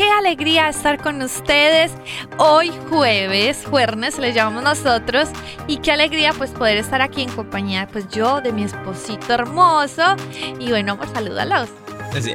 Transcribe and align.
Qué 0.00 0.10
alegría 0.10 0.70
estar 0.70 1.02
con 1.02 1.20
ustedes 1.20 1.92
hoy 2.38 2.72
jueves, 2.88 3.66
jueves 3.68 4.18
le 4.18 4.32
llamamos 4.32 4.62
nosotros, 4.62 5.28
y 5.66 5.76
qué 5.76 5.92
alegría 5.92 6.32
pues 6.32 6.52
poder 6.52 6.78
estar 6.78 7.02
aquí 7.02 7.20
en 7.20 7.28
compañía 7.28 7.86
pues 7.86 8.08
yo 8.08 8.40
de 8.40 8.50
mi 8.50 8.62
esposito 8.62 9.34
hermoso 9.34 10.16
y 10.58 10.70
bueno, 10.70 10.96
pues 10.96 11.10
salúdalos. 11.10 11.68
Sí, 12.18 12.32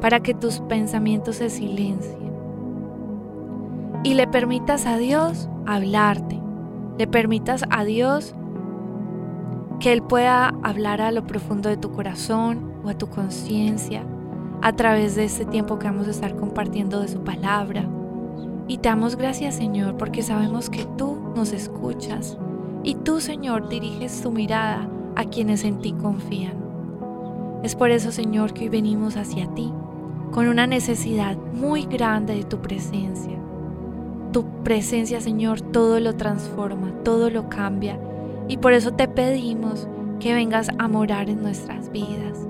para 0.00 0.20
que 0.20 0.32
tus 0.32 0.60
pensamientos 0.60 1.36
se 1.36 1.50
silencien. 1.50 2.32
Y 4.02 4.14
le 4.14 4.26
permitas 4.26 4.86
a 4.86 4.96
Dios 4.96 5.50
hablarte, 5.66 6.40
le 6.96 7.06
permitas 7.06 7.64
a 7.68 7.84
Dios 7.84 8.34
que 9.78 9.92
Él 9.92 10.02
pueda 10.02 10.54
hablar 10.62 11.02
a 11.02 11.12
lo 11.12 11.26
profundo 11.26 11.68
de 11.68 11.76
tu 11.76 11.92
corazón 11.92 12.72
o 12.82 12.88
a 12.88 12.94
tu 12.94 13.08
conciencia 13.08 14.06
a 14.62 14.72
través 14.72 15.16
de 15.16 15.24
este 15.24 15.44
tiempo 15.44 15.78
que 15.78 15.86
vamos 15.86 16.06
a 16.06 16.12
estar 16.12 16.34
compartiendo 16.34 17.00
de 17.00 17.08
su 17.08 17.22
palabra. 17.22 17.86
Y 18.70 18.78
te 18.78 18.88
damos 18.88 19.16
gracias, 19.16 19.56
Señor, 19.56 19.96
porque 19.96 20.22
sabemos 20.22 20.70
que 20.70 20.86
tú 20.96 21.18
nos 21.34 21.52
escuchas 21.52 22.38
y 22.84 22.94
tú, 22.94 23.20
Señor, 23.20 23.68
diriges 23.68 24.22
tu 24.22 24.30
mirada 24.30 24.88
a 25.16 25.24
quienes 25.24 25.64
en 25.64 25.80
ti 25.80 25.92
confían. 25.92 26.54
Es 27.64 27.74
por 27.74 27.90
eso, 27.90 28.12
Señor, 28.12 28.52
que 28.52 28.60
hoy 28.60 28.68
venimos 28.68 29.16
hacia 29.16 29.52
ti 29.56 29.72
con 30.30 30.46
una 30.46 30.68
necesidad 30.68 31.36
muy 31.36 31.84
grande 31.86 32.36
de 32.36 32.44
tu 32.44 32.62
presencia. 32.62 33.36
Tu 34.30 34.44
presencia, 34.62 35.20
Señor, 35.20 35.60
todo 35.60 35.98
lo 35.98 36.14
transforma, 36.14 36.92
todo 37.02 37.28
lo 37.28 37.48
cambia. 37.48 37.98
Y 38.46 38.58
por 38.58 38.72
eso 38.72 38.92
te 38.92 39.08
pedimos 39.08 39.88
que 40.20 40.32
vengas 40.32 40.70
a 40.78 40.86
morar 40.86 41.28
en 41.28 41.42
nuestras 41.42 41.90
vidas, 41.90 42.46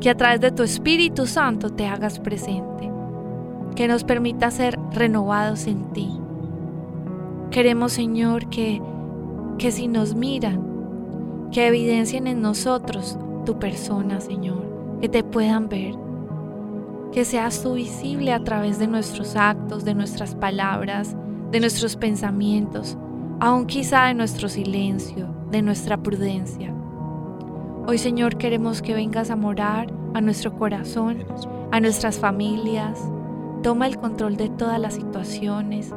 que 0.00 0.08
a 0.08 0.16
través 0.16 0.40
de 0.40 0.50
tu 0.50 0.62
Espíritu 0.62 1.26
Santo 1.26 1.68
te 1.68 1.86
hagas 1.86 2.20
presente, 2.20 2.87
que 3.74 3.88
nos 3.88 4.04
permita 4.04 4.50
ser 4.50 4.78
renovados 4.92 5.66
en 5.66 5.92
ti. 5.92 6.10
Queremos, 7.50 7.92
Señor, 7.92 8.48
que, 8.48 8.82
que 9.58 9.72
si 9.72 9.88
nos 9.88 10.14
miran, 10.14 11.48
que 11.52 11.66
evidencien 11.66 12.26
en 12.26 12.42
nosotros 12.42 13.18
tu 13.44 13.58
persona, 13.58 14.20
Señor, 14.20 14.98
que 15.00 15.08
te 15.08 15.24
puedan 15.24 15.68
ver, 15.68 15.94
que 17.12 17.24
seas 17.24 17.62
tú 17.62 17.74
visible 17.74 18.32
a 18.32 18.44
través 18.44 18.78
de 18.78 18.86
nuestros 18.86 19.36
actos, 19.36 19.84
de 19.84 19.94
nuestras 19.94 20.34
palabras, 20.34 21.16
de 21.50 21.60
nuestros 21.60 21.96
pensamientos, 21.96 22.98
aun 23.40 23.66
quizá 23.66 24.06
de 24.06 24.14
nuestro 24.14 24.48
silencio, 24.48 25.28
de 25.50 25.62
nuestra 25.62 25.96
prudencia. 25.96 26.74
Hoy, 27.86 27.96
Señor, 27.96 28.36
queremos 28.36 28.82
que 28.82 28.92
vengas 28.92 29.30
a 29.30 29.36
morar 29.36 29.90
a 30.12 30.20
nuestro 30.20 30.52
corazón, 30.58 31.24
a 31.70 31.80
nuestras 31.80 32.18
familias. 32.18 33.00
Toma 33.62 33.86
el 33.86 33.98
control 33.98 34.36
de 34.36 34.48
todas 34.48 34.80
las 34.80 34.94
situaciones. 34.94 35.92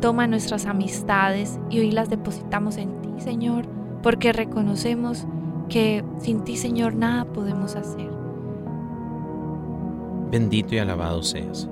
Toma 0.00 0.26
nuestras 0.26 0.66
amistades 0.66 1.58
y 1.68 1.80
hoy 1.80 1.90
las 1.90 2.08
depositamos 2.08 2.76
en 2.76 3.02
ti, 3.02 3.10
Señor, 3.18 3.66
porque 4.02 4.32
reconocemos 4.32 5.26
que 5.68 6.04
sin 6.18 6.42
ti, 6.44 6.56
Señor, 6.56 6.94
nada 6.94 7.24
podemos 7.24 7.76
hacer. 7.76 8.10
Bendito 10.30 10.74
y 10.74 10.78
alabado 10.78 11.22
seas. 11.22 11.68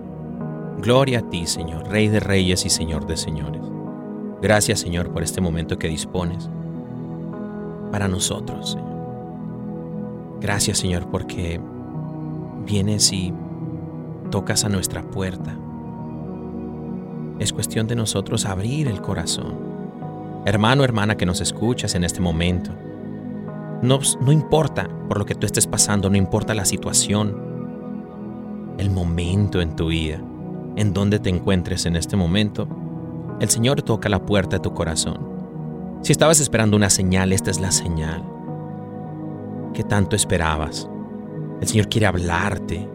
Gloria 0.79 1.21
a 1.21 1.31
ti, 1.31 1.47
Señor, 1.47 1.89
Rey 1.89 2.09
de 2.09 2.21
Reyes 2.21 2.67
y 2.67 2.71
Señor 2.71 3.07
de 3.07 3.17
Señores. 3.17 3.62
Gracias, 4.43 4.81
Señor, 4.81 5.11
por 5.12 5.23
este 5.23 5.41
momento 5.41 5.79
que 5.79 5.89
dispones 5.89 6.49
para 7.91 8.09
nosotros. 8.09 8.79
Gracias, 10.41 10.79
Señor, 10.79 11.09
porque 11.11 11.61
vienes 12.65 13.12
y 13.12 13.33
tocas 14.31 14.65
a 14.65 14.69
nuestra 14.69 15.03
puerta. 15.03 15.57
Es 17.39 17.53
cuestión 17.53 17.87
de 17.87 17.97
nosotros 17.97 18.47
abrir 18.47 18.89
el 18.89 19.01
corazón. 19.01 19.55
Hermano, 20.45 20.85
hermana 20.85 21.17
que 21.17 21.27
nos 21.27 21.41
escuchas 21.41 21.95
en 21.95 22.05
este 22.05 22.21
momento, 22.21 22.73
no, 23.83 24.01
importa 24.33 24.89
por 25.09 25.19
lo 25.19 25.27
que 25.27 25.35
tú 25.35 25.47
estés 25.47 25.67
pasando, 25.67 26.11
no 26.11 26.17
importa 26.17 26.55
la 26.55 26.65
situación, 26.65 27.37
el 28.79 28.91
momento 28.91 29.61
en 29.61 29.77
tu 29.77 29.89
vida, 29.89 30.21
en 30.77 30.93
donde 30.93 31.21
te 31.21 31.31
encuentres 31.31 31.87
en 31.87 31.97
este 31.97 32.17
momento, 32.17 32.69
el 33.41 33.49
Señor 33.49 33.83
toca 33.83 34.09
la 34.09 34.25
puerta 34.25 34.57
de 34.57 34.63
tu 34.63 34.75
corazón. 34.75 35.19
Si 36.03 36.13
estabas 36.13 36.41
esperando 36.41 36.77
una 36.77 36.91
señal, 36.91 37.33
esta 37.33 37.51
es 37.51 37.61
la 37.61 37.71
señal 37.71 38.25
que 39.75 39.85
tanto 39.85 40.17
esperabas. 40.17 40.89
El 41.61 41.69
Señor 41.69 41.89
quiere 41.89 42.07
hablarte. 42.07 42.89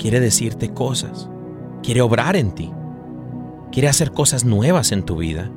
Quiere 0.00 0.18
decirte 0.18 0.72
cosas. 0.72 1.28
Quiere 1.82 2.00
obrar 2.00 2.34
en 2.34 2.52
ti. 2.52 2.72
Quiere 3.70 3.88
hacer 3.88 4.12
cosas 4.12 4.46
nuevas 4.46 4.92
en 4.92 5.02
tu 5.02 5.16
vida. 5.16 5.50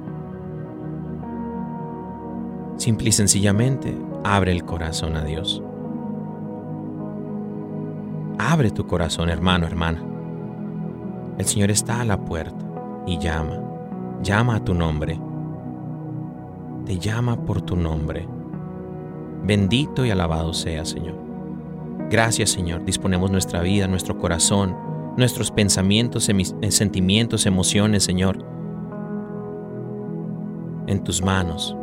Simple 2.76 3.08
y 3.08 3.12
sencillamente, 3.14 3.98
abre 4.26 4.52
el 4.52 4.66
corazón 4.66 5.16
a 5.16 5.24
Dios. 5.24 5.64
Abre 8.38 8.70
tu 8.72 8.86
corazón, 8.86 9.30
hermano, 9.30 9.66
hermana. 9.66 10.04
El 11.38 11.46
Señor 11.46 11.72
está 11.72 12.02
a 12.02 12.06
la 12.06 12.20
puerta 12.26 12.66
y 13.08 13.18
llama. 13.20 13.62
Llama 14.24 14.58
a 14.58 14.64
tu 14.66 14.74
nombre. 14.74 15.18
Te 16.86 17.00
llama 17.00 17.46
por 17.46 17.62
tu 17.62 17.78
nombre. 17.78 18.28
Bendito 19.46 20.06
y 20.06 20.12
alabado 20.12 20.54
sea, 20.54 20.84
Señor. 20.84 21.23
Gracias, 22.13 22.51
Señor. 22.51 22.86
Disponemos 22.86 23.32
nuestra 23.32 23.63
vida, 23.63 23.88
nuestro 23.88 24.20
corazón, 24.20 24.77
nuestros 25.17 25.50
pensamientos, 25.50 26.29
eh, 26.29 26.72
sentimientos, 26.72 27.48
emociones, 27.48 28.03
Señor, 28.03 28.38
en 30.86 31.03
tus 31.03 31.24
manos. 31.24 31.75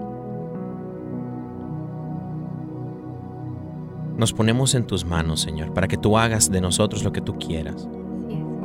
Nos 4.17 4.33
ponemos 4.33 4.77
en 4.77 4.87
tus 4.87 5.05
manos, 5.05 5.41
Señor, 5.41 5.75
para 5.75 5.89
que 5.89 5.97
tú 5.97 6.17
hagas 6.17 6.49
de 6.49 6.61
nosotros 6.61 7.03
lo 7.03 7.13
que 7.13 7.23
tú 7.23 7.37
quieras. 7.37 7.89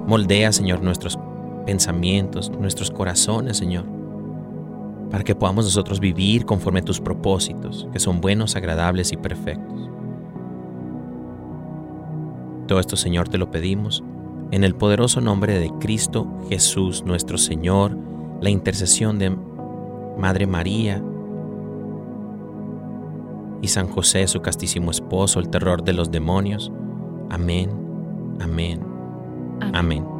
Moldea, 0.06 0.52
Señor, 0.52 0.84
nuestros 0.84 1.18
pensamientos, 1.66 2.52
nuestros 2.52 2.92
corazones, 2.92 3.58
Señor, 3.58 3.86
para 5.10 5.24
que 5.24 5.34
podamos 5.34 5.66
nosotros 5.66 6.00
vivir 6.00 6.46
conforme 6.46 6.82
a 6.82 6.86
tus 6.86 7.02
propósitos, 7.02 7.88
que 7.92 7.98
son 7.98 8.22
buenos, 8.22 8.56
agradables 8.56 9.12
y 9.12 9.18
perfectos. 9.18 9.95
Todo 12.68 12.80
esto, 12.80 12.96
Señor, 12.96 13.30
te 13.30 13.38
lo 13.38 13.52
pedimos 13.52 14.04
en 14.52 14.64
el 14.64 14.76
poderoso 14.76 15.22
nombre 15.22 15.60
de 15.60 15.72
Cristo 15.80 16.28
Jesús, 16.50 17.04
nuestro 17.04 17.38
Señor, 17.38 17.98
la 18.42 18.50
intercesión 18.50 19.20
de 19.20 19.36
Madre 20.18 20.48
María 20.48 21.04
y 23.62 23.68
San 23.68 23.88
José, 23.88 24.28
su 24.28 24.42
castísimo 24.42 24.92
esposo, 24.92 25.40
el 25.40 25.50
terror 25.50 25.84
de 25.84 25.94
los 25.94 26.12
demonios. 26.12 26.72
Amén, 27.30 27.70
amén, 28.40 28.82
Amén. 29.60 29.76
amén. 29.76 30.15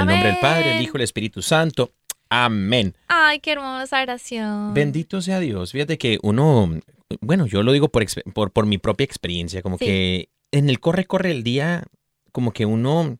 Amén. 0.00 0.16
En 0.16 0.20
el 0.20 0.24
nombre 0.24 0.28
del 0.30 0.40
Padre, 0.40 0.76
el. 0.76 0.82
Hijo 0.82 0.96
y 0.96 1.00
el 1.00 1.04
Espíritu 1.04 1.42
Santo. 1.42 1.92
Amén. 2.30 2.94
Ay, 3.08 3.40
qué 3.40 3.52
hermosa 3.52 4.02
oración. 4.02 4.74
Bendito 4.74 5.22
sea 5.22 5.40
Dios. 5.40 5.72
Fíjate 5.72 5.96
que 5.98 6.18
uno, 6.22 6.78
bueno, 7.20 7.46
yo 7.46 7.62
lo 7.62 7.72
digo 7.72 7.88
por, 7.88 8.04
por, 8.34 8.52
por 8.52 8.66
mi 8.66 8.78
propia 8.78 9.04
experiencia, 9.04 9.62
como 9.62 9.78
Sí. 9.78 9.84
que 9.86 10.28
en 10.52 10.68
el 10.68 10.78
corre, 10.80 11.06
corre 11.06 11.30
el 11.30 11.42
día, 11.42 11.84
como 12.32 12.52
que 12.52 12.66
uno, 12.66 13.18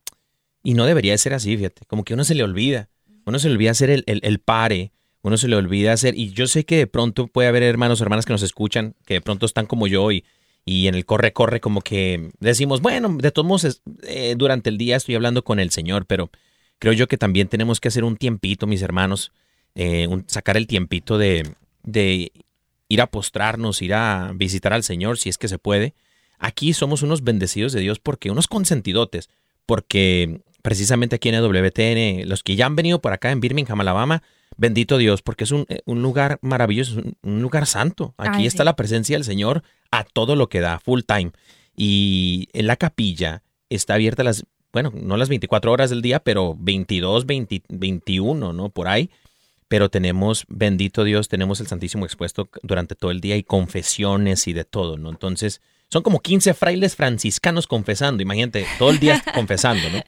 y 0.63 0.75
no 0.75 0.85
debería 0.85 1.13
de 1.13 1.19
ser 1.19 1.33
así, 1.35 1.57
fíjate, 1.57 1.87
como 1.87 2.05
que 2.05 2.15
uno 2.15 2.25
se 2.25 2.35
le 2.35 2.43
olvida, 2.43 2.89
uno 3.25 3.39
se 3.39 3.49
le 3.49 3.55
olvida 3.55 3.71
hacer 3.71 3.89
el, 3.91 4.05
el, 4.07 4.21
el 4.23 4.39
pare, 4.41 4.93
uno 5.23 5.37
se 5.39 5.49
le 5.49 5.57
olvida 5.57 5.93
hacer, 5.93 6.15
y 6.17 6.31
yo 6.33 6.47
sé 6.47 6.65
que 6.65 6.77
de 6.77 6.87
pronto 6.87 7.27
puede 7.29 7.49
haber 7.49 7.63
hermanos 7.63 8.01
o 8.01 8.05
hermanas 8.05 8.25
que 8.27 8.33
nos 8.33 8.43
escuchan, 8.43 8.95
que 9.07 9.15
de 9.15 9.21
pronto 9.23 9.47
están 9.47 9.67
como 9.67 9.87
yo 9.87 10.11
y, 10.13 10.25
y 10.65 10.87
en 10.87 10.95
el 10.95 11.07
corre, 11.07 11.33
corre, 11.33 11.61
como 11.61 11.81
que 11.81 12.31
decimos, 12.41 12.81
bueno, 12.83 13.17
de 13.19 13.31
todos 13.31 13.49
modos, 13.49 13.83
eh, 14.03 14.35
durante 14.37 14.69
el 14.71 14.77
día 14.79 14.97
estoy 14.97 15.15
hablando 15.15 15.43
con 15.45 15.61
el 15.61 15.71
Señor, 15.71 16.05
pero 16.07 16.31
creo 16.79 16.93
yo 16.93 17.07
que 17.09 17.19
también 17.19 17.49
tenemos 17.49 17.81
que 17.81 17.89
hacer 17.89 18.05
un 18.05 18.17
tiempito, 18.17 18.67
mis 18.67 18.83
hermanos, 18.83 19.33
eh, 19.75 20.07
un- 20.09 20.25
sacar 20.29 20.57
el 20.57 20.67
tiempito 20.67 21.19
de, 21.19 21.49
de 21.83 22.33
ir 22.89 23.01
a 23.01 23.07
postrarnos, 23.07 23.83
ir 23.83 23.95
a 23.95 24.33
visitar 24.35 24.73
al 24.73 24.83
Señor, 24.83 25.19
si 25.19 25.29
es 25.29 25.39
que 25.39 25.49
se 25.49 25.59
puede. 25.59 25.95
Aquí 26.39 26.73
somos 26.73 27.03
unos 27.03 27.23
bendecidos 27.25 27.73
de 27.73 27.81
Dios 27.81 27.99
porque 27.99 28.31
unos 28.31 28.47
consentidotes, 28.49 29.29
porque 29.67 30.41
precisamente 30.63 31.17
aquí 31.17 31.29
en 31.29 31.35
WTN, 31.43 32.29
los 32.29 32.43
que 32.43 32.57
ya 32.57 32.67
han 32.67 32.77
venido 32.77 33.01
por 33.01 33.13
acá 33.13 33.31
en 33.31 33.41
Birmingham, 33.41 33.81
Alabama, 33.81 34.23
bendito 34.57 34.99
Dios, 34.99 35.21
porque 35.23 35.45
es 35.45 35.51
un, 35.53 35.67
eh, 35.69 35.81
un 35.85 36.03
lugar 36.03 36.39
maravilloso, 36.43 36.97
un, 36.97 37.17
un 37.23 37.43
lugar 37.43 37.67
santo. 37.67 38.15
Aquí 38.19 38.39
Ay, 38.41 38.47
está 38.47 38.63
sí. 38.63 38.67
la 38.67 38.77
presencia 38.77 39.17
del 39.17 39.25
Señor 39.25 39.63
a 39.91 40.05
todo 40.05 40.37
lo 40.37 40.49
que 40.49 40.61
da, 40.61 40.79
full 40.81 41.01
time. 41.07 41.33
Y 41.77 42.49
en 42.53 42.67
la 42.67 42.77
capilla 42.77 43.43
está 43.71 43.95
abierta 43.95 44.25
las, 44.25 44.45
bueno, 44.73 44.93
no 44.95 45.17
las 45.17 45.29
24 45.29 45.73
horas 45.73 45.91
del 45.91 46.03
día, 46.03 46.21
pero 46.21 46.55
22, 46.59 47.27
20, 47.27 47.63
21, 47.69 48.53
¿no? 48.53 48.69
Por 48.69 48.89
ahí. 48.89 49.11
Pero 49.69 49.91
tenemos, 49.91 50.45
bendito 50.49 51.05
Dios, 51.05 51.29
tenemos 51.29 51.61
el 51.61 51.67
Santísimo 51.67 52.07
expuesto 52.07 52.49
durante 52.63 52.95
todo 52.95 53.11
el 53.11 53.21
día 53.21 53.37
y 53.37 53.43
confesiones 53.43 54.49
y 54.49 54.55
de 54.55 54.65
todo, 54.65 54.97
¿no? 54.97 55.11
Entonces, 55.11 55.61
son 55.91 56.03
como 56.03 56.21
15 56.21 56.55
frailes 56.55 56.97
franciscanos 56.97 57.67
confesando, 57.67 58.23
imagínate, 58.23 58.67
todo 58.79 58.91
el 58.91 58.99
día 58.99 59.23
confesando, 59.35 59.89
¿no? 59.91 60.03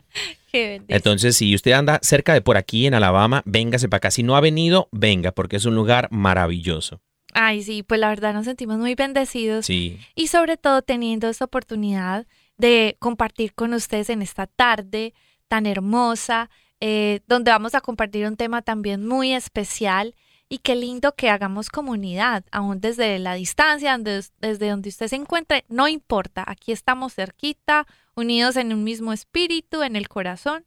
Qué. 0.50 0.82
Entonces, 0.88 1.36
si 1.36 1.54
usted 1.54 1.72
anda 1.72 2.00
cerca 2.02 2.32
de 2.32 2.40
por 2.40 2.56
aquí 2.56 2.86
en 2.86 2.94
Alabama, 2.94 3.42
véngase 3.44 3.88
para 3.88 3.98
acá. 3.98 4.10
Si 4.10 4.22
no 4.22 4.36
ha 4.36 4.40
venido, 4.40 4.88
venga, 4.92 5.32
porque 5.32 5.56
es 5.56 5.64
un 5.64 5.74
lugar 5.74 6.08
maravilloso. 6.10 7.00
Ay, 7.32 7.62
sí, 7.62 7.82
pues 7.82 8.00
la 8.00 8.08
verdad 8.08 8.34
nos 8.34 8.44
sentimos 8.46 8.78
muy 8.78 8.94
bendecidos 8.94 9.66
Sí, 9.66 10.00
y 10.14 10.26
sobre 10.26 10.56
todo 10.56 10.82
teniendo 10.82 11.28
esta 11.28 11.44
oportunidad 11.44 12.26
de 12.60 12.96
compartir 12.98 13.54
con 13.54 13.72
ustedes 13.72 14.10
en 14.10 14.22
esta 14.22 14.46
tarde 14.46 15.14
tan 15.48 15.66
hermosa, 15.66 16.50
eh, 16.80 17.20
donde 17.26 17.50
vamos 17.50 17.74
a 17.74 17.80
compartir 17.80 18.26
un 18.26 18.36
tema 18.36 18.62
también 18.62 19.06
muy 19.06 19.32
especial 19.34 20.14
y 20.48 20.58
qué 20.58 20.74
lindo 20.76 21.14
que 21.14 21.30
hagamos 21.30 21.70
comunidad, 21.70 22.44
aún 22.50 22.80
desde 22.80 23.18
la 23.18 23.34
distancia, 23.34 23.96
desde 23.98 24.68
donde 24.68 24.88
usted 24.88 25.08
se 25.08 25.16
encuentre, 25.16 25.64
no 25.68 25.88
importa, 25.88 26.44
aquí 26.46 26.72
estamos 26.72 27.14
cerquita, 27.14 27.86
unidos 28.14 28.56
en 28.56 28.72
un 28.72 28.84
mismo 28.84 29.12
espíritu, 29.12 29.82
en 29.82 29.96
el 29.96 30.08
corazón. 30.08 30.66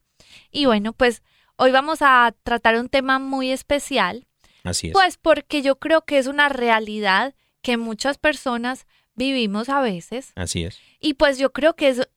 Y 0.51 0.65
bueno, 0.65 0.93
pues 0.93 1.21
hoy 1.57 1.71
vamos 1.71 1.99
a 2.01 2.33
tratar 2.43 2.79
un 2.79 2.89
tema 2.89 3.19
muy 3.19 3.51
especial 3.51 4.25
así 4.63 4.87
es. 4.87 4.93
pues 4.93 5.17
porque 5.17 5.61
yo 5.61 5.77
creo 5.77 6.05
que 6.05 6.17
es 6.17 6.27
una 6.27 6.49
realidad 6.49 7.35
que 7.61 7.77
muchas 7.77 8.17
personas 8.17 8.87
vivimos 9.15 9.69
a 9.69 9.81
veces 9.81 10.31
Así 10.35 10.63
es. 10.63 10.79
y 10.99 11.13
pues 11.15 11.37
yo 11.37 11.51
creo 11.51 11.75
que 11.75 11.89
es 11.89 12.07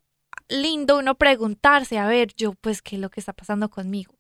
lindo 0.49 0.99
uno 0.99 1.17
preguntarse, 1.17 1.99
a 1.99 2.07
ver, 2.07 2.33
yo 2.37 2.53
pues 2.55 2.83
qué 2.83 2.97
es 2.97 3.03
lo 3.03 3.11
que 3.11 3.21
está 3.21 3.33
pasando 3.33 3.69
conmigo. 3.69 4.15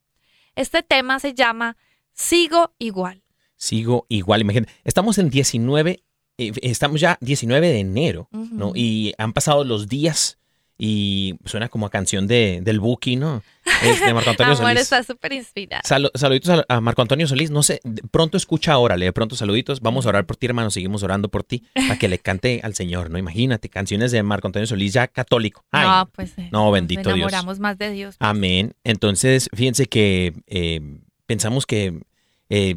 Este 0.54 0.83
tema 0.83 1.21
se 1.21 1.35
llama 1.35 1.76
Sigo 2.12 2.75
igual. 2.78 3.23
Sigo 3.56 4.06
igual, 4.09 4.40
imagínate. 4.40 4.73
Estamos 4.85 5.18
en 5.18 5.30
19, 5.30 6.02
eh, 6.38 6.52
estamos 6.62 7.00
ya 7.00 7.18
19 7.21 7.68
de 7.68 7.80
enero, 7.80 8.28
¿no? 8.33 8.73
Y 8.75 9.14
han 9.18 9.33
pasado 9.33 9.64
los 9.64 9.88
días 9.88 10.38
y 10.78 11.37
suena 11.47 11.68
como 11.68 11.87
a 11.87 11.90
canción 11.90 12.26
de, 12.26 12.61
del 12.62 12.80
Buki, 12.80 13.16
¿no? 13.16 13.42
Es 13.83 14.00
de 14.00 14.12
Marco 14.12 14.30
Antonio 14.30 14.52
Amor 14.52 14.66
Solís. 14.68 14.83
está 14.83 15.02
súper 15.02 15.33
inspirada. 15.33 15.83
Salu- 15.83 16.11
saluditos 16.14 16.50
a, 16.68 16.75
a 16.76 16.80
Marco 16.80 17.00
Antonio 17.02 17.26
Solís. 17.26 17.50
No 17.50 17.62
sé, 17.62 17.80
de 17.85 18.02
pronto 18.02 18.37
escucha 18.37 18.76
órale, 18.76 19.06
de 19.06 19.12
pronto 19.12 19.37
saluditos. 19.37 19.80
Vamos 19.80 20.04
a 20.06 20.11
orar 20.11 20.26
por 20.26 20.37
ti, 20.37 20.47
hermano. 20.47 20.71
Seguimos 20.71 21.02
orando 21.02 21.28
por 21.30 21.45
ti 21.45 21.64
para 21.75 21.99
que 21.99 22.09
le 22.09 22.18
cante 22.18 22.61
al 22.62 22.75
Señor, 22.75 23.11
¿no? 23.11 23.18
Imagínate, 23.18 23.68
canciones 23.71 24.12
de 24.12 24.23
Marco 24.23 24.49
Antonio 24.49 24.66
Solís 24.66 24.92
ya 24.92 25.09
católico. 25.09 25.64
Ay, 25.71 25.87
no, 25.88 26.11
pues 26.14 26.37
eh, 26.37 26.49
no, 26.52 26.64
nos 26.64 26.73
bendito 26.75 27.00
Dios. 27.02 27.16
enamoramos 27.16 27.59
más 27.59 27.78
de 27.78 27.90
Dios. 27.90 28.16
Amén. 28.18 28.75
Entonces, 28.85 29.49
fíjense 29.54 29.87
que 29.87 30.35
eh, 30.47 30.80
pensamos 31.26 31.64
que 31.64 32.00
eh, 32.50 32.76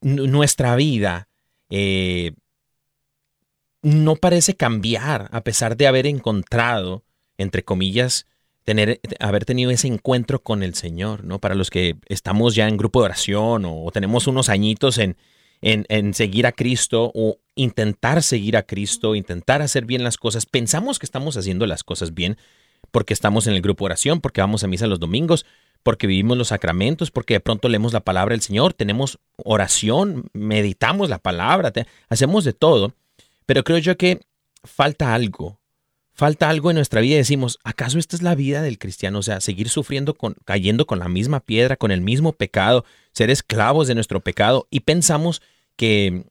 nu- 0.00 0.26
nuestra 0.28 0.76
vida 0.76 1.28
eh, 1.70 2.32
no 3.84 4.16
parece 4.16 4.56
cambiar 4.56 5.28
a 5.30 5.42
pesar 5.42 5.76
de 5.76 5.86
haber 5.86 6.06
encontrado, 6.06 7.04
entre 7.38 7.62
comillas, 7.62 8.26
tener, 8.64 9.00
haber 9.20 9.44
tenido 9.44 9.70
ese 9.70 9.86
encuentro 9.86 10.42
con 10.42 10.62
el 10.62 10.74
Señor, 10.74 11.22
¿no? 11.22 11.38
Para 11.38 11.54
los 11.54 11.70
que 11.70 11.96
estamos 12.06 12.54
ya 12.54 12.66
en 12.66 12.78
grupo 12.78 13.00
de 13.00 13.04
oración 13.06 13.64
o, 13.66 13.90
tenemos 13.92 14.26
unos 14.26 14.48
añitos 14.48 14.96
en, 14.98 15.16
en, 15.60 15.84
en 15.90 16.14
seguir 16.14 16.46
a 16.46 16.52
Cristo 16.52 17.12
o 17.14 17.38
intentar 17.54 18.22
seguir 18.22 18.56
a 18.56 18.62
Cristo, 18.62 19.14
intentar 19.14 19.60
hacer 19.60 19.84
bien 19.84 20.02
las 20.02 20.16
cosas, 20.16 20.46
pensamos 20.46 20.98
que 20.98 21.06
estamos 21.06 21.36
haciendo 21.36 21.66
las 21.66 21.84
cosas 21.84 22.14
bien 22.14 22.38
porque 22.90 23.12
estamos 23.12 23.46
en 23.46 23.54
el 23.54 23.60
grupo 23.60 23.84
de 23.84 23.88
oración, 23.88 24.20
porque 24.20 24.40
vamos 24.40 24.64
a 24.64 24.66
misa 24.66 24.86
los 24.86 25.00
domingos, 25.00 25.44
porque 25.82 26.06
vivimos 26.06 26.38
los 26.38 26.48
sacramentos, 26.48 27.10
porque 27.10 27.34
de 27.34 27.40
pronto 27.40 27.68
leemos 27.68 27.92
la 27.92 28.00
palabra 28.00 28.32
del 28.32 28.40
Señor, 28.40 28.72
tenemos 28.72 29.18
oración, 29.36 30.30
meditamos 30.32 31.10
la 31.10 31.18
palabra, 31.18 31.70
te- 31.70 31.86
hacemos 32.08 32.44
de 32.44 32.54
todo, 32.54 32.94
pero 33.46 33.64
creo 33.64 33.78
yo 33.78 33.96
que 33.96 34.20
falta 34.62 35.14
algo, 35.14 35.60
falta 36.12 36.48
algo 36.48 36.70
en 36.70 36.76
nuestra 36.76 37.00
vida 37.00 37.14
y 37.14 37.18
decimos, 37.18 37.58
¿acaso 37.64 37.98
esta 37.98 38.16
es 38.16 38.22
la 38.22 38.34
vida 38.34 38.62
del 38.62 38.78
cristiano? 38.78 39.18
O 39.18 39.22
sea, 39.22 39.40
seguir 39.40 39.68
sufriendo, 39.68 40.14
con, 40.14 40.36
cayendo 40.44 40.86
con 40.86 40.98
la 40.98 41.08
misma 41.08 41.40
piedra, 41.40 41.76
con 41.76 41.90
el 41.90 42.00
mismo 42.00 42.32
pecado, 42.32 42.84
ser 43.12 43.30
esclavos 43.30 43.88
de 43.88 43.94
nuestro 43.94 44.20
pecado 44.20 44.66
y 44.70 44.80
pensamos 44.80 45.42
que 45.76 46.24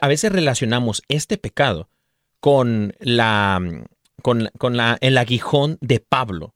a 0.00 0.08
veces 0.08 0.32
relacionamos 0.32 1.02
este 1.08 1.38
pecado 1.38 1.88
con 2.40 2.94
la 2.98 3.60
con, 4.22 4.50
con 4.58 4.76
la, 4.76 4.98
el 5.00 5.18
aguijón 5.18 5.78
de 5.80 6.00
Pablo, 6.00 6.54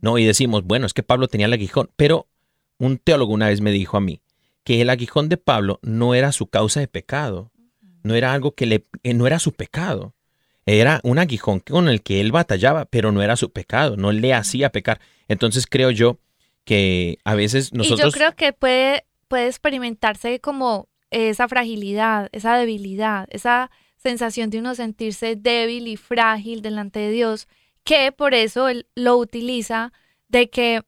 ¿no? 0.00 0.18
Y 0.18 0.24
decimos, 0.24 0.64
bueno, 0.64 0.86
es 0.86 0.94
que 0.94 1.02
Pablo 1.02 1.28
tenía 1.28 1.46
el 1.46 1.52
aguijón, 1.52 1.90
pero 1.96 2.28
un 2.78 2.98
teólogo 2.98 3.32
una 3.32 3.48
vez 3.48 3.60
me 3.60 3.70
dijo 3.70 3.96
a 3.96 4.00
mí 4.00 4.20
que 4.64 4.80
el 4.80 4.90
aguijón 4.90 5.28
de 5.28 5.36
Pablo 5.36 5.78
no 5.82 6.14
era 6.14 6.32
su 6.32 6.48
causa 6.48 6.80
de 6.80 6.88
pecado, 6.88 7.52
no 8.06 8.14
era 8.14 8.32
algo 8.32 8.54
que 8.54 8.66
le, 8.66 8.86
eh, 9.02 9.14
no 9.14 9.26
era 9.26 9.38
su 9.38 9.52
pecado, 9.52 10.14
era 10.64 11.00
un 11.04 11.18
aguijón 11.18 11.60
con 11.60 11.88
el 11.88 12.02
que 12.02 12.20
él 12.20 12.32
batallaba, 12.32 12.86
pero 12.86 13.12
no 13.12 13.22
era 13.22 13.36
su 13.36 13.52
pecado, 13.52 13.96
no 13.96 14.10
le 14.12 14.34
hacía 14.34 14.70
pecar. 14.70 15.00
Entonces 15.28 15.66
creo 15.66 15.90
yo 15.90 16.18
que 16.64 17.18
a 17.24 17.34
veces 17.34 17.72
nosotros... 17.72 18.00
Y 18.00 18.02
yo 18.02 18.10
creo 18.12 18.34
que 18.34 18.52
puede, 18.52 19.04
puede 19.28 19.46
experimentarse 19.46 20.40
como 20.40 20.88
esa 21.10 21.46
fragilidad, 21.46 22.28
esa 22.32 22.56
debilidad, 22.56 23.28
esa 23.30 23.70
sensación 23.96 24.50
de 24.50 24.58
uno 24.58 24.74
sentirse 24.74 25.36
débil 25.36 25.86
y 25.86 25.96
frágil 25.96 26.62
delante 26.62 26.98
de 26.98 27.10
Dios, 27.12 27.46
que 27.84 28.10
por 28.10 28.34
eso 28.34 28.68
él 28.68 28.86
lo 28.96 29.16
utiliza 29.16 29.92
de 30.28 30.50
que 30.50 30.82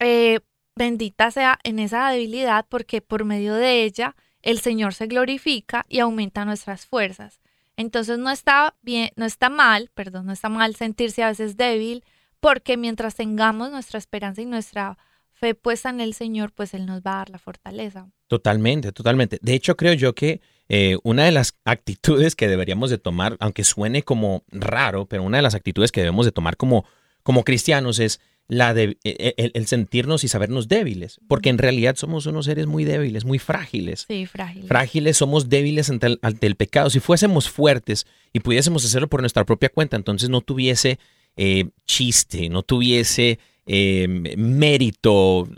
eh, 0.00 0.40
bendita 0.74 1.30
sea 1.30 1.58
en 1.62 1.78
esa 1.78 2.10
debilidad, 2.10 2.66
porque 2.68 3.00
por 3.00 3.24
medio 3.24 3.54
de 3.54 3.84
ella 3.84 4.16
el 4.42 4.60
Señor 4.60 4.94
se 4.94 5.06
glorifica 5.06 5.86
y 5.88 6.00
aumenta 6.00 6.44
nuestras 6.44 6.86
fuerzas. 6.86 7.40
Entonces 7.76 8.18
no 8.18 8.30
está 8.30 8.74
bien, 8.82 9.10
no 9.16 9.24
está 9.24 9.48
mal, 9.48 9.90
perdón, 9.94 10.26
no 10.26 10.32
está 10.32 10.48
mal 10.48 10.74
sentirse 10.74 11.22
a 11.22 11.28
veces 11.28 11.56
débil, 11.56 12.04
porque 12.40 12.76
mientras 12.76 13.14
tengamos 13.14 13.70
nuestra 13.70 13.98
esperanza 13.98 14.42
y 14.42 14.46
nuestra 14.46 14.98
fe 15.32 15.54
puesta 15.54 15.88
en 15.88 16.00
el 16.00 16.14
Señor, 16.14 16.52
pues 16.52 16.74
Él 16.74 16.84
nos 16.86 17.00
va 17.00 17.14
a 17.14 17.16
dar 17.18 17.30
la 17.30 17.38
fortaleza. 17.38 18.08
Totalmente, 18.26 18.92
totalmente. 18.92 19.38
De 19.40 19.54
hecho, 19.54 19.76
creo 19.76 19.94
yo 19.94 20.14
que 20.14 20.40
eh, 20.68 20.98
una 21.02 21.24
de 21.24 21.32
las 21.32 21.58
actitudes 21.64 22.36
que 22.36 22.48
deberíamos 22.48 22.90
de 22.90 22.98
tomar, 22.98 23.36
aunque 23.40 23.64
suene 23.64 24.02
como 24.02 24.44
raro, 24.48 25.06
pero 25.06 25.22
una 25.22 25.38
de 25.38 25.42
las 25.42 25.54
actitudes 25.54 25.90
que 25.90 26.00
debemos 26.00 26.26
de 26.26 26.32
tomar 26.32 26.56
como, 26.56 26.84
como 27.22 27.44
cristianos 27.44 27.98
es 27.98 28.20
la 28.50 28.74
de, 28.74 28.98
e- 29.04 29.16
e- 29.18 29.34
el, 29.38 29.52
el 29.54 29.66
sentirnos 29.66 30.24
y 30.24 30.28
sabernos 30.28 30.66
débiles, 30.68 31.20
porque 31.28 31.48
en 31.50 31.58
realidad 31.58 31.96
somos 31.96 32.26
unos 32.26 32.44
seres 32.46 32.66
muy 32.66 32.84
débiles, 32.84 33.24
muy 33.24 33.38
frágiles. 33.38 34.06
Sí, 34.08 34.26
frágil. 34.26 34.64
Frágiles, 34.66 35.16
somos 35.16 35.48
débiles 35.48 35.88
ante 35.88 36.08
el, 36.08 36.18
ante 36.20 36.46
el 36.46 36.56
pecado. 36.56 36.90
Si 36.90 37.00
fuésemos 37.00 37.48
fuertes 37.48 38.06
y 38.32 38.40
pudiésemos 38.40 38.84
hacerlo 38.84 39.08
por 39.08 39.20
nuestra 39.20 39.44
propia 39.44 39.68
cuenta, 39.68 39.96
entonces 39.96 40.28
no 40.28 40.40
tuviese 40.40 40.98
eh, 41.36 41.66
chiste, 41.86 42.48
no 42.48 42.62
tuviese 42.62 43.38
eh, 43.66 44.08
mérito, 44.36 45.48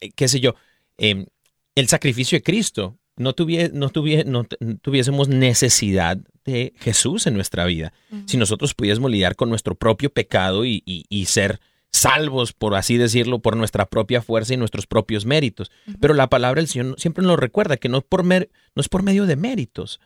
eh, 0.00 0.10
qué 0.14 0.28
sé 0.28 0.40
yo, 0.40 0.54
el 0.98 1.88
sacrificio 1.88 2.38
de 2.38 2.42
Cristo. 2.42 2.96
No, 3.18 3.34
tuvie- 3.34 3.72
no, 3.72 3.90
tuvie- 3.90 4.24
no 4.26 4.44
tuviésemos 4.82 5.28
necesidad 5.28 6.18
de 6.44 6.74
Jesús 6.78 7.26
en 7.26 7.34
nuestra 7.34 7.64
vida. 7.64 7.92
Si 8.26 8.36
nosotros 8.36 8.74
pudiésemos 8.74 9.10
lidiar 9.10 9.36
con 9.36 9.48
nuestro 9.48 9.74
propio 9.74 10.10
pecado 10.10 10.64
y, 10.66 10.82
y- 10.84 11.04
y 11.08 11.24
ser 11.24 11.60
salvos, 11.92 12.52
por 12.52 12.74
así 12.74 12.96
decirlo, 12.98 13.38
por 13.38 13.56
nuestra 13.56 13.86
propia 13.86 14.20
fuerza 14.20 14.54
y 14.54 14.56
nuestros 14.56 14.86
propios 14.86 15.24
méritos. 15.24 15.70
Pero 16.00 16.14
la 16.14 16.28
palabra 16.28 16.60
del 16.60 16.68
Señor 16.68 16.94
siempre 16.98 17.24
nos 17.24 17.38
recuerda 17.38 17.76
que 17.76 17.88
no, 17.88 18.02
por 18.02 18.22
mer- 18.22 18.50
no 18.74 18.80
es 18.80 18.88
por 18.88 19.02
medio 19.02 19.26
de 19.26 19.36
méritos, 19.36 20.00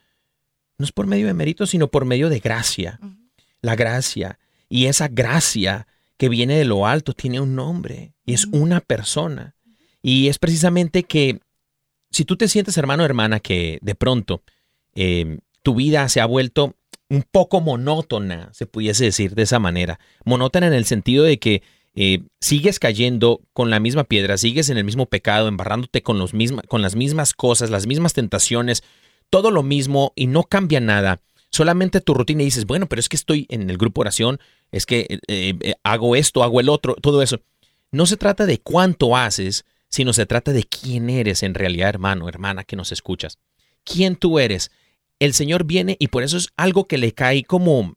no 0.78 0.84
es 0.84 0.92
por 0.92 1.06
medio 1.06 1.26
de 1.26 1.34
méritos, 1.34 1.70
sino 1.70 1.88
por 1.88 2.04
medio 2.04 2.28
de 2.28 2.38
gracia. 2.38 3.00
La 3.60 3.76
gracia. 3.76 4.38
Y 4.68 4.86
esa 4.86 5.08
gracia 5.08 5.86
que 6.16 6.28
viene 6.28 6.56
de 6.56 6.64
lo 6.64 6.86
alto 6.86 7.12
tiene 7.12 7.40
un 7.40 7.54
nombre 7.56 8.12
y 8.24 8.34
es 8.34 8.46
una 8.46 8.80
persona. 8.80 9.54
Y 10.02 10.28
es 10.28 10.38
precisamente 10.38 11.02
que 11.02 11.40
si 12.10 12.24
tú 12.24 12.36
te 12.36 12.48
sientes 12.48 12.76
hermano 12.78 13.02
o 13.02 13.06
hermana 13.06 13.40
que 13.40 13.78
de 13.82 13.94
pronto 13.94 14.42
eh, 14.94 15.38
tu 15.62 15.74
vida 15.74 16.08
se 16.08 16.20
ha 16.20 16.26
vuelto 16.26 16.76
un 17.10 17.24
poco 17.30 17.60
monótona, 17.60 18.48
se 18.52 18.66
pudiese 18.66 19.04
decir 19.04 19.34
de 19.34 19.42
esa 19.42 19.58
manera, 19.58 19.98
monótona 20.24 20.68
en 20.68 20.72
el 20.72 20.84
sentido 20.86 21.24
de 21.24 21.38
que 21.38 21.62
eh, 21.94 22.22
sigues 22.40 22.78
cayendo 22.78 23.40
con 23.52 23.68
la 23.68 23.80
misma 23.80 24.04
piedra, 24.04 24.38
sigues 24.38 24.70
en 24.70 24.78
el 24.78 24.84
mismo 24.84 25.06
pecado, 25.06 25.48
embarrándote 25.48 26.02
con, 26.02 26.18
los 26.18 26.32
misma- 26.34 26.62
con 26.68 26.82
las 26.82 26.94
mismas 26.94 27.34
cosas, 27.34 27.68
las 27.68 27.86
mismas 27.88 28.12
tentaciones, 28.14 28.84
todo 29.28 29.50
lo 29.50 29.64
mismo 29.64 30.12
y 30.14 30.28
no 30.28 30.44
cambia 30.44 30.80
nada. 30.80 31.20
Solamente 31.50 32.00
tu 32.00 32.14
rutina 32.14 32.42
y 32.42 32.46
dices, 32.46 32.64
bueno, 32.64 32.86
pero 32.86 33.00
es 33.00 33.08
que 33.08 33.16
estoy 33.16 33.46
en 33.48 33.68
el 33.70 33.76
grupo 33.76 34.02
oración, 34.02 34.38
es 34.70 34.86
que 34.86 35.06
eh, 35.10 35.18
eh, 35.60 35.74
hago 35.82 36.14
esto, 36.14 36.44
hago 36.44 36.60
el 36.60 36.68
otro, 36.68 36.94
todo 36.94 37.22
eso. 37.22 37.40
No 37.90 38.06
se 38.06 38.16
trata 38.16 38.46
de 38.46 38.58
cuánto 38.58 39.16
haces, 39.16 39.64
sino 39.88 40.12
se 40.12 40.26
trata 40.26 40.52
de 40.52 40.62
quién 40.62 41.10
eres 41.10 41.42
en 41.42 41.54
realidad, 41.54 41.88
hermano, 41.88 42.28
hermana, 42.28 42.62
que 42.62 42.76
nos 42.76 42.92
escuchas. 42.92 43.38
¿Quién 43.84 44.14
tú 44.14 44.38
eres? 44.38 44.70
El 45.20 45.34
Señor 45.34 45.64
viene 45.64 45.96
y 46.00 46.08
por 46.08 46.22
eso 46.24 46.36
es 46.36 46.48
algo 46.56 46.88
que 46.88 46.98
le 46.98 47.12
cae 47.12 47.44
como, 47.44 47.96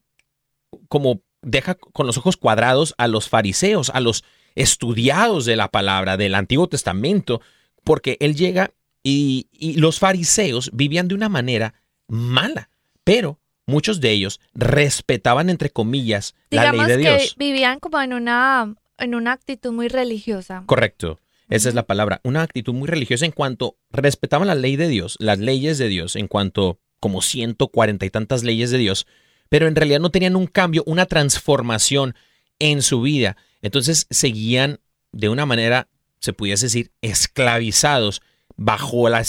como 0.88 1.22
deja 1.42 1.74
con 1.74 2.06
los 2.06 2.18
ojos 2.18 2.36
cuadrados 2.36 2.94
a 2.98 3.08
los 3.08 3.28
fariseos, 3.28 3.90
a 3.90 4.00
los 4.00 4.24
estudiados 4.54 5.44
de 5.44 5.56
la 5.56 5.68
palabra 5.68 6.16
del 6.16 6.34
Antiguo 6.36 6.68
Testamento, 6.68 7.40
porque 7.82 8.16
Él 8.20 8.36
llega 8.36 8.72
y, 9.02 9.48
y 9.52 9.74
los 9.74 9.98
fariseos 9.98 10.70
vivían 10.72 11.08
de 11.08 11.14
una 11.16 11.28
manera 11.28 11.74
mala, 12.06 12.70
pero 13.02 13.40
muchos 13.66 14.00
de 14.00 14.10
ellos 14.10 14.40
respetaban, 14.54 15.50
entre 15.50 15.70
comillas, 15.70 16.34
la 16.50 16.62
Digamos 16.62 16.86
ley 16.86 16.96
de 16.96 17.02
que 17.02 17.16
Dios. 17.18 17.34
vivían 17.36 17.80
como 17.80 18.00
en 18.00 18.12
una, 18.12 18.74
en 18.98 19.14
una 19.14 19.32
actitud 19.32 19.72
muy 19.72 19.88
religiosa. 19.88 20.62
Correcto. 20.66 21.20
Esa 21.50 21.68
es 21.68 21.74
la 21.74 21.86
palabra. 21.86 22.20
Una 22.24 22.42
actitud 22.42 22.72
muy 22.72 22.88
religiosa 22.88 23.26
en 23.26 23.32
cuanto 23.32 23.76
respetaban 23.90 24.48
la 24.48 24.54
ley 24.54 24.76
de 24.76 24.88
Dios, 24.88 25.16
las 25.20 25.38
leyes 25.38 25.76
de 25.76 25.88
Dios, 25.88 26.16
en 26.16 26.26
cuanto 26.26 26.78
como 27.04 27.20
140 27.20 28.06
y 28.06 28.08
tantas 28.08 28.44
leyes 28.44 28.70
de 28.70 28.78
Dios, 28.78 29.06
pero 29.50 29.68
en 29.68 29.76
realidad 29.76 30.00
no 30.00 30.10
tenían 30.10 30.36
un 30.36 30.46
cambio, 30.46 30.82
una 30.86 31.04
transformación 31.04 32.14
en 32.58 32.80
su 32.80 33.02
vida. 33.02 33.36
Entonces 33.60 34.06
seguían 34.08 34.80
de 35.12 35.28
una 35.28 35.44
manera, 35.44 35.88
se 36.18 36.32
pudiese 36.32 36.64
decir, 36.64 36.92
esclavizados 37.02 38.22
bajo 38.56 39.10
la, 39.10 39.22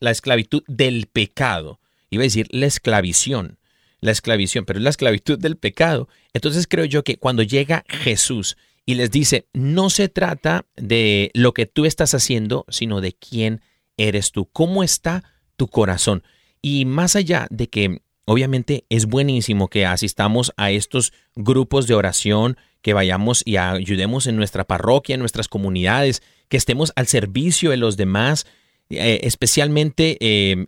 la 0.00 0.10
esclavitud 0.10 0.62
del 0.68 1.06
pecado. 1.06 1.80
Iba 2.08 2.22
a 2.22 2.24
decir 2.24 2.46
la 2.50 2.64
esclavición, 2.64 3.58
la 4.00 4.12
esclavición, 4.12 4.64
pero 4.64 4.78
es 4.78 4.82
la 4.82 4.88
esclavitud 4.88 5.38
del 5.38 5.58
pecado. 5.58 6.08
Entonces 6.32 6.66
creo 6.66 6.86
yo 6.86 7.04
que 7.04 7.18
cuando 7.18 7.42
llega 7.42 7.84
Jesús 7.90 8.56
y 8.86 8.94
les 8.94 9.10
dice, 9.10 9.48
no 9.52 9.90
se 9.90 10.08
trata 10.08 10.64
de 10.76 11.30
lo 11.34 11.52
que 11.52 11.66
tú 11.66 11.84
estás 11.84 12.14
haciendo, 12.14 12.64
sino 12.70 13.02
de 13.02 13.12
quién 13.12 13.60
eres 13.98 14.32
tú, 14.32 14.48
cómo 14.50 14.82
está 14.82 15.24
tu 15.56 15.68
corazón. 15.68 16.22
Y 16.62 16.84
más 16.84 17.16
allá 17.16 17.46
de 17.50 17.68
que 17.68 18.02
obviamente 18.26 18.84
es 18.90 19.06
buenísimo 19.06 19.68
que 19.68 19.86
asistamos 19.86 20.52
a 20.56 20.70
estos 20.70 21.12
grupos 21.34 21.86
de 21.86 21.94
oración, 21.94 22.56
que 22.82 22.94
vayamos 22.94 23.42
y 23.44 23.56
ayudemos 23.56 24.26
en 24.26 24.36
nuestra 24.36 24.64
parroquia, 24.64 25.14
en 25.14 25.20
nuestras 25.20 25.48
comunidades, 25.48 26.22
que 26.48 26.56
estemos 26.56 26.92
al 26.96 27.06
servicio 27.06 27.70
de 27.70 27.76
los 27.76 27.96
demás, 27.96 28.46
eh, 28.88 29.20
especialmente 29.22 30.18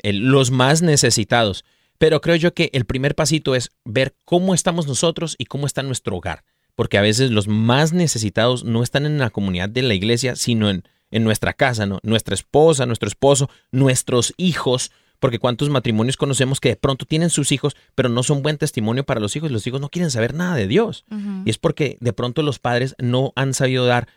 el- 0.03 0.19
los 0.29 0.51
más 0.51 0.83
necesitados. 0.83 1.65
Pero 1.99 2.21
creo 2.21 2.37
yo 2.37 2.53
que 2.55 2.71
el 2.73 2.85
primer 2.85 3.15
pasito 3.15 3.55
es 3.55 3.71
ver 3.85 4.15
cómo 4.25 4.55
estamos 4.55 4.87
nosotros 4.87 5.37
y 5.39 5.45
cómo 5.47 5.67
está 5.67 5.83
nuestro 5.83 6.17
hogar. 6.17 6.45
Porque 6.75 6.99
a 6.99 7.03
veces 7.03 7.31
los 7.31 7.49
más 7.49 7.93
necesitados 7.93 8.65
no 8.65 8.83
están 8.83 9.07
en 9.07 9.19
la 9.19 9.31
comunidad 9.31 9.69
de 9.69 9.83
la 9.83 9.95
iglesia, 9.95 10.37
sino 10.37 10.71
en, 10.71 10.83
en 11.11 11.23
nuestra 11.23 11.53
casa, 11.53 11.87
¿no? 11.87 12.01
Nuestra 12.03 12.35
esposa, 12.35 12.87
nuestro 12.87 13.09
esposo, 13.09 13.51
nuestros 13.71 14.35
hijos. 14.37 14.91
Porque 15.23 15.39
cuántos 15.39 15.71
matrimonios 15.71 16.17
conocemos 16.17 16.59
que 16.59 16.71
de 16.71 16.77
pronto 16.77 17.07
tienen 17.07 17.31
sus 17.31 17.53
hijos, 17.53 17.77
pero 17.95 18.09
no 18.09 18.25
son 18.25 18.43
buen 18.43 18.59
testimonio 18.59 19.05
para 19.05 19.21
los 19.21 19.37
hijos. 19.37 19.53
Los 19.53 19.65
hijos 19.69 19.81
no 19.81 19.89
quieren 19.89 20.11
saber 20.11 20.35
nada 20.35 20.57
de 20.57 20.67
Dios. 20.67 21.05
Y 21.47 21.51
es 21.51 21.59
porque 21.59 21.97
de 22.01 22.13
pronto 22.13 22.43
los 22.43 22.59
padres 22.59 22.97
no 22.99 23.33
han 23.37 23.55
sabido 23.55 23.87
dar 23.87 24.09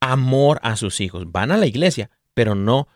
amor 0.00 0.60
a 0.62 0.76
sus 0.76 1.00
hijos. 1.00 1.30
Van 1.32 1.52
a 1.52 1.56
la 1.56 1.66
iglesia, 1.66 2.10
pero 2.34 2.54
no 2.54 2.86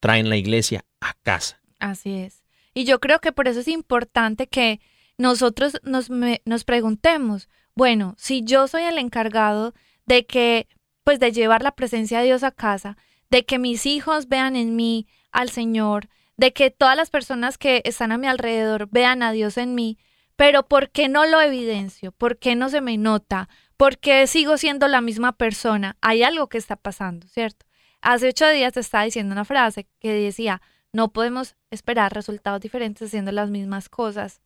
traen 0.00 0.28
la 0.28 0.36
iglesia 0.36 0.84
a 1.00 1.14
casa. 1.22 1.60
Así 1.78 2.14
es. 2.14 2.42
Y 2.74 2.84
yo 2.84 3.00
creo 3.00 3.20
que 3.20 3.32
por 3.32 3.48
eso 3.48 3.60
es 3.60 3.68
importante 3.68 4.46
que 4.46 4.80
nosotros 5.18 5.78
nos, 5.82 6.10
me- 6.10 6.42
nos 6.44 6.64
preguntemos, 6.64 7.48
bueno, 7.74 8.14
si 8.18 8.42
yo 8.44 8.68
soy 8.68 8.82
el 8.82 8.98
encargado 8.98 9.72
de 10.04 10.26
que, 10.26 10.68
pues 11.04 11.20
de 11.20 11.32
llevar 11.32 11.62
la 11.62 11.72
presencia 11.74 12.18
de 12.18 12.26
Dios 12.26 12.42
a 12.42 12.50
casa, 12.50 12.96
de 13.30 13.44
que 13.44 13.58
mis 13.58 13.86
hijos 13.86 14.28
vean 14.28 14.56
en 14.56 14.76
mí 14.76 15.06
al 15.30 15.48
Señor, 15.48 16.08
de 16.42 16.52
que 16.52 16.72
todas 16.72 16.96
las 16.96 17.08
personas 17.08 17.56
que 17.56 17.82
están 17.84 18.10
a 18.10 18.18
mi 18.18 18.26
alrededor 18.26 18.88
vean 18.90 19.22
a 19.22 19.30
Dios 19.30 19.56
en 19.58 19.76
mí, 19.76 19.96
pero 20.34 20.64
¿por 20.66 20.90
qué 20.90 21.08
no 21.08 21.24
lo 21.24 21.40
evidencio? 21.40 22.10
¿Por 22.10 22.36
qué 22.36 22.56
no 22.56 22.68
se 22.68 22.80
me 22.80 22.98
nota? 22.98 23.48
¿Por 23.76 23.98
qué 23.98 24.26
sigo 24.26 24.56
siendo 24.56 24.88
la 24.88 25.00
misma 25.00 25.36
persona? 25.36 25.96
Hay 26.00 26.24
algo 26.24 26.48
que 26.48 26.58
está 26.58 26.74
pasando, 26.74 27.28
¿cierto? 27.28 27.64
Hace 28.00 28.30
ocho 28.30 28.48
días 28.48 28.72
te 28.72 28.80
estaba 28.80 29.04
diciendo 29.04 29.32
una 29.32 29.44
frase 29.44 29.86
que 30.00 30.12
decía, 30.12 30.60
no 30.92 31.12
podemos 31.12 31.54
esperar 31.70 32.12
resultados 32.12 32.60
diferentes 32.60 33.06
haciendo 33.06 33.30
las 33.30 33.48
mismas 33.48 33.88
cosas. 33.88 34.40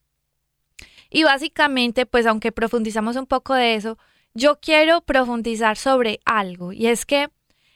Y 1.09 1.25
básicamente, 1.25 2.05
pues 2.05 2.27
aunque 2.27 2.53
profundizamos 2.53 3.17
un 3.17 3.25
poco 3.25 3.55
de 3.55 3.75
eso, 3.75 3.97
yo 4.35 4.61
quiero 4.61 5.01
profundizar 5.01 5.79
sobre 5.79 6.21
algo 6.27 6.75
y 6.75 6.89
es 6.89 7.07
que 7.07 7.31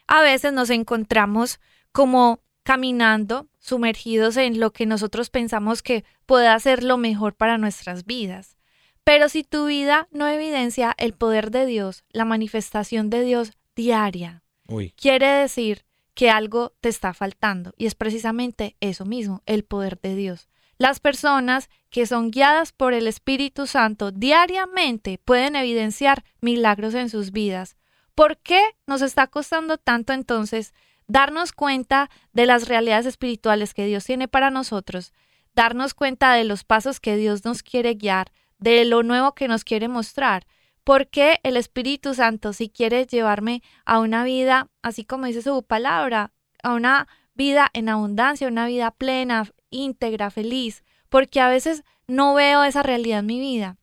a 0.06 0.20
veces 0.20 0.52
nos 0.52 0.68
encontramos 0.68 1.58
como 1.90 2.42
caminando 2.64 3.49
sumergidos 3.60 4.36
en 4.36 4.58
lo 4.58 4.72
que 4.72 4.86
nosotros 4.86 5.30
pensamos 5.30 5.82
que 5.82 6.04
puede 6.26 6.58
ser 6.58 6.82
lo 6.82 6.96
mejor 6.96 7.34
para 7.34 7.58
nuestras 7.58 8.04
vidas. 8.04 8.56
Pero 9.04 9.28
si 9.28 9.44
tu 9.44 9.66
vida 9.66 10.08
no 10.10 10.26
evidencia 10.26 10.94
el 10.98 11.12
poder 11.12 11.50
de 11.50 11.66
Dios, 11.66 12.04
la 12.10 12.24
manifestación 12.24 13.10
de 13.10 13.22
Dios 13.22 13.52
diaria, 13.76 14.42
Uy. 14.66 14.92
quiere 14.96 15.26
decir 15.26 15.84
que 16.14 16.30
algo 16.30 16.74
te 16.80 16.88
está 16.88 17.14
faltando 17.14 17.72
y 17.76 17.86
es 17.86 17.94
precisamente 17.94 18.76
eso 18.80 19.04
mismo, 19.04 19.42
el 19.46 19.64
poder 19.64 19.98
de 20.00 20.16
Dios. 20.16 20.48
Las 20.76 20.98
personas 20.98 21.68
que 21.90 22.06
son 22.06 22.30
guiadas 22.30 22.72
por 22.72 22.94
el 22.94 23.06
Espíritu 23.06 23.66
Santo 23.66 24.12
diariamente 24.12 25.20
pueden 25.24 25.54
evidenciar 25.54 26.24
milagros 26.40 26.94
en 26.94 27.10
sus 27.10 27.32
vidas. 27.32 27.76
¿Por 28.14 28.38
qué 28.38 28.62
nos 28.86 29.02
está 29.02 29.26
costando 29.26 29.76
tanto 29.76 30.12
entonces 30.12 30.72
darnos 31.10 31.50
cuenta 31.50 32.08
de 32.32 32.46
las 32.46 32.68
realidades 32.68 33.04
espirituales 33.04 33.74
que 33.74 33.84
Dios 33.84 34.04
tiene 34.04 34.28
para 34.28 34.50
nosotros, 34.50 35.12
darnos 35.56 35.92
cuenta 35.92 36.34
de 36.34 36.44
los 36.44 36.62
pasos 36.62 37.00
que 37.00 37.16
Dios 37.16 37.44
nos 37.44 37.64
quiere 37.64 37.94
guiar, 37.94 38.30
de 38.58 38.84
lo 38.84 39.02
nuevo 39.02 39.34
que 39.34 39.48
nos 39.48 39.64
quiere 39.64 39.88
mostrar? 39.88 40.46
Porque 40.84 41.40
el 41.42 41.56
Espíritu 41.56 42.14
Santo, 42.14 42.52
si 42.52 42.68
quiere 42.68 43.06
llevarme 43.06 43.60
a 43.84 43.98
una 43.98 44.22
vida, 44.22 44.68
así 44.82 45.04
como 45.04 45.26
dice 45.26 45.42
su 45.42 45.64
palabra, 45.64 46.30
a 46.62 46.74
una 46.74 47.08
vida 47.34 47.68
en 47.72 47.88
abundancia, 47.88 48.46
una 48.46 48.66
vida 48.66 48.92
plena, 48.92 49.50
íntegra, 49.70 50.30
feliz, 50.30 50.84
porque 51.08 51.40
a 51.40 51.48
veces 51.48 51.82
no 52.06 52.34
veo 52.34 52.62
esa 52.62 52.84
realidad 52.84 53.20
en 53.20 53.26
mi 53.26 53.40
vida. 53.40 53.76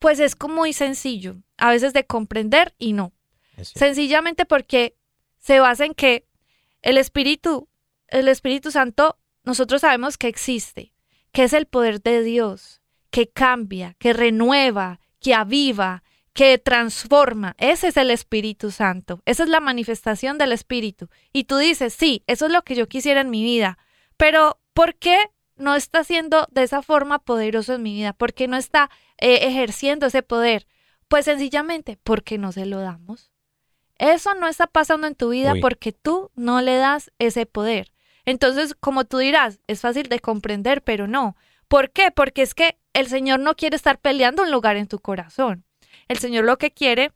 pues 0.00 0.20
es 0.20 0.36
como 0.36 0.56
muy 0.56 0.72
sencillo, 0.72 1.38
a 1.56 1.70
veces 1.70 1.92
de 1.92 2.04
comprender 2.06 2.72
y 2.78 2.92
no. 2.92 3.12
Sencillamente 3.60 4.44
porque 4.44 4.96
se 5.38 5.58
basa 5.58 5.84
en 5.86 5.94
que 5.94 6.27
el 6.82 6.98
Espíritu, 6.98 7.68
el 8.08 8.28
Espíritu 8.28 8.70
Santo, 8.70 9.18
nosotros 9.44 9.80
sabemos 9.80 10.18
que 10.18 10.28
existe, 10.28 10.92
que 11.32 11.44
es 11.44 11.52
el 11.52 11.66
poder 11.66 12.02
de 12.02 12.22
Dios, 12.22 12.80
que 13.10 13.28
cambia, 13.28 13.94
que 13.98 14.12
renueva, 14.12 15.00
que 15.20 15.34
aviva, 15.34 16.02
que 16.32 16.58
transforma. 16.58 17.56
Ese 17.58 17.88
es 17.88 17.96
el 17.96 18.10
Espíritu 18.10 18.70
Santo. 18.70 19.22
Esa 19.24 19.42
es 19.42 19.48
la 19.48 19.60
manifestación 19.60 20.38
del 20.38 20.52
Espíritu. 20.52 21.08
Y 21.32 21.44
tú 21.44 21.56
dices, 21.56 21.94
sí, 21.94 22.22
eso 22.26 22.46
es 22.46 22.52
lo 22.52 22.62
que 22.62 22.74
yo 22.76 22.88
quisiera 22.88 23.20
en 23.20 23.30
mi 23.30 23.42
vida. 23.42 23.78
Pero, 24.16 24.60
¿por 24.72 24.94
qué 24.94 25.18
no 25.56 25.74
está 25.74 26.04
siendo 26.04 26.46
de 26.50 26.62
esa 26.62 26.82
forma 26.82 27.18
poderoso 27.18 27.74
en 27.74 27.82
mi 27.82 27.94
vida? 27.94 28.12
¿Por 28.12 28.34
qué 28.34 28.46
no 28.46 28.56
está 28.56 28.90
eh, 29.18 29.48
ejerciendo 29.48 30.06
ese 30.06 30.22
poder? 30.22 30.66
Pues 31.08 31.24
sencillamente 31.24 31.98
porque 32.04 32.38
no 32.38 32.52
se 32.52 32.66
lo 32.66 32.78
damos. 32.80 33.32
Eso 33.98 34.34
no 34.34 34.48
está 34.48 34.66
pasando 34.66 35.06
en 35.06 35.14
tu 35.14 35.30
vida 35.30 35.52
Uy. 35.54 35.60
porque 35.60 35.92
tú 35.92 36.30
no 36.34 36.60
le 36.60 36.76
das 36.76 37.10
ese 37.18 37.46
poder. 37.46 37.92
Entonces, 38.24 38.74
como 38.78 39.04
tú 39.04 39.18
dirás, 39.18 39.60
es 39.66 39.80
fácil 39.80 40.08
de 40.08 40.20
comprender, 40.20 40.82
pero 40.82 41.08
no. 41.08 41.36
¿Por 41.66 41.90
qué? 41.90 42.10
Porque 42.10 42.42
es 42.42 42.54
que 42.54 42.78
el 42.92 43.08
Señor 43.08 43.40
no 43.40 43.54
quiere 43.54 43.76
estar 43.76 43.98
peleando 43.98 44.42
un 44.42 44.50
lugar 44.50 44.76
en 44.76 44.88
tu 44.88 44.98
corazón. 44.98 45.64
El 46.08 46.18
Señor 46.18 46.44
lo 46.44 46.58
que 46.58 46.70
quiere 46.70 47.12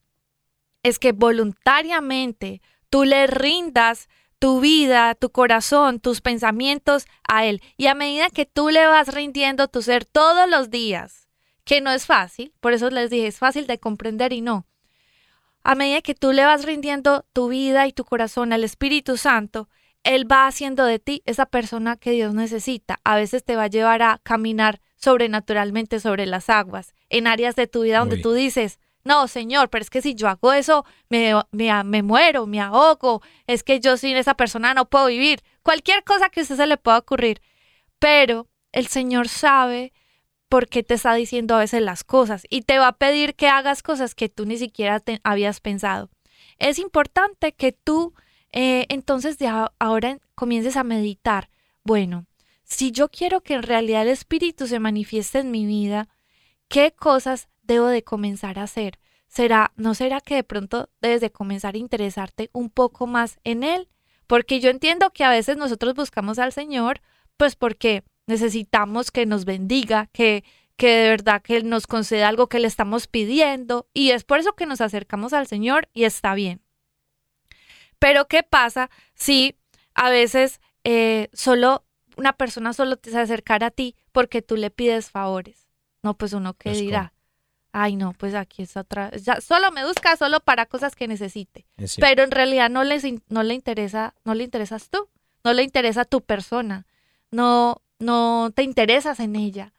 es 0.83 0.99
que 0.99 1.13
voluntariamente 1.13 2.61
tú 2.91 3.05
le 3.05 3.27
rindas 3.27 4.09
tu 4.39 4.61
vida, 4.61 5.15
tu 5.15 5.31
corazón, 5.31 6.01
tus 6.01 6.21
pensamientos 6.21 7.07
a 7.29 7.45
Él. 7.47 7.63
Y 7.77 7.87
a 7.87 7.95
medida 7.95 8.29
que 8.29 8.45
tú 8.45 8.71
le 8.71 8.87
vas 8.87 9.15
rindiendo 9.15 9.69
tu 9.69 9.83
ser 9.83 10.05
todos 10.05 10.51
los 10.51 10.69
días, 10.69 11.29
que 11.65 11.81
no 11.81 11.91
es 11.93 12.07
fácil, 12.07 12.53
por 12.61 12.73
eso 12.73 12.91
les 12.91 13.09
dije, 13.09 13.29
es 13.29 13.39
fácil 13.39 13.67
de 13.67 13.79
comprender 13.79 14.33
y 14.33 14.41
no. 14.41 14.67
A 15.65 15.75
medida 15.75 16.03
que 16.03 16.15
tú 16.15 16.33
le 16.33 16.45
vas 16.45 16.65
rindiendo 16.65 17.25
tu 17.33 17.49
vida 17.49 17.87
y 17.87 17.93
tu 17.93 18.05
corazón 18.05 18.53
al 18.53 18.65
Espíritu 18.65 19.17
Santo, 19.17 19.69
Él 20.03 20.31
va 20.31 20.47
haciendo 20.47 20.85
de 20.85 20.99
ti 20.99 21.23
esa 21.25 21.47
persona 21.47 21.97
que 21.97 22.11
Dios 22.11 22.35
necesita. 22.35 22.99
A 23.05 23.17
veces 23.17 23.45
te 23.45 23.57
va 23.57 23.65
a 23.65 23.69
llevar 23.69 24.03
a 24.03 24.21
caminar 24.23 24.81
sobrenaturalmente 24.97 26.01
sobre 26.01 26.27
las 26.27 26.49
aguas, 26.51 26.95
en 27.09 27.27
áreas 27.27 27.57
de 27.57 27.67
tu 27.67 27.83
vida 27.83 27.99
donde 28.01 28.17
Uy. 28.17 28.23
tú 28.23 28.33
dices, 28.33 28.79
no, 29.05 29.27
Señor, 29.27 29.69
pero 29.69 29.83
es 29.83 29.91
que 29.91 30.03
si 30.03 30.15
yo 30.15 30.29
hago 30.29 30.53
eso, 30.53 30.85
me, 31.09 31.35
me, 31.51 31.85
me 31.85 32.03
muero, 32.03 32.47
me 32.47 32.61
ahogo, 32.61 33.21
es 33.47 33.65
que 33.65 33.81
yo 33.81 33.97
sin 33.97 34.17
esa 34.17 34.35
persona 34.35 34.75
no 34.75 34.89
puedo 34.89 35.07
vivir. 35.07 35.41
Cualquier 35.63 36.05
cosa 36.05 36.29
que 36.29 36.41
a 36.41 36.43
usted 36.45 36.57
se 36.57 36.67
le 36.67 36.77
pueda 36.77 36.99
ocurrir. 36.99 37.41
Pero 37.99 38.49
el 38.71 38.87
Señor 38.87 39.29
sabe 39.29 39.93
por 40.53 40.69
qué 40.69 40.83
te 40.83 40.93
está 40.93 41.15
diciendo 41.15 41.55
a 41.55 41.61
veces 41.61 41.81
las 41.81 42.05
cosas 42.05 42.45
y 42.51 42.61
te 42.61 42.79
va 42.79 42.89
a 42.89 42.99
pedir 42.99 43.37
que 43.37 43.49
hagas 43.49 43.83
cosas 43.83 44.15
que 44.15 44.29
tú 44.29 44.45
ni 44.45 44.59
siquiera 44.59 45.01
te 45.01 45.19
habías 45.25 45.61
pensado. 45.61 46.11
Es 46.59 46.79
importante 46.79 47.55
que 47.55 47.73
tú 47.73 48.13
eh, 48.53 48.85
entonces 48.91 49.39
de 49.39 49.49
ahora 49.79 50.19
comiences 50.35 50.77
a 50.77 50.85
meditar. 50.85 51.49
Bueno, 51.85 52.27
si 52.65 52.93
yo 52.93 53.09
quiero 53.09 53.41
que 53.41 53.55
en 53.55 53.63
realidad 53.63 54.03
el 54.03 54.09
Espíritu 54.09 54.67
se 54.67 54.79
manifieste 54.79 55.39
en 55.39 55.51
mi 55.51 55.65
vida, 55.65 56.11
¿qué 56.69 56.93
cosas 56.93 57.49
debo 57.63 57.87
de 57.87 58.05
comenzar 58.05 58.59
a 58.59 58.65
hacer? 58.65 58.99
¿Será, 59.29 59.73
no 59.77 59.95
será 59.95 60.21
que 60.21 60.35
de 60.35 60.45
pronto 60.45 60.91
debes 61.01 61.23
de 61.23 61.33
comenzar 61.33 61.77
a 61.77 61.79
interesarte 61.79 62.51
un 62.53 62.69
poco 62.69 63.07
más 63.07 63.39
en 63.45 63.63
Él? 63.63 63.89
Porque 64.27 64.61
yo 64.61 64.69
entiendo 64.69 65.13
que 65.15 65.25
a 65.25 65.31
veces 65.31 65.57
nosotros 65.57 65.95
buscamos 65.95 66.39
al 66.39 66.53
Señor, 66.53 67.01
pues 67.39 67.57
porque 67.57 68.05
necesitamos 68.27 69.11
que 69.11 69.27
nos 69.27 69.45
bendiga, 69.45 70.09
que, 70.13 70.45
que 70.77 70.89
de 70.89 71.09
verdad 71.11 71.43
que 71.43 71.57
Él 71.57 71.69
nos 71.69 71.87
conceda 71.87 72.29
algo 72.29 72.49
que 72.49 72.59
le 72.61 72.67
estamos 72.69 73.07
pidiendo, 73.07 73.89
y 73.93 74.11
es 74.11 74.25
por 74.25 74.39
eso 74.39 74.55
que 74.55 74.67
nos 74.67 74.81
acercamos 74.81 75.33
al 75.33 75.47
Señor 75.47 75.89
y 75.93 76.05
está 76.05 76.35
bien. 76.35 76.61
Pero 77.99 78.27
¿qué 78.27 78.43
pasa 78.43 78.91
si 79.15 79.57
a 79.95 80.11
veces 80.11 80.61
eh, 80.85 81.29
solo 81.33 81.85
una 82.17 82.33
persona 82.33 82.73
solo 82.73 82.97
te 82.97 83.11
se 83.11 83.19
acercara 83.21 83.69
a 83.69 83.71
ti 83.71 83.97
porque 84.13 84.43
tú 84.43 84.57
le 84.57 84.71
pides 84.71 85.11
favores? 85.11 85.69
No, 86.03 86.15
pues 86.17 86.33
uno 86.33 86.55
que 86.55 86.71
dirá, 86.81 87.13
ay 87.73 87.95
no, 87.97 88.13
pues 88.13 88.35
aquí 88.35 88.63
es 88.63 88.77
otra, 88.77 89.11
ya, 89.13 89.41
solo 89.41 89.71
me 89.71 89.87
busca 89.87 90.17
solo 90.17 90.41
para 90.41 90.67
cosas 90.67 90.97
que 90.97 91.07
necesite. 91.07 91.65
Pero 92.01 92.25
en 92.25 92.33
realidad 92.33 92.71
no 92.71 92.83
les 92.85 93.05
in- 93.05 93.23
no 93.29 93.43
le 93.45 93.55
interesa, 93.55 94.15
no 94.25 94.35
le 94.35 94.43
interesas 94.45 94.91
tú, 94.91 95.09
no 95.45 95.53
le 95.53 95.63
interesa 95.63 96.05
tu 96.05 96.23
persona, 96.23 96.87
no, 97.31 97.81
no 98.03 98.51
te 98.55 98.63
interesas 98.63 99.21
en 99.21 99.37
ella. 99.37 99.73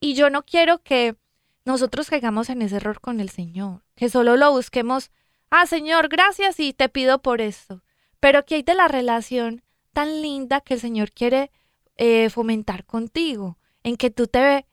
Y 0.00 0.14
yo 0.14 0.30
no 0.30 0.44
quiero 0.44 0.82
que 0.82 1.16
nosotros 1.64 2.08
caigamos 2.08 2.50
en 2.50 2.62
ese 2.62 2.76
error 2.76 3.00
con 3.00 3.20
el 3.20 3.30
Señor, 3.30 3.82
que 3.94 4.08
solo 4.08 4.36
lo 4.36 4.50
busquemos, 4.52 5.10
ah 5.50 5.66
Señor, 5.66 6.08
gracias 6.08 6.58
y 6.60 6.72
te 6.72 6.88
pido 6.88 7.20
por 7.22 7.40
esto. 7.40 7.82
Pero 8.18 8.44
que 8.44 8.56
hay 8.56 8.62
de 8.62 8.74
la 8.74 8.88
relación 8.88 9.62
tan 9.92 10.22
linda 10.22 10.60
que 10.60 10.74
el 10.74 10.80
Señor 10.80 11.10
quiere 11.12 11.50
eh, 11.96 12.30
fomentar 12.30 12.84
contigo, 12.84 13.58
en 13.82 13.96
que 13.96 14.10
tú 14.10 14.26
te, 14.26 14.66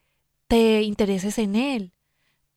te 0.48 0.82
intereses 0.84 1.38
en 1.38 1.56
Él, 1.56 1.94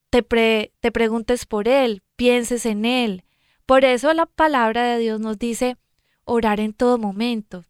te, 0.09 0.23
pre- 0.23 0.73
te 0.79 0.91
preguntes 0.91 1.45
por 1.45 1.67
Él, 1.67 2.03
pienses 2.15 2.65
en 2.65 2.85
Él. 2.85 3.23
Por 3.65 3.85
eso 3.85 4.13
la 4.13 4.25
palabra 4.25 4.83
de 4.83 4.99
Dios 4.99 5.19
nos 5.19 5.37
dice 5.39 5.77
orar 6.25 6.59
en 6.59 6.73
todo 6.73 6.97
momento. 6.97 7.63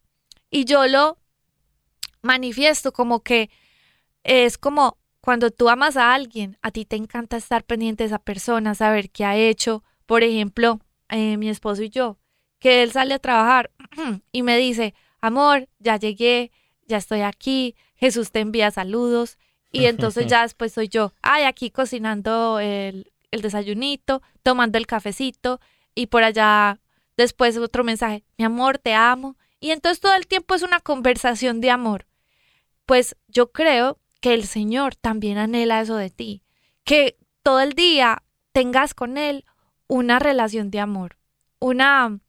Y 0.50 0.66
yo 0.66 0.88
lo 0.88 1.18
manifiesto 2.22 2.92
como 2.92 3.22
que 3.22 3.50
es 4.24 4.58
como 4.58 4.98
cuando 5.22 5.52
tú 5.52 5.70
amas 5.70 5.98
a 5.98 6.14
alguien, 6.14 6.58
a 6.62 6.72
ti 6.72 6.84
te 6.84 6.96
encanta 6.96 7.38
estar 7.38 7.64
pendiente 7.64 8.04
de 8.04 8.08
esa 8.08 8.20
persona, 8.20 8.74
saber 8.74 9.12
qué 9.12 9.24
ha 9.24 9.38
hecho. 9.38 9.84
Por 10.08 10.24
ejemplo, 10.24 10.80
eh, 11.10 11.38
mi 11.38 11.48
esposo 11.50 11.84
y 11.84 11.90
yo, 11.90 12.18
que 12.60 12.82
él 12.84 12.92
sale 12.92 13.14
a 13.14 13.20
trabajar 13.20 13.70
y 14.32 14.42
me 14.42 14.58
dice, 14.58 14.96
amor, 15.22 15.70
ya 15.80 15.98
llegué, 15.98 16.52
ya 16.88 16.98
estoy 16.98 17.22
aquí, 17.22 17.76
Jesús 17.96 18.32
te 18.32 18.40
envía 18.40 18.72
saludos. 18.72 19.38
Y 19.72 19.86
entonces 19.86 20.26
ya 20.28 20.42
después 20.42 20.74
soy 20.74 20.90
yo, 20.90 21.14
ay, 21.22 21.44
aquí 21.44 21.70
cocinando 21.70 22.60
el, 22.60 23.12
el 23.30 23.42
desayunito, 23.42 24.22
tomando 24.44 24.78
el 24.80 24.88
cafecito 24.88 25.62
y 25.94 26.08
por 26.08 26.24
allá 26.24 26.80
después 27.16 27.58
otro 27.58 27.84
mensaje, 27.84 28.24
mi 28.38 28.46
amor, 28.46 28.80
te 28.80 28.94
amo. 28.96 29.38
Y 29.60 29.70
entonces 29.70 30.00
todo 30.00 30.16
el 30.16 30.26
tiempo 30.26 30.56
es 30.56 30.64
una 30.64 30.80
conversación 30.80 31.62
de 31.62 31.70
amor. 31.70 32.08
Pues 32.92 33.16
yo 33.30 33.54
creo 33.54 34.00
que 34.20 34.34
el 34.34 34.44
Señor 34.44 34.98
también 34.98 35.38
anhela 35.38 35.80
eso 35.80 35.96
de 35.96 36.10
ti, 36.10 36.44
que 36.84 37.18
todo 37.42 37.62
el 37.62 37.72
día 37.72 38.22
tengas 38.52 38.94
con 38.94 39.18
Él 39.18 39.46
una 39.88 40.20
relación 40.20 40.72
de 40.72 40.82
amor, 40.82 41.18
una 41.58 42.20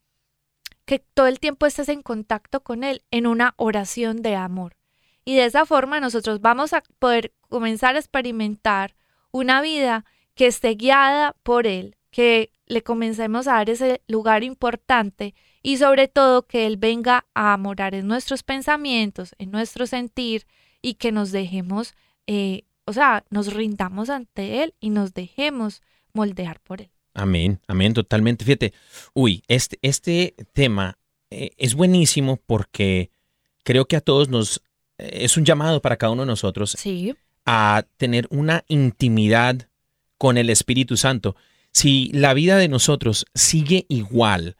que 0.84 1.00
todo 1.00 1.26
el 1.26 1.40
tiempo 1.40 1.66
estés 1.66 1.88
en 1.88 2.00
contacto 2.00 2.62
con 2.62 2.84
Él 2.84 3.02
en 3.10 3.26
una 3.26 3.54
oración 3.56 4.22
de 4.22 4.36
amor. 4.36 4.76
Y 5.24 5.34
de 5.34 5.46
esa 5.46 5.66
forma 5.66 5.98
nosotros 5.98 6.40
vamos 6.40 6.74
a 6.74 6.84
poder 7.00 7.32
comenzar 7.48 7.96
a 7.96 7.98
experimentar 7.98 8.94
una 9.32 9.62
vida 9.62 10.04
que 10.36 10.46
esté 10.46 10.76
guiada 10.76 11.34
por 11.42 11.66
Él, 11.66 11.96
que 12.12 12.52
le 12.66 12.84
comencemos 12.84 13.48
a 13.48 13.54
dar 13.54 13.68
ese 13.68 14.00
lugar 14.06 14.44
importante 14.44 15.34
y 15.62 15.76
sobre 15.76 16.08
todo 16.08 16.46
que 16.46 16.66
Él 16.66 16.76
venga 16.76 17.26
a 17.34 17.56
morar 17.56 17.94
en 17.94 18.06
nuestros 18.06 18.42
pensamientos, 18.42 19.34
en 19.38 19.50
nuestro 19.50 19.86
sentir 19.86 20.46
y 20.80 20.94
que 20.94 21.12
nos 21.12 21.30
dejemos, 21.30 21.94
eh, 22.26 22.64
o 22.84 22.92
sea, 22.92 23.24
nos 23.30 23.52
rindamos 23.54 24.10
ante 24.10 24.62
Él 24.62 24.74
y 24.80 24.90
nos 24.90 25.14
dejemos 25.14 25.82
moldear 26.12 26.60
por 26.60 26.82
Él. 26.82 26.90
Amén, 27.14 27.60
amén, 27.68 27.94
totalmente. 27.94 28.44
Fíjate, 28.44 28.72
uy, 29.14 29.44
este, 29.46 29.78
este 29.82 30.34
tema 30.52 30.98
eh, 31.30 31.50
es 31.58 31.74
buenísimo 31.74 32.38
porque 32.46 33.10
creo 33.62 33.86
que 33.86 33.96
a 33.96 34.00
todos 34.00 34.28
nos 34.28 34.62
eh, 34.98 35.10
es 35.24 35.36
un 35.36 35.44
llamado 35.44 35.80
para 35.80 35.96
cada 35.96 36.12
uno 36.12 36.22
de 36.22 36.26
nosotros 36.26 36.76
Sí, 36.78 37.14
a 37.44 37.84
tener 37.96 38.26
una 38.30 38.64
intimidad 38.68 39.68
con 40.18 40.38
el 40.38 40.50
Espíritu 40.50 40.96
Santo. 40.96 41.36
Si 41.72 42.10
la 42.12 42.34
vida 42.34 42.56
de 42.56 42.68
nosotros 42.68 43.26
sigue 43.34 43.86
igual 43.88 44.56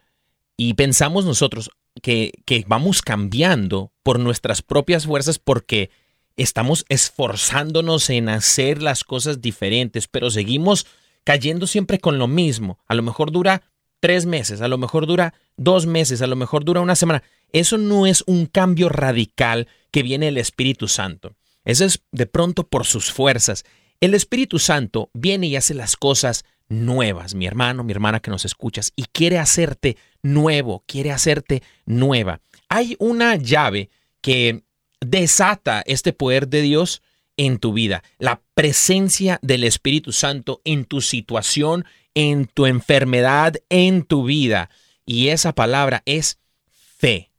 y 0.69 0.75
pensamos 0.75 1.25
nosotros 1.25 1.71
que, 2.03 2.31
que 2.45 2.65
vamos 2.69 3.03
cambiando 3.03 3.93
por 4.05 4.21
nuestras 4.21 4.63
propias 4.63 5.07
fuerzas 5.07 5.41
porque 5.41 5.91
estamos 6.37 6.85
esforzándonos 6.89 8.09
en 8.11 8.29
hacer 8.29 8.81
las 8.81 9.03
cosas 9.03 9.41
diferentes, 9.41 10.07
pero 10.07 10.31
seguimos 10.31 10.87
cayendo 11.25 11.67
siempre 11.67 11.99
con 11.99 12.19
lo 12.19 12.29
mismo. 12.29 12.79
A 12.87 12.95
lo 12.95 13.03
mejor 13.03 13.33
dura 13.33 13.63
tres 13.99 14.25
meses, 14.25 14.61
a 14.61 14.69
lo 14.69 14.79
mejor 14.79 15.07
dura 15.07 15.35
dos 15.57 15.87
meses, 15.87 16.23
a 16.23 16.29
lo 16.29 16.37
mejor 16.37 16.65
dura 16.65 16.81
una 16.81 16.95
semana. 16.95 17.25
Eso 17.53 17.77
no 17.77 18.07
es 18.07 18.23
un 18.29 18.47
cambio 18.47 18.89
radical 18.89 19.67
que 19.91 20.05
viene 20.05 20.29
el 20.29 20.39
Espíritu 20.39 20.87
Santo. 20.87 21.35
Eso 21.65 21.85
es 21.85 22.05
de 22.13 22.27
pronto 22.27 22.69
por 22.69 22.87
sus 22.87 23.11
fuerzas. 23.11 23.65
El 24.01 24.15
Espíritu 24.15 24.61
Santo 24.61 25.11
viene 25.13 25.49
y 25.49 25.57
hace 25.57 25.75
las 25.75 25.97
cosas 25.97 26.45
nuevas, 26.73 27.35
mi 27.35 27.47
hermano, 27.47 27.85
mi 27.85 27.93
hermana 27.93 28.21
que 28.21 28.31
nos 28.31 28.45
escuchas, 28.45 28.93
y 28.97 29.05
quiere 29.05 29.39
hacerte 29.39 29.97
nuevo, 30.23 30.83
quiere 30.87 31.13
hacerte 31.13 31.63
nueva. 31.85 32.41
Hay 32.69 32.97
una 32.99 33.37
llave 33.37 33.91
que 34.21 34.63
desata 35.01 35.83
este 35.87 36.13
poder 36.13 36.49
de 36.49 36.63
Dios 36.63 37.03
en 37.37 37.59
tu 37.59 37.73
vida, 37.73 38.03
la 38.19 38.41
presencia 38.55 39.39
del 39.43 39.65
Espíritu 39.65 40.13
Santo 40.13 40.61
en 40.65 40.85
tu 40.85 41.01
situación, 41.01 41.85
en 42.15 42.47
tu 42.47 42.67
enfermedad, 42.67 43.55
en 43.69 44.03
tu 44.03 44.25
vida. 44.25 44.71
Y 45.07 45.29
esa 45.29 45.55
palabra 45.55 46.03
es 46.07 46.39
fe. 46.99 47.31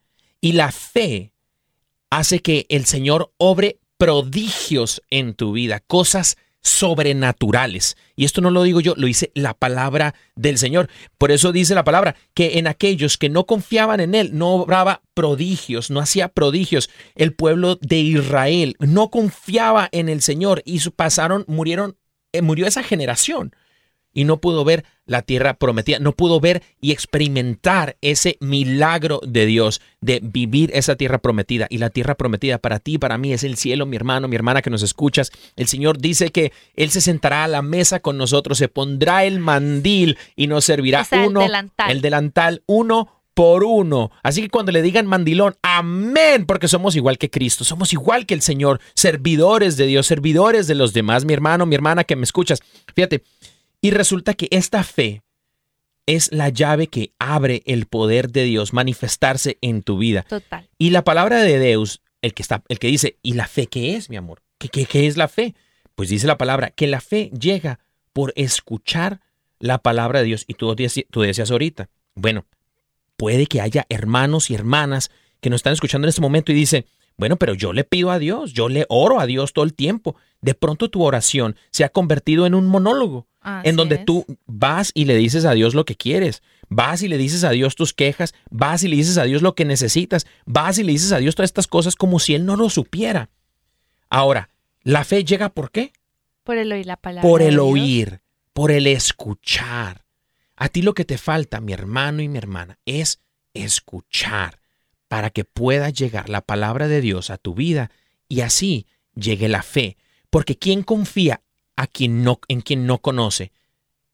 Y 0.42 0.54
la 0.54 0.72
fe 0.72 1.32
hace 2.10 2.42
que 2.42 2.66
el 2.70 2.86
Señor 2.86 3.32
obre 3.38 3.80
prodigios 3.98 5.02
en 5.10 5.34
tu 5.34 5.54
vida, 5.54 5.80
cosas 5.80 6.38
sobrenaturales. 6.64 7.98
Y 8.16 8.26
esto 8.26 8.42
no 8.42 8.50
lo 8.50 8.64
digo 8.64 8.80
yo, 8.80 8.94
lo 8.98 9.08
dice 9.08 9.32
la 9.36 9.54
palabra 9.54 10.16
del 10.36 10.58
Señor. 10.58 10.90
Por 11.18 11.32
eso 11.32 11.52
dice 11.52 11.76
la 11.76 11.84
palabra 11.84 12.16
que 12.34 12.58
en 12.58 12.68
aquellos 12.68 13.18
que 13.18 13.30
no 13.30 13.46
confiaban 13.46 14.00
en 14.00 14.16
Él, 14.16 14.32
no 14.34 14.56
obraba 14.56 15.02
prodigios, 15.14 15.92
no 15.92 16.00
hacía 16.00 16.30
prodigios. 16.30 16.90
El 17.16 17.34
pueblo 17.34 17.76
de 17.76 17.98
Israel 17.98 18.76
no 18.80 19.10
confiaba 19.10 19.90
en 19.92 20.10
el 20.10 20.22
Señor 20.22 20.62
y 20.66 20.80
pasaron, 20.90 21.44
murieron, 21.48 21.98
eh, 22.32 22.42
murió 22.42 22.66
esa 22.66 22.84
generación 22.84 23.54
y 24.14 24.24
no 24.24 24.38
pudo 24.38 24.64
ver 24.64 24.86
la 25.06 25.22
tierra 25.22 25.56
prometida, 25.56 26.00
no 26.00 26.14
pudo 26.14 26.40
ver 26.40 26.64
y 26.80 26.92
experimentar 26.92 27.98
ese 28.02 28.38
milagro 28.40 29.20
de 29.26 29.46
Dios 29.46 29.82
de 30.02 30.22
vivir 30.24 30.72
esa 30.74 30.96
tierra 30.96 31.18
prometida. 31.18 31.68
Y 31.70 31.78
la 31.78 31.90
tierra 31.90 32.16
prometida 32.16 32.58
para 32.58 32.80
ti, 32.80 32.98
para 32.98 33.18
mí, 33.18 33.34
es 33.34 33.44
el 33.44 33.58
cielo, 33.58 33.86
mi 33.86 33.98
hermano, 33.98 34.28
mi 34.28 34.36
hermana 34.36 34.62
que 34.62 34.70
nos 34.70 34.82
escuchas. 34.82 35.32
El 35.56 35.68
Señor 35.68 35.98
dice 35.98 36.32
que 36.32 36.54
Él 36.76 36.92
se 36.92 37.02
sentará 37.02 37.44
a 37.44 37.50
la 37.50 37.62
mesa 37.62 38.00
con 38.00 38.18
nosotros, 38.18 38.58
se 38.58 38.70
pondrá 38.70 39.26
el 39.26 39.40
mandil 39.40 40.18
y 40.36 40.48
nos 40.48 40.66
servirá 40.66 41.06
uno, 41.26 41.42
el 41.42 41.48
delantal. 41.48 41.92
el 41.92 42.02
delantal, 42.02 42.64
uno 42.66 43.24
por 43.34 43.64
uno. 43.64 44.12
Así 44.22 44.42
que 44.44 44.50
cuando 44.50 44.72
le 44.72 44.82
digan 44.82 45.08
mandilón, 45.08 45.56
amén, 45.62 46.46
porque 46.46 46.68
somos 46.68 46.96
igual 46.96 47.18
que 47.18 47.30
Cristo, 47.30 47.64
somos 47.64 47.94
igual 47.94 48.26
que 48.26 48.34
el 48.34 48.42
Señor, 48.42 48.80
servidores 48.94 49.76
de 49.78 49.88
Dios, 49.88 50.08
servidores 50.08 50.68
de 50.68 50.76
los 50.76 50.94
demás, 50.94 51.26
mi 51.26 51.34
hermano, 51.34 51.66
mi 51.66 51.76
hermana 51.76 52.04
que 52.04 52.16
me 52.16 52.24
escuchas. 52.24 52.62
Fíjate, 52.96 53.24
y 53.84 53.92
resulta 53.92 54.34
que 54.34 54.48
esta 54.50 54.84
fe 54.86 55.24
es 56.06 56.32
la 56.32 56.48
llave 56.48 56.88
que 56.88 57.12
abre 57.20 57.64
el 57.66 57.86
poder 57.86 58.32
de 58.32 58.46
Dios 58.46 58.72
manifestarse 58.72 59.58
en 59.60 59.84
tu 59.84 59.98
vida. 59.98 60.24
Total. 60.24 60.70
Y 60.78 60.92
la 60.92 61.04
palabra 61.04 61.42
de 61.42 61.60
Deus, 61.60 62.02
el 62.22 62.34
que 62.34 62.44
está, 62.44 62.64
el 62.70 62.80
que 62.80 62.88
dice, 62.88 63.18
¿y 63.22 63.34
la 63.34 63.46
fe 63.46 63.68
qué 63.68 63.98
es, 63.98 64.10
mi 64.10 64.16
amor? 64.16 64.42
¿Qué, 64.58 64.70
qué, 64.70 64.86
qué 64.86 65.06
es 65.06 65.18
la 65.18 65.28
fe? 65.28 65.54
Pues 65.96 66.08
dice 66.08 66.28
la 66.28 66.38
palabra 66.38 66.70
que 66.70 66.88
la 66.88 67.02
fe 67.02 67.30
llega 67.38 67.80
por 68.14 68.32
escuchar 68.38 69.20
la 69.60 69.80
palabra 69.80 70.20
de 70.20 70.26
Dios. 70.28 70.46
Y 70.48 70.54
tú, 70.54 70.74
tú 71.10 71.22
decías 71.22 71.52
ahorita, 71.52 71.90
bueno, 72.16 72.46
puede 73.18 73.48
que 73.48 73.60
haya 73.60 73.86
hermanos 73.90 74.50
y 74.50 74.56
hermanas 74.56 75.12
que 75.42 75.50
nos 75.50 75.60
están 75.60 75.74
escuchando 75.74 76.06
en 76.06 76.10
este 76.10 76.22
momento 76.22 76.54
y 76.54 76.56
dicen, 76.56 76.86
bueno, 77.18 77.38
pero 77.38 77.54
yo 77.54 77.74
le 77.74 77.84
pido 77.84 78.12
a 78.12 78.20
Dios, 78.20 78.54
yo 78.54 78.70
le 78.70 78.86
oro 78.90 79.20
a 79.20 79.26
Dios 79.26 79.54
todo 79.54 79.66
el 79.66 79.74
tiempo. 79.74 80.16
De 80.42 80.56
pronto 80.56 80.90
tu 80.90 81.04
oración 81.04 81.56
se 81.72 81.84
ha 81.84 81.90
convertido 81.90 82.46
en 82.46 82.56
un 82.56 82.68
monólogo 82.68 83.28
Así 83.42 83.70
en 83.70 83.76
donde 83.76 83.96
es. 83.96 84.06
tú 84.06 84.26
vas 84.46 84.92
y 84.94 85.06
le 85.06 85.16
dices 85.16 85.46
a 85.46 85.52
Dios 85.52 85.76
lo 85.76 85.86
que 85.86 85.96
quieres, 85.96 86.42
vas 86.70 87.02
y 87.04 87.08
le 87.08 87.18
dices 87.18 87.44
a 87.44 87.52
Dios 87.52 87.76
tus 87.76 87.94
quejas, 87.94 88.34
vas 88.50 88.84
y 88.84 88.88
le 88.88 88.96
dices 88.96 89.18
a 89.18 89.26
Dios 89.26 89.42
lo 89.42 89.54
que 89.54 89.66
necesitas, 89.66 90.26
vas 90.46 90.78
y 90.78 90.84
le 90.84 90.94
dices 90.94 91.12
a 91.12 91.18
Dios 91.18 91.36
todas 91.36 91.50
estas 91.50 91.68
cosas 91.68 91.96
como 91.96 92.20
si 92.20 92.36
Él 92.36 92.46
no 92.46 92.56
lo 92.56 92.70
supiera. 92.70 93.30
Ahora, 94.10 94.50
la 94.82 95.04
fe 95.04 95.24
llega 95.24 95.50
por 95.50 95.72
qué? 95.72 95.92
Por 96.44 96.58
el 96.58 96.72
oír 96.72 96.86
la 96.86 96.98
palabra. 96.98 97.30
Por 97.30 97.42
el 97.42 97.60
oír, 97.60 98.22
por 98.54 98.72
el 98.72 98.88
escuchar. 98.88 100.06
A 100.56 100.70
ti 100.70 100.82
lo 100.82 100.94
que 100.94 101.06
te 101.06 101.18
falta, 101.18 101.60
mi 101.60 101.74
hermano 101.74 102.22
y 102.22 102.30
mi 102.30 102.38
hermana, 102.38 102.80
es 102.86 103.20
escuchar 103.54 104.63
para 105.14 105.30
que 105.30 105.46
pueda 105.46 105.92
llegar 105.92 106.28
la 106.28 106.42
palabra 106.42 106.88
de 106.88 107.00
Dios 107.00 107.30
a 107.30 107.38
tu 107.38 107.54
vida 107.54 107.92
y 108.28 108.42
así 108.42 108.88
llegue 109.14 109.48
la 109.48 109.62
fe. 109.62 109.96
Porque 110.32 110.58
¿quién 110.58 110.82
confía 110.82 111.44
a 111.76 111.86
quien 111.86 112.24
no, 112.24 112.40
en 112.48 112.62
quien 112.62 112.88
no 112.88 112.98
conoce? 112.98 113.52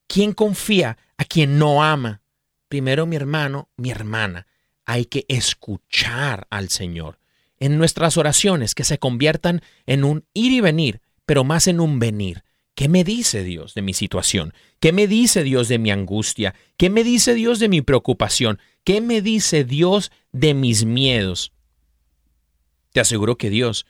¿Quién 0.08 0.34
confía 0.34 0.98
a 1.16 1.24
quien 1.24 1.58
no 1.58 1.86
ama? 1.86 2.22
Primero, 2.68 3.06
mi 3.06 3.16
hermano, 3.16 3.70
mi 3.78 3.92
hermana, 3.92 4.46
hay 4.84 5.06
que 5.06 5.26
escuchar 5.30 6.48
al 6.50 6.68
Señor. 6.68 7.18
En 7.60 7.78
nuestras 7.78 8.18
oraciones 8.18 8.76
que 8.76 8.84
se 8.84 8.98
conviertan 8.98 9.62
en 9.86 10.04
un 10.04 10.26
ir 10.34 10.52
y 10.52 10.60
venir, 10.60 11.00
pero 11.26 11.46
más 11.46 11.68
en 11.68 11.80
un 11.80 12.00
venir. 12.00 12.44
¿Qué 12.80 12.88
me 12.88 13.04
dice 13.04 13.44
Dios 13.44 13.74
de 13.74 13.82
mi 13.82 13.94
situación? 13.94 14.54
¿Qué 14.80 14.94
me 14.94 15.06
dice 15.06 15.44
Dios 15.44 15.68
de 15.68 15.78
mi 15.80 15.92
angustia? 15.92 16.56
¿Qué 16.78 16.90
me 16.90 17.04
dice 17.04 17.34
Dios 17.34 17.60
de 17.60 17.68
mi 17.68 17.82
preocupación? 17.82 18.58
¿Qué 18.86 19.02
me 19.02 19.22
dice 19.22 19.66
Dios 19.66 20.14
de 20.32 20.54
mis 20.54 20.86
miedos? 20.86 21.52
Te 22.94 23.02
aseguro 23.02 23.38
que 23.38 23.50
Dios 23.50 23.86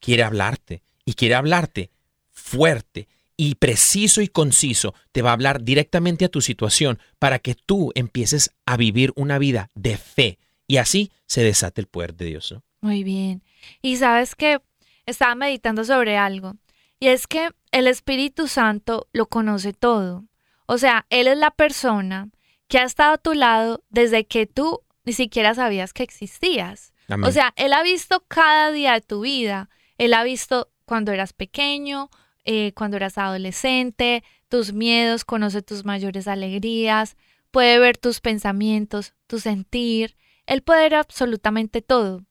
quiere 0.00 0.24
hablarte 0.24 0.82
y 1.04 1.14
quiere 1.14 1.36
hablarte 1.36 1.92
fuerte 2.32 3.06
y 3.36 3.54
preciso 3.54 4.20
y 4.20 4.26
conciso. 4.26 4.92
Te 5.12 5.22
va 5.22 5.30
a 5.30 5.34
hablar 5.34 5.62
directamente 5.62 6.24
a 6.24 6.28
tu 6.28 6.40
situación 6.40 6.98
para 7.20 7.38
que 7.38 7.54
tú 7.54 7.92
empieces 7.94 8.50
a 8.66 8.76
vivir 8.76 9.12
una 9.14 9.38
vida 9.38 9.70
de 9.76 9.96
fe 9.96 10.40
y 10.66 10.78
así 10.78 11.12
se 11.26 11.44
desate 11.44 11.80
el 11.80 11.86
poder 11.86 12.16
de 12.16 12.24
Dios. 12.24 12.50
¿no? 12.50 12.64
Muy 12.80 13.04
bien. 13.04 13.44
Y 13.82 13.98
sabes 13.98 14.34
que 14.34 14.58
estaba 15.06 15.36
meditando 15.36 15.84
sobre 15.84 16.16
algo. 16.16 16.56
Y 16.98 17.06
es 17.06 17.28
que 17.28 17.50
el 17.72 17.88
Espíritu 17.88 18.46
Santo 18.46 19.08
lo 19.12 19.26
conoce 19.26 19.72
todo. 19.72 20.24
O 20.66 20.78
sea, 20.78 21.06
Él 21.10 21.26
es 21.26 21.36
la 21.36 21.50
persona 21.50 22.30
que 22.68 22.78
ha 22.78 22.84
estado 22.84 23.14
a 23.14 23.18
tu 23.18 23.34
lado 23.34 23.82
desde 23.88 24.24
que 24.26 24.46
tú 24.46 24.82
ni 25.04 25.12
siquiera 25.12 25.54
sabías 25.54 25.92
que 25.92 26.02
existías. 26.02 26.92
Amén. 27.08 27.28
O 27.28 27.32
sea, 27.32 27.52
Él 27.56 27.72
ha 27.72 27.82
visto 27.82 28.24
cada 28.28 28.70
día 28.70 28.92
de 28.92 29.00
tu 29.00 29.22
vida. 29.22 29.68
Él 29.98 30.14
ha 30.14 30.22
visto 30.22 30.70
cuando 30.84 31.12
eras 31.12 31.32
pequeño, 31.32 32.10
eh, 32.44 32.72
cuando 32.74 32.96
eras 32.96 33.18
adolescente, 33.18 34.22
tus 34.48 34.72
miedos, 34.72 35.24
conoce 35.24 35.62
tus 35.62 35.84
mayores 35.84 36.28
alegrías, 36.28 37.16
puede 37.50 37.78
ver 37.78 37.96
tus 37.96 38.20
pensamientos, 38.20 39.14
tu 39.26 39.38
sentir. 39.38 40.16
Él 40.46 40.62
puede 40.62 40.82
ver 40.82 40.94
absolutamente 40.96 41.82
todo. 41.82 42.24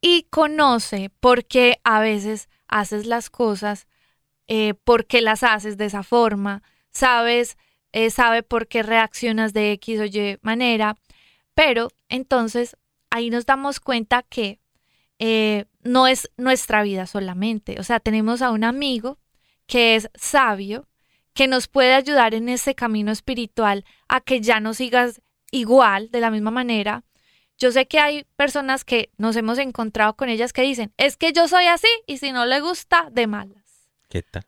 Y 0.00 0.24
conoce 0.24 1.10
por 1.20 1.44
qué 1.44 1.80
a 1.82 2.00
veces 2.00 2.48
haces 2.68 3.06
las 3.06 3.30
cosas, 3.30 3.86
eh, 4.48 4.74
por 4.84 5.06
qué 5.06 5.20
las 5.20 5.42
haces 5.42 5.76
de 5.76 5.84
esa 5.84 6.02
forma, 6.02 6.62
sabes, 6.90 7.56
eh, 7.92 8.10
sabe 8.10 8.42
por 8.42 8.66
qué 8.66 8.82
reaccionas 8.82 9.52
de 9.52 9.72
X 9.72 10.00
o 10.00 10.04
Y 10.04 10.38
manera, 10.42 10.96
pero 11.54 11.88
entonces 12.08 12.76
ahí 13.10 13.30
nos 13.30 13.46
damos 13.46 13.80
cuenta 13.80 14.22
que 14.22 14.58
eh, 15.18 15.66
no 15.82 16.06
es 16.06 16.30
nuestra 16.36 16.82
vida 16.82 17.06
solamente. 17.06 17.78
O 17.80 17.82
sea, 17.82 18.00
tenemos 18.00 18.42
a 18.42 18.50
un 18.50 18.64
amigo 18.64 19.18
que 19.66 19.96
es 19.96 20.10
sabio, 20.14 20.88
que 21.34 21.46
nos 21.46 21.68
puede 21.68 21.94
ayudar 21.94 22.34
en 22.34 22.48
ese 22.48 22.74
camino 22.74 23.12
espiritual 23.12 23.84
a 24.08 24.20
que 24.20 24.40
ya 24.40 24.60
no 24.60 24.74
sigas 24.74 25.20
igual, 25.50 26.10
de 26.10 26.20
la 26.20 26.30
misma 26.30 26.50
manera. 26.50 27.04
Yo 27.58 27.72
sé 27.72 27.86
que 27.86 27.98
hay 27.98 28.24
personas 28.36 28.84
que 28.84 29.10
nos 29.18 29.36
hemos 29.36 29.58
encontrado 29.58 30.14
con 30.14 30.28
ellas 30.28 30.52
que 30.52 30.62
dicen, 30.62 30.92
es 30.96 31.16
que 31.16 31.32
yo 31.32 31.48
soy 31.48 31.66
así 31.66 31.88
y 32.06 32.18
si 32.18 32.32
no 32.32 32.46
le 32.46 32.60
gusta, 32.60 33.08
de 33.10 33.26
malas. 33.26 33.57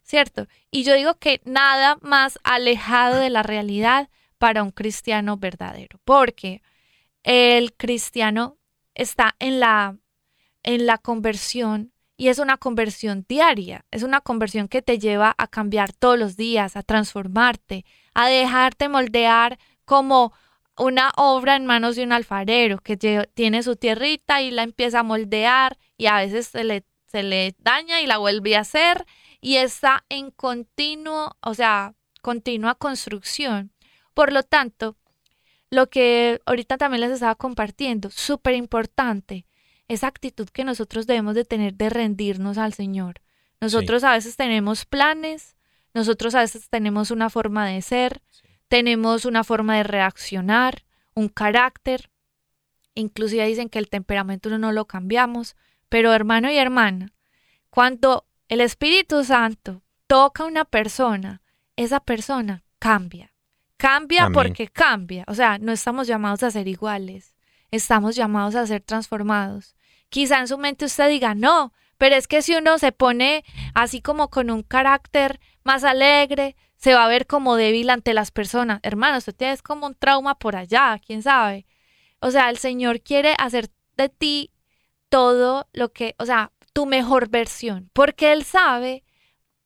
¿Cierto? 0.03 0.47
Y 0.71 0.85
yo 0.85 0.95
digo 0.95 1.19
que 1.19 1.41
nada 1.45 1.99
más 2.01 2.39
alejado 2.45 3.17
de 3.17 3.31
la 3.31 3.43
realidad 3.43 4.09
para 4.39 4.63
un 4.63 4.71
cristiano 4.71 5.37
verdadero, 5.37 6.01
porque 6.05 6.63
el 7.23 7.75
cristiano 7.75 8.57
está 8.95 9.37
en 9.39 9.61
la, 9.61 9.97
en 10.63 10.87
la 10.87 10.99
conversión 10.99 11.93
y 12.17 12.29
es 12.29 12.39
una 12.39 12.57
conversión 12.57 13.25
diaria, 13.29 13.85
es 13.91 14.03
una 14.03 14.21
conversión 14.21 14.69
que 14.69 14.83
te 14.83 14.99
lleva 14.99 15.35
a 15.39 15.47
cambiar 15.47 15.93
todos 15.93 16.19
los 16.19 16.37
días, 16.37 16.77
a 16.77 16.83
transformarte, 16.83 17.85
a 18.15 18.29
dejarte 18.29 18.89
moldear 18.89 19.59
como 19.85 20.33
una 20.77 21.13
obra 21.17 21.57
en 21.57 21.67
manos 21.67 21.97
de 21.97 22.05
un 22.05 22.13
alfarero 22.13 22.79
que 22.79 22.97
tiene 22.97 23.63
su 23.63 23.77
tierrita 23.77 24.43
y 24.43 24.51
la 24.51 24.63
empieza 24.63 25.01
a 25.01 25.03
moldear 25.03 25.79
y 25.97 26.07
a 26.07 26.17
veces 26.17 26.49
se 26.49 26.65
le, 26.65 26.85
se 27.07 27.23
le 27.23 27.55
daña 27.59 28.01
y 28.01 28.07
la 28.07 28.19
vuelve 28.19 28.57
a 28.57 28.61
hacer 28.61 29.07
y 29.41 29.57
está 29.57 30.05
en 30.09 30.31
continuo, 30.31 31.37
o 31.41 31.55
sea, 31.55 31.95
continua 32.23 32.75
construcción. 32.75 33.73
Por 34.15 34.33
lo 34.33 34.43
tanto, 34.43 34.97
lo 35.71 35.89
que 35.89 36.41
ahorita 36.47 36.77
también 36.77 37.01
les 37.01 37.13
estaba 37.13 37.35
compartiendo, 37.37 38.11
súper 38.11 38.55
importante, 38.55 39.47
esa 39.89 40.07
actitud 40.07 40.49
que 40.49 40.65
nosotros 40.65 41.07
debemos 41.07 41.35
de 41.35 41.45
tener 41.45 41.75
de 41.75 41.91
rendirnos 41.91 42.59
al 42.59 42.75
Señor. 42.75 43.21
Nosotros 43.61 44.05
a 44.05 44.13
veces 44.13 44.37
tenemos 44.37 44.85
planes, 44.85 45.57
nosotros 45.95 46.35
a 46.35 46.41
veces 46.41 46.69
tenemos 46.69 47.11
una 47.11 47.29
forma 47.29 47.67
de 47.67 47.83
ser, 47.83 48.23
tenemos 48.69 49.25
una 49.25 49.45
forma 49.45 49.77
de 49.77 49.83
reaccionar, 49.83 50.85
un 51.15 51.29
carácter. 51.29 52.11
Inclusive 52.95 53.47
dicen 53.47 53.69
que 53.69 53.79
el 53.79 53.91
temperamento 53.91 54.49
uno 54.49 54.59
no 54.59 54.73
lo 54.73 54.87
cambiamos, 54.87 55.57
pero 55.89 56.15
hermano 56.15 56.51
y 56.51 56.57
hermana, 56.57 57.13
cuando 57.69 58.27
el 58.51 58.61
Espíritu 58.61 59.23
Santo 59.25 59.81
toca 60.09 60.43
a 60.43 60.47
una 60.47 60.65
persona, 60.65 61.41
esa 61.77 62.01
persona 62.01 62.65
cambia. 62.81 63.33
Cambia 63.77 64.25
Amén. 64.25 64.35
porque 64.35 64.67
cambia. 64.67 65.25
O 65.29 65.35
sea, 65.35 65.59
no 65.59 65.71
estamos 65.71 66.09
llamados 66.09 66.43
a 66.43 66.51
ser 66.51 66.67
iguales. 66.67 67.33
Estamos 67.71 68.17
llamados 68.17 68.57
a 68.57 68.67
ser 68.67 68.83
transformados. 68.83 69.77
Quizá 70.09 70.41
en 70.41 70.49
su 70.49 70.59
mente 70.59 70.85
usted 70.85 71.09
diga, 71.09 71.35
no, 71.35 71.73
Pero 71.97 72.17
es 72.17 72.27
que 72.27 72.43
si 72.43 72.55
uno 72.55 72.79
se 72.79 72.93
pone 72.93 73.45
así 73.75 74.01
como 74.01 74.31
con 74.31 74.51
un 74.51 74.63
carácter 74.63 75.39
más 75.65 75.85
alegre, 75.85 76.57
se 76.77 76.95
va 76.95 77.05
a 77.05 77.09
ver 77.09 77.27
como 77.27 77.57
débil 77.57 77.91
ante 77.91 78.15
las 78.15 78.31
personas. 78.31 78.81
Hermano, 78.83 79.19
usted 79.19 79.35
tiene 79.35 79.57
como 79.59 79.87
un 79.87 79.95
trauma 79.95 80.39
por 80.39 80.57
allá, 80.57 80.99
quién 81.07 81.23
sabe. 81.23 81.67
O 82.19 82.31
sea, 82.31 82.51
el 82.51 82.57
Señor 82.57 83.01
quiere 83.03 83.35
hacer 83.39 83.71
de 83.97 84.09
ti 84.09 84.51
todo 85.11 85.69
lo 85.73 85.93
que, 85.93 86.15
o 86.19 86.25
sea, 86.25 86.53
tu 86.73 86.87
mejor 86.87 87.29
versión, 87.29 87.91
porque 87.93 88.33
Él 88.33 88.45
sabe 88.45 89.05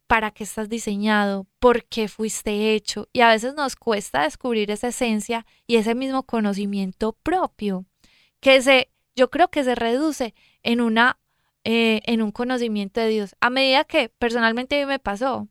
para 0.07 0.31
qué 0.31 0.45
estás 0.45 0.69
diseñado, 0.69 1.47
por 1.59 1.85
qué 1.87 2.09
fuiste 2.09 2.75
hecho. 2.75 3.09
Y 3.13 3.21
a 3.21 3.29
veces 3.29 3.55
nos 3.55 3.75
cuesta 3.77 4.23
descubrir 4.23 4.71
esa 4.71 4.89
esencia 4.89 5.47
y 5.67 5.77
ese 5.77 5.95
mismo 5.95 6.25
conocimiento 6.25 7.13
propio, 7.23 7.87
que 8.41 8.61
se, 8.61 8.91
yo 9.17 9.31
creo 9.31 9.49
que 9.49 9.65
se 9.65 9.75
reduce 9.75 10.35
en 10.63 10.81
una, 10.81 11.19
eh, 11.65 12.01
en 12.05 12.21
un 12.23 12.33
conocimiento 12.33 13.01
de 13.01 13.09
Dios. 13.09 13.35
A 13.41 13.49
medida 13.51 13.85
que 13.85 14.11
personalmente 14.11 14.77
a 14.77 14.85
mí 14.85 14.87
me 14.87 14.99
pasó, 14.99 15.49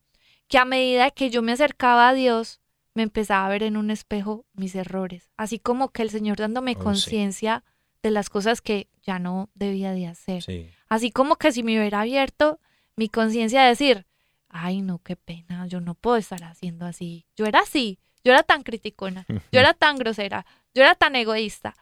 que 0.48 0.60
a 0.60 0.66
medida 0.66 1.10
que 1.10 1.30
yo 1.32 1.42
me 1.42 1.54
acercaba 1.54 2.10
a 2.10 2.14
Dios, 2.14 2.62
me 2.94 3.02
empezaba 3.02 3.48
a 3.48 3.50
ver 3.50 3.64
en 3.64 3.76
un 3.76 3.90
espejo 3.90 4.46
mis 4.54 4.76
errores, 4.76 5.32
así 5.36 5.58
como 5.58 5.90
que 5.90 6.04
el 6.04 6.12
Señor 6.12 6.38
dándome 6.38 6.74
Oh, 6.74 6.78
sí. 6.78 6.84
conciencia 6.84 7.64
de 8.04 8.12
las 8.12 8.30
cosas 8.30 8.62
que 8.62 8.88
ya 9.02 9.18
no 9.18 9.50
debía 9.56 9.94
de 9.94 10.06
hacer. 10.06 10.44
Sí. 10.44 10.70
Así 10.90 11.12
como 11.12 11.36
que 11.36 11.52
si 11.52 11.64
me 11.64 11.78
hubiera 11.78 12.02
abierto 12.02 12.60
mi 12.96 13.10
conciencia 13.10 13.64
a 13.64 13.68
decir, 13.68 14.06
ay 14.50 14.82
no, 14.82 15.00
qué 15.00 15.16
pena, 15.16 15.66
yo 15.68 15.82
no 15.82 15.96
puedo 15.96 16.18
estar 16.18 16.44
haciendo 16.44 16.86
así. 16.86 17.26
Yo 17.36 17.46
era 17.46 17.62
así, 17.62 18.00
yo 18.24 18.32
era 18.32 18.44
tan 18.44 18.64
criticona, 18.64 19.26
yo 19.28 19.60
era 19.60 19.74
tan 19.74 19.98
grosera, 19.98 20.46
yo 20.74 20.84
era 20.84 20.96
tan 20.96 21.16
egoísta, 21.16 21.76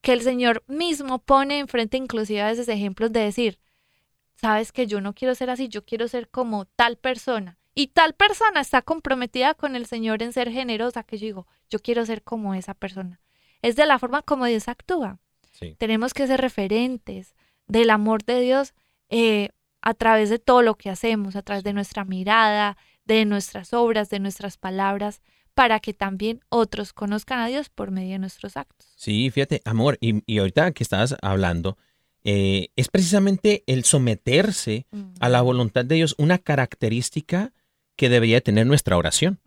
que 0.00 0.12
el 0.12 0.22
Señor 0.22 0.64
mismo 0.66 1.18
pone 1.18 1.58
enfrente 1.58 1.96
inclusive 1.96 2.42
a 2.42 2.46
veces 2.46 2.68
ejemplos 2.68 3.12
de 3.12 3.20
decir, 3.20 3.58
sabes 4.36 4.72
que 4.72 4.86
yo 4.86 5.00
no 5.00 5.14
quiero 5.14 5.34
ser 5.34 5.50
así, 5.50 5.68
yo 5.68 5.84
quiero 5.84 6.08
ser 6.08 6.28
como 6.28 6.64
tal 6.64 6.96
persona. 6.96 7.58
Y 7.78 7.88
tal 7.88 8.14
persona 8.14 8.60
está 8.60 8.80
comprometida 8.80 9.52
con 9.52 9.76
el 9.76 9.84
Señor 9.84 10.22
en 10.22 10.32
ser 10.32 10.50
generosa, 10.50 11.02
que 11.02 11.18
yo 11.18 11.26
digo, 11.26 11.46
yo 11.68 11.78
quiero 11.78 12.06
ser 12.06 12.22
como 12.22 12.54
esa 12.54 12.72
persona. 12.72 13.20
Es 13.60 13.76
de 13.76 13.84
la 13.84 13.98
forma 13.98 14.22
como 14.22 14.46
Dios 14.46 14.68
actúa. 14.68 15.18
Sí. 15.52 15.76
Tenemos 15.78 16.14
que 16.14 16.26
ser 16.26 16.40
referentes 16.40 17.34
del 17.66 17.90
amor 17.90 18.24
de 18.24 18.40
Dios 18.40 18.74
eh, 19.08 19.50
a 19.82 19.94
través 19.94 20.30
de 20.30 20.38
todo 20.38 20.62
lo 20.62 20.74
que 20.74 20.90
hacemos, 20.90 21.36
a 21.36 21.42
través 21.42 21.64
de 21.64 21.72
nuestra 21.72 22.04
mirada, 22.04 22.76
de 23.04 23.24
nuestras 23.24 23.72
obras, 23.72 24.10
de 24.10 24.20
nuestras 24.20 24.56
palabras, 24.56 25.20
para 25.54 25.80
que 25.80 25.94
también 25.94 26.40
otros 26.48 26.92
conozcan 26.92 27.38
a 27.38 27.46
Dios 27.46 27.68
por 27.68 27.90
medio 27.90 28.12
de 28.12 28.18
nuestros 28.18 28.56
actos. 28.56 28.92
Sí, 28.96 29.30
fíjate, 29.30 29.62
amor, 29.64 29.96
y, 30.00 30.22
y 30.26 30.38
ahorita 30.38 30.72
que 30.72 30.82
estabas 30.82 31.16
hablando, 31.22 31.78
eh, 32.28 32.70
es 32.74 32.88
precisamente 32.88 33.62
el 33.68 33.84
someterse 33.84 34.88
a 35.20 35.28
la 35.28 35.42
voluntad 35.42 35.84
de 35.84 35.94
Dios 35.94 36.16
una 36.18 36.38
característica 36.38 37.52
que 37.96 38.08
debería 38.08 38.40
tener 38.40 38.66
nuestra 38.66 38.96
oración. 38.96 39.40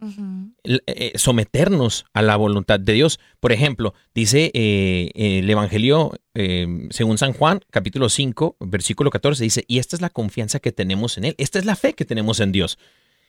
El- 0.63 0.83
eh, 0.87 1.13
someternos 1.15 2.05
a 2.13 2.21
la 2.21 2.35
voluntad 2.35 2.79
de 2.79 2.93
Dios. 2.93 3.19
Por 3.39 3.51
ejemplo, 3.51 3.93
dice 4.13 4.51
eh, 4.53 5.11
el 5.15 5.49
Evangelio 5.49 6.11
eh, 6.33 6.87
según 6.89 7.17
San 7.17 7.33
Juan, 7.33 7.61
capítulo 7.69 8.09
5, 8.09 8.57
versículo 8.59 9.09
14, 9.11 9.43
dice, 9.43 9.63
y 9.67 9.79
esta 9.79 9.95
es 9.95 10.01
la 10.01 10.09
confianza 10.09 10.59
que 10.59 10.71
tenemos 10.71 11.17
en 11.17 11.25
Él, 11.25 11.35
esta 11.37 11.59
es 11.59 11.65
la 11.65 11.75
fe 11.75 11.93
que 11.93 12.05
tenemos 12.05 12.39
en 12.39 12.51
Dios, 12.51 12.77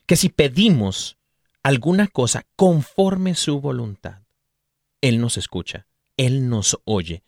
que 0.06 0.16
si 0.16 0.28
pedimos 0.30 1.18
alguna 1.62 2.06
cosa 2.08 2.46
conforme 2.56 3.34
su 3.34 3.60
voluntad, 3.60 4.22
Él 5.02 5.20
nos 5.20 5.36
escucha, 5.36 5.86
Él 6.16 6.48
nos 6.48 6.78
oye. 6.84 7.22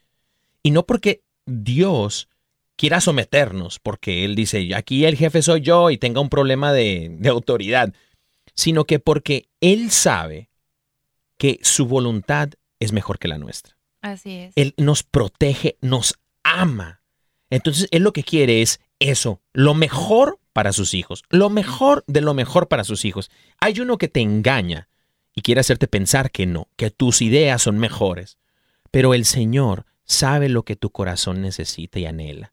Y 0.62 0.70
no 0.70 0.86
porque 0.86 1.22
Dios 1.46 2.28
quiera 2.82 3.00
someternos, 3.00 3.78
porque 3.78 4.24
Él 4.24 4.34
dice, 4.34 4.74
aquí 4.74 5.04
el 5.04 5.16
jefe 5.16 5.40
soy 5.40 5.60
yo 5.60 5.90
y 5.90 5.98
tenga 5.98 6.20
un 6.20 6.28
problema 6.28 6.72
de, 6.72 7.14
de 7.16 7.28
autoridad, 7.28 7.94
sino 8.56 8.86
que 8.86 8.98
porque 8.98 9.46
Él 9.60 9.92
sabe 9.92 10.50
que 11.38 11.60
su 11.62 11.86
voluntad 11.86 12.48
es 12.80 12.90
mejor 12.90 13.20
que 13.20 13.28
la 13.28 13.38
nuestra. 13.38 13.76
Así 14.00 14.36
es. 14.36 14.52
Él 14.56 14.74
nos 14.78 15.04
protege, 15.04 15.76
nos 15.80 16.18
ama. 16.42 17.02
Entonces, 17.50 17.86
Él 17.92 18.02
lo 18.02 18.12
que 18.12 18.24
quiere 18.24 18.62
es 18.62 18.80
eso, 18.98 19.40
lo 19.52 19.74
mejor 19.74 20.40
para 20.52 20.72
sus 20.72 20.92
hijos, 20.92 21.22
lo 21.30 21.50
mejor 21.50 22.02
de 22.08 22.20
lo 22.20 22.34
mejor 22.34 22.66
para 22.66 22.82
sus 22.82 23.04
hijos. 23.04 23.30
Hay 23.60 23.78
uno 23.78 23.96
que 23.96 24.08
te 24.08 24.22
engaña 24.22 24.88
y 25.36 25.42
quiere 25.42 25.60
hacerte 25.60 25.86
pensar 25.86 26.32
que 26.32 26.46
no, 26.46 26.66
que 26.74 26.90
tus 26.90 27.22
ideas 27.22 27.62
son 27.62 27.78
mejores. 27.78 28.38
Pero 28.90 29.14
el 29.14 29.24
Señor 29.24 29.86
sabe 30.02 30.48
lo 30.48 30.64
que 30.64 30.74
tu 30.74 30.90
corazón 30.90 31.42
necesita 31.42 32.00
y 32.00 32.06
anhela. 32.06 32.51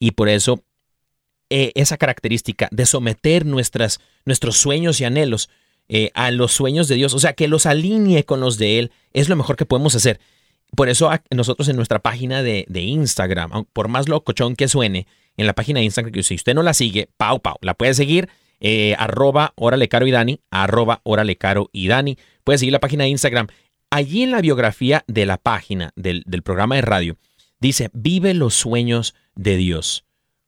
Y 0.00 0.12
por 0.12 0.28
eso, 0.28 0.64
eh, 1.50 1.70
esa 1.76 1.96
característica 1.96 2.68
de 2.72 2.86
someter 2.86 3.46
nuestras, 3.46 4.00
nuestros 4.24 4.56
sueños 4.56 5.00
y 5.00 5.04
anhelos 5.04 5.48
eh, 5.88 6.10
a 6.14 6.32
los 6.32 6.52
sueños 6.52 6.88
de 6.88 6.96
Dios, 6.96 7.14
o 7.14 7.20
sea, 7.20 7.34
que 7.34 7.46
los 7.46 7.66
alinee 7.66 8.24
con 8.24 8.40
los 8.40 8.58
de 8.58 8.80
Él, 8.80 8.92
es 9.12 9.28
lo 9.28 9.36
mejor 9.36 9.56
que 9.56 9.66
podemos 9.66 9.94
hacer. 9.94 10.18
Por 10.74 10.88
eso 10.88 11.10
nosotros 11.30 11.68
en 11.68 11.76
nuestra 11.76 11.98
página 11.98 12.42
de, 12.42 12.64
de 12.68 12.80
Instagram, 12.80 13.66
por 13.72 13.88
más 13.88 14.08
locochón 14.08 14.56
que 14.56 14.68
suene, 14.68 15.06
en 15.36 15.46
la 15.46 15.52
página 15.52 15.80
de 15.80 15.84
Instagram, 15.86 16.12
que 16.12 16.22
si 16.22 16.34
usted 16.34 16.54
no 16.54 16.62
la 16.62 16.74
sigue, 16.74 17.08
pau, 17.16 17.40
pau, 17.40 17.56
la 17.60 17.74
puede 17.74 17.94
seguir, 17.94 18.28
eh, 18.60 18.94
arroba 18.98 19.52
órale 19.56 19.88
caro 19.88 20.06
y 20.06 20.10
Dani, 20.10 20.40
arroba 20.50 21.00
órale 21.02 21.36
caro 21.36 21.70
y 21.72 21.88
Dani. 21.88 22.18
Puede 22.44 22.58
seguir 22.58 22.72
la 22.72 22.80
página 22.80 23.04
de 23.04 23.10
Instagram. 23.10 23.48
Allí 23.90 24.22
en 24.22 24.30
la 24.30 24.40
biografía 24.40 25.04
de 25.08 25.26
la 25.26 25.38
página 25.38 25.92
del, 25.96 26.22
del 26.26 26.42
programa 26.42 26.76
de 26.76 26.82
radio, 26.82 27.16
dice, 27.58 27.90
vive 27.92 28.34
los 28.34 28.54
sueños 28.54 29.14
de 29.34 29.56
Dios. 29.56 30.04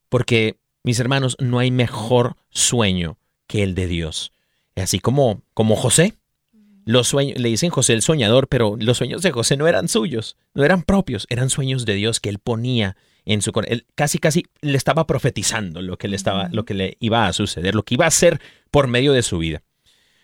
Porque, 0.08 0.56
mis 0.82 1.00
hermanos, 1.00 1.36
no 1.38 1.58
hay 1.58 1.70
mejor 1.70 2.36
sueño 2.50 3.18
que 3.46 3.62
el 3.62 3.74
de 3.74 3.86
Dios. 3.86 4.32
Así 4.76 4.98
como, 4.98 5.42
como 5.54 5.76
José, 5.76 6.14
los 6.84 7.08
sueños, 7.08 7.38
le 7.38 7.48
dicen 7.48 7.70
José 7.70 7.92
el 7.92 8.02
soñador, 8.02 8.48
pero 8.48 8.76
los 8.78 8.98
sueños 8.98 9.22
de 9.22 9.30
José 9.30 9.56
no 9.56 9.68
eran 9.68 9.88
suyos, 9.88 10.36
no 10.54 10.64
eran 10.64 10.82
propios, 10.82 11.26
eran 11.30 11.50
sueños 11.50 11.84
de 11.84 11.94
Dios 11.94 12.20
que 12.20 12.28
él 12.28 12.38
ponía 12.38 12.96
en 13.24 13.42
su 13.42 13.52
corazón. 13.52 13.74
Él 13.74 13.86
casi, 13.94 14.18
casi 14.18 14.46
le 14.60 14.76
estaba 14.76 15.06
profetizando 15.06 15.80
lo 15.82 15.96
que 15.96 16.08
le 16.08 16.16
estaba, 16.16 16.48
lo 16.50 16.64
que 16.64 16.74
le 16.74 16.96
iba 17.00 17.26
a 17.26 17.32
suceder, 17.32 17.74
lo 17.74 17.84
que 17.84 17.94
iba 17.94 18.04
a 18.04 18.08
hacer 18.08 18.40
por 18.70 18.88
medio 18.88 19.12
de 19.12 19.22
su 19.22 19.38
vida. 19.38 19.62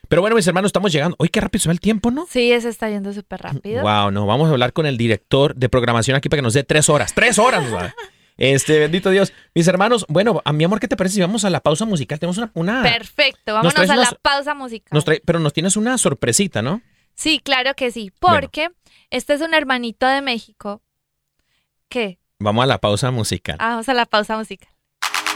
Pero 0.08 0.22
bueno, 0.22 0.36
mis 0.36 0.46
hermanos, 0.46 0.70
estamos 0.70 0.90
llegando. 0.90 1.16
Hoy 1.18 1.28
qué 1.28 1.40
rápido 1.40 1.62
se 1.62 1.68
va 1.68 1.74
el 1.74 1.80
tiempo, 1.80 2.10
¿no? 2.10 2.26
Sí, 2.28 2.50
ese 2.50 2.70
está 2.70 2.88
yendo 2.88 3.12
súper 3.12 3.42
rápido. 3.42 3.82
Wow, 3.82 4.10
no, 4.10 4.26
vamos 4.26 4.48
a 4.48 4.52
hablar 4.52 4.72
con 4.72 4.86
el 4.86 4.96
director 4.96 5.54
de 5.54 5.68
programación 5.68 6.16
aquí 6.16 6.30
para 6.30 6.38
que 6.38 6.44
nos 6.44 6.54
dé 6.54 6.64
tres 6.64 6.88
horas. 6.88 7.14
¡Tres 7.14 7.38
horas! 7.38 7.64
Este, 8.38 8.78
bendito 8.78 9.10
Dios. 9.10 9.32
Mis 9.54 9.66
hermanos, 9.68 10.06
bueno, 10.08 10.40
a 10.44 10.52
mi 10.52 10.64
amor, 10.64 10.78
¿qué 10.80 10.88
te 10.88 10.96
parece 10.96 11.16
si 11.16 11.20
vamos 11.20 11.44
a 11.44 11.50
la 11.50 11.60
pausa 11.60 11.84
musical? 11.84 12.18
Tenemos 12.18 12.38
una. 12.38 12.50
una 12.54 12.82
Perfecto, 12.82 13.52
vámonos 13.52 13.90
a 13.90 13.96
la 13.96 14.10
pausa 14.22 14.54
musical. 14.54 14.88
nos 14.92 15.04
trae- 15.04 15.20
pero 15.24 15.40
nos 15.40 15.52
tienes 15.52 15.76
una 15.76 15.98
sorpresita, 15.98 16.62
¿no? 16.62 16.80
Sí, 17.14 17.40
claro 17.40 17.74
que 17.74 17.90
sí, 17.90 18.12
Bueno. 18.20 18.40
porque 18.40 18.70
este 19.10 19.34
es 19.34 19.40
un 19.40 19.52
hermanito 19.54 20.06
de 20.06 20.22
México 20.22 20.80
que... 21.88 22.18
Vamos 22.38 22.62
a 22.62 22.66
la 22.66 22.78
pausa 22.78 23.10
musical. 23.10 23.56
Ah, 23.58 23.70
vamos 23.70 23.88
a 23.88 23.94
la 23.94 24.06
pausa 24.06 24.36
musical. 24.38 24.68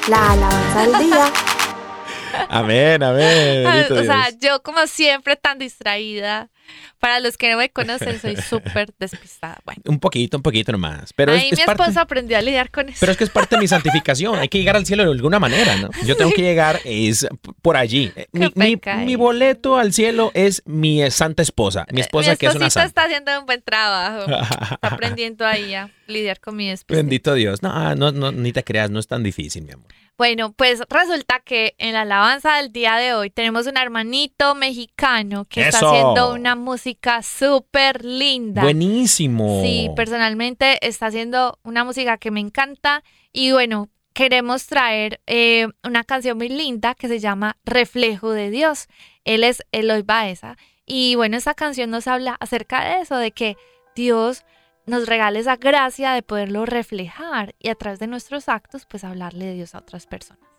La 0.08 0.32
alabanza 0.32 0.82
del 0.82 1.08
día. 1.08 1.32
Amén, 2.48 3.02
amén. 3.02 3.66
o 3.92 4.02
sea, 4.04 4.30
yo 4.40 4.62
como 4.62 4.86
siempre 4.86 5.36
tan 5.36 5.58
distraída. 5.58 6.50
Para 6.98 7.18
los 7.20 7.36
que 7.36 7.50
no 7.50 7.56
me 7.58 7.68
conocen, 7.70 8.20
soy 8.20 8.36
súper 8.36 8.92
despistada. 8.98 9.58
Bueno, 9.64 9.82
Un 9.86 9.98
poquito, 9.98 10.36
un 10.36 10.42
poquito 10.42 10.70
nomás. 10.72 11.12
Pero 11.14 11.32
ahí 11.32 11.48
es 11.50 11.58
mi 11.58 11.64
parte, 11.64 11.82
esposo 11.82 12.00
aprendió 12.00 12.38
a 12.38 12.42
lidiar 12.42 12.70
con 12.70 12.88
eso. 12.88 12.98
pero 13.00 13.12
es 13.12 13.18
que 13.18 13.24
es 13.24 13.30
parte 13.30 13.56
de 13.56 13.60
mi 13.62 13.68
santificación. 13.68 14.38
Hay 14.38 14.48
que 14.48 14.58
llegar 14.58 14.76
al 14.76 14.86
cielo 14.86 15.04
de 15.04 15.10
alguna 15.10 15.38
manera, 15.40 15.76
¿no? 15.76 15.90
Yo 16.06 16.16
tengo 16.16 16.30
que 16.32 16.42
llegar 16.42 16.80
es 16.84 17.26
por 17.60 17.76
allí. 17.76 18.12
Eh, 18.14 18.26
Mi, 18.32 18.50
mi- 18.54 18.76
pecado. 18.76 19.04
mi 19.04 19.16
boleto 19.16 19.76
al 19.76 19.92
cielo 19.92 20.30
es 20.34 20.62
mi 20.64 21.02
eh, 21.02 21.10
santa 21.10 21.42
esposa. 21.42 21.86
Mi 21.90 22.00
esposa 22.00 22.32
mi 22.32 22.36
que 22.36 22.46
es 22.46 22.54
una 22.54 22.70
santa. 22.70 22.86
está 22.86 23.04
haciendo 23.04 23.38
un 23.40 23.46
buen 23.46 23.62
trabajo. 23.62 24.24
Está 24.30 24.78
aprendiendo 24.82 25.46
ahí 25.46 25.74
a 25.74 25.90
lidiar 26.06 26.38
con 26.40 26.54
mi 26.56 26.68
despistar. 26.68 26.96
Bendito 26.98 27.34
Dios. 27.34 27.62
No, 27.62 27.94
no, 27.94 28.12
no, 28.12 28.30
ni 28.32 28.52
te 28.52 28.62
creas, 28.62 28.90
no 28.90 29.00
es 29.00 29.08
tan 29.08 29.22
difícil, 29.22 29.64
mi 29.64 29.72
amor. 29.72 29.86
Bueno, 30.18 30.52
pues 30.52 30.82
resulta 30.90 31.40
que 31.40 31.74
en 31.78 31.94
la 31.94 32.02
alabanza 32.02 32.56
del 32.58 32.70
día 32.70 32.96
de 32.96 33.14
hoy 33.14 33.30
tenemos 33.30 33.66
un 33.66 33.76
hermanito 33.78 34.54
mexicano 34.54 35.46
que 35.46 35.62
está 35.66 35.78
haciendo 35.88 36.32
una 36.34 36.54
música 36.62 37.22
súper 37.22 38.04
linda. 38.04 38.62
Buenísimo. 38.62 39.62
Sí, 39.62 39.90
personalmente 39.94 40.78
está 40.86 41.06
haciendo 41.06 41.58
una 41.62 41.84
música 41.84 42.16
que 42.16 42.30
me 42.30 42.40
encanta 42.40 43.04
y 43.32 43.52
bueno, 43.52 43.90
queremos 44.14 44.66
traer 44.66 45.20
eh, 45.26 45.68
una 45.84 46.04
canción 46.04 46.38
muy 46.38 46.48
linda 46.48 46.94
que 46.94 47.08
se 47.08 47.18
llama 47.18 47.58
Reflejo 47.64 48.30
de 48.30 48.50
Dios. 48.50 48.88
Él 49.24 49.44
es 49.44 49.62
Eloy 49.72 50.02
Baeza 50.02 50.56
y 50.86 51.14
bueno, 51.14 51.36
esta 51.36 51.54
canción 51.54 51.90
nos 51.90 52.06
habla 52.06 52.36
acerca 52.40 52.84
de 52.84 53.02
eso, 53.02 53.16
de 53.16 53.32
que 53.32 53.56
Dios 53.94 54.44
nos 54.86 55.06
regala 55.06 55.38
esa 55.38 55.56
gracia 55.56 56.12
de 56.12 56.22
poderlo 56.22 56.66
reflejar 56.66 57.54
y 57.58 57.68
a 57.68 57.74
través 57.74 57.98
de 57.98 58.06
nuestros 58.06 58.48
actos 58.48 58.86
pues 58.86 59.04
hablarle 59.04 59.46
de 59.46 59.54
Dios 59.54 59.74
a 59.74 59.78
otras 59.78 60.06
personas. 60.06 60.51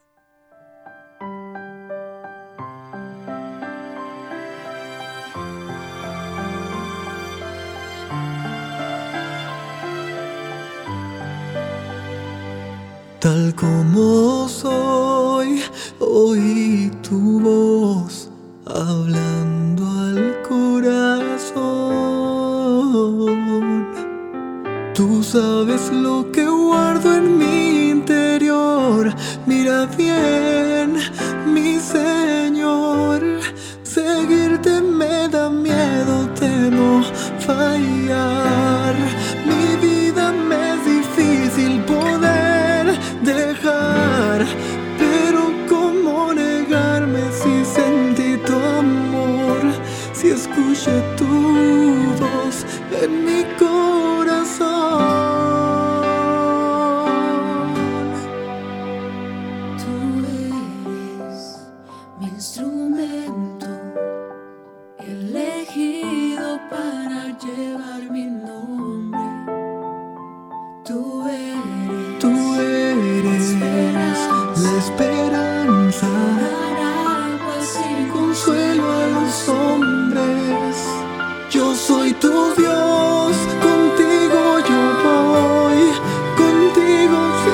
Tal 13.23 13.55
como 13.55 14.49
soy, 14.49 15.63
oí 15.99 16.91
tu 17.01 17.39
voz 17.39 18.29
hablando 18.65 19.87
al 19.87 20.41
corazón. 20.41 21.55
Tú 24.93 25.23
sabes 25.23 25.89
lo 25.89 26.29
que 26.33 26.45
guardo 26.45 27.15
en 27.15 27.37
mi 27.37 27.91
interior. 27.91 29.15
Mira 29.45 29.85
bien, 29.97 30.97
mi 31.47 31.79
Señor. 31.79 33.21
Seguirte 33.83 34.81
me 34.81 35.29
da 35.29 35.49
miedo, 35.49 36.27
temo 36.37 37.01
fallar. 37.39 38.52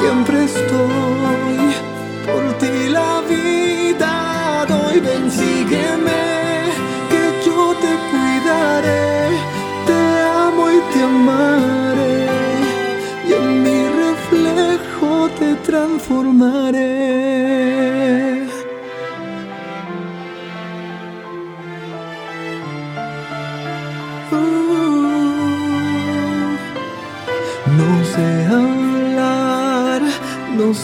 siempre 0.09 0.43
estoy. 0.45 1.57
Por 2.25 2.43
ti 2.61 2.89
la 2.89 3.21
vida 3.33 4.65
doy, 4.67 4.99
ven, 4.99 5.25
sígueme, 5.39 6.21
que 7.11 7.23
yo 7.45 7.59
te 7.83 7.91
cuidaré. 8.09 9.07
Te 9.87 9.99
amo 10.45 10.63
y 10.77 10.79
te 10.91 10.99
amaré. 11.03 12.27
Y 13.27 13.33
en 13.39 13.47
mi 13.63 13.79
reflejo 14.03 15.29
te 15.39 15.49
transformaré. 15.69 17.18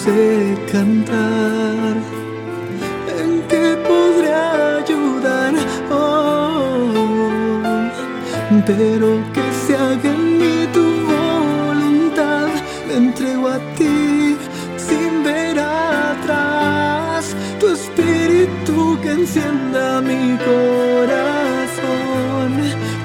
sé 0.05 0.55
cantar, 0.71 1.93
¿en 3.19 3.31
qué 3.49 3.65
podré 3.89 4.31
ayudar? 4.79 5.53
Oh, 5.89 6.91
pero 8.67 9.09
que 9.33 9.45
se 9.63 9.73
haga 9.75 10.09
en 10.17 10.23
mí 10.39 10.57
tu 10.75 10.85
voluntad, 11.15 12.49
me 12.87 12.93
entrego 13.03 13.47
a 13.47 13.59
ti 13.77 14.37
sin 14.87 15.11
ver 15.23 15.57
atrás, 15.59 17.23
tu 17.59 17.65
espíritu 17.79 18.77
que 19.01 19.11
encienda 19.21 19.85
mi 20.09 20.23
corazón, 20.51 22.49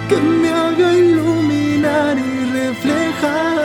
que 0.09 0.19
me 0.41 0.51
haga 0.51 0.89
iluminar 0.93 2.15
y 2.19 2.31
reflejar. 2.59 3.60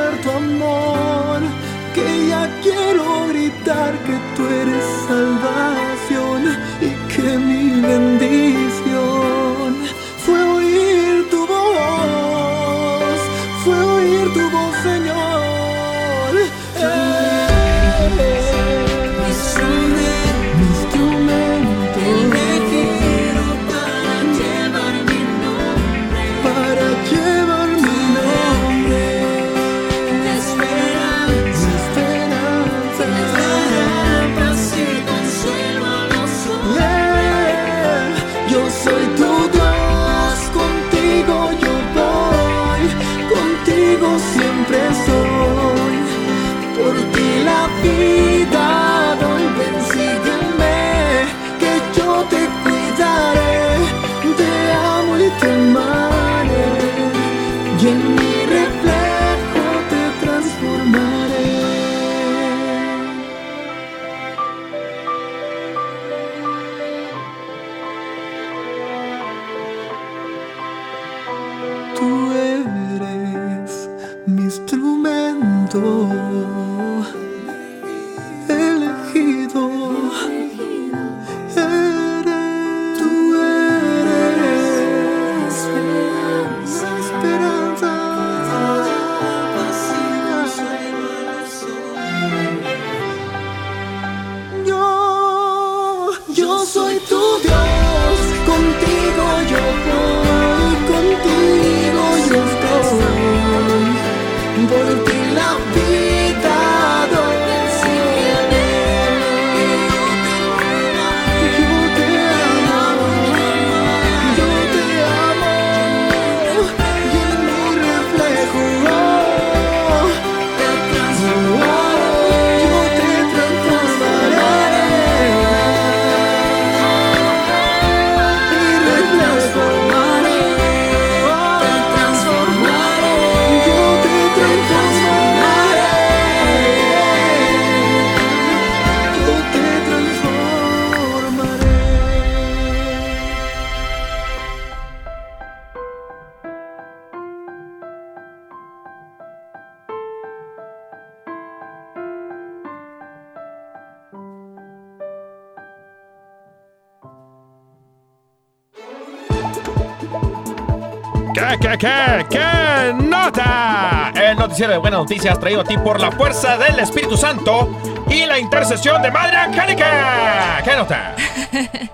¿Qué, 161.36 161.58
qué, 161.60 161.78
qué, 161.78 162.26
qué 162.30 162.94
nota? 162.94 164.14
El 164.16 164.38
noticiero 164.38 164.72
de 164.72 164.78
buenas 164.78 165.02
noticias 165.02 165.38
traído 165.38 165.60
a 165.60 165.64
ti 165.66 165.78
por 165.78 166.00
la 166.00 166.10
fuerza 166.10 166.58
del 166.58 166.80
Espíritu 166.80 167.18
Santo 167.18 167.78
y 168.10 168.26
la 168.26 168.40
intercesión 168.40 169.02
de 169.02 169.12
Madre 169.12 169.36
Angélica. 169.36 170.62
¿Qué 170.64 170.76
nota? 170.78 171.14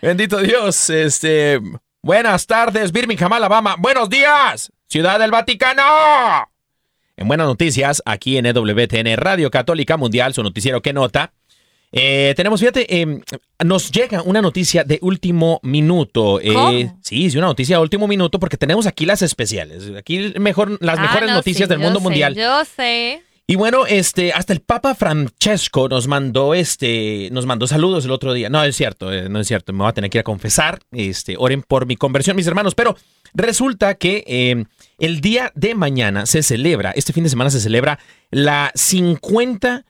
Bendito 0.00 0.38
Dios, 0.38 0.88
este. 0.88 1.60
Buenas 2.00 2.46
tardes, 2.46 2.90
Birmingham, 2.90 3.34
Alabama. 3.34 3.76
Buenos 3.78 4.08
días, 4.08 4.72
Ciudad 4.88 5.18
del 5.18 5.30
Vaticano. 5.30 5.82
En 7.18 7.28
buenas 7.28 7.46
noticias, 7.46 8.02
aquí 8.06 8.38
en 8.38 8.46
EWTN 8.46 9.14
Radio 9.18 9.50
Católica 9.50 9.98
Mundial, 9.98 10.32
su 10.32 10.42
noticiero 10.42 10.80
que 10.80 10.94
nota. 10.94 11.34
Eh, 11.96 12.34
tenemos, 12.36 12.58
fíjate, 12.58 13.00
eh, 13.00 13.20
nos 13.64 13.92
llega 13.92 14.20
una 14.22 14.42
noticia 14.42 14.82
de 14.82 14.98
último 15.00 15.60
minuto. 15.62 16.40
Eh, 16.40 16.90
sí, 17.00 17.30
sí, 17.30 17.38
una 17.38 17.46
noticia 17.46 17.76
de 17.76 17.82
último 17.82 18.08
minuto 18.08 18.40
porque 18.40 18.56
tenemos 18.56 18.86
aquí 18.88 19.06
las 19.06 19.22
especiales. 19.22 19.92
Aquí 19.96 20.34
mejor, 20.40 20.76
las 20.82 20.98
Ah, 20.98 21.02
mejores 21.02 21.28
no, 21.30 21.36
noticias 21.36 21.68
sí, 21.68 21.70
del 21.70 21.78
mundo 21.78 22.00
sé, 22.00 22.02
mundial. 22.02 22.34
Yo 22.34 22.64
sé. 22.64 23.22
Y 23.46 23.56
bueno, 23.56 23.86
este, 23.86 24.32
hasta 24.32 24.52
el 24.54 24.60
Papa 24.60 24.94
Francesco 24.94 25.88
nos 25.88 26.08
mandó 26.08 26.54
este, 26.54 27.28
nos 27.30 27.46
mandó 27.46 27.66
saludos 27.68 28.06
el 28.06 28.10
otro 28.10 28.32
día. 28.32 28.48
No 28.48 28.64
es 28.64 28.74
cierto, 28.74 29.12
eh, 29.12 29.28
no 29.28 29.38
es 29.38 29.46
cierto. 29.46 29.72
Me 29.72 29.80
voy 29.80 29.88
a 29.90 29.92
tener 29.92 30.10
que 30.10 30.18
ir 30.18 30.20
a 30.20 30.24
confesar. 30.24 30.80
Este, 30.90 31.36
oren 31.38 31.62
por 31.62 31.86
mi 31.86 31.96
conversión, 31.96 32.36
mis 32.36 32.46
hermanos. 32.48 32.74
Pero 32.74 32.96
resulta 33.34 33.94
que 33.94 34.24
eh, 34.26 34.64
el 34.98 35.20
día 35.20 35.52
de 35.54 35.74
mañana 35.74 36.26
se 36.26 36.42
celebra, 36.42 36.90
este 36.92 37.12
fin 37.12 37.22
de 37.22 37.30
semana 37.30 37.50
se 37.50 37.60
celebra 37.60 37.98
la 38.30 38.72
50 38.74 39.84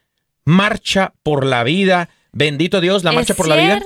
Marcha 0.44 1.14
por 1.22 1.44
la 1.44 1.64
Vida. 1.64 2.08
Bendito 2.32 2.80
Dios, 2.80 3.04
la 3.04 3.10
Es 3.10 3.16
Marcha 3.16 3.34
por 3.34 3.46
la 3.48 3.56
Vida. 3.56 3.80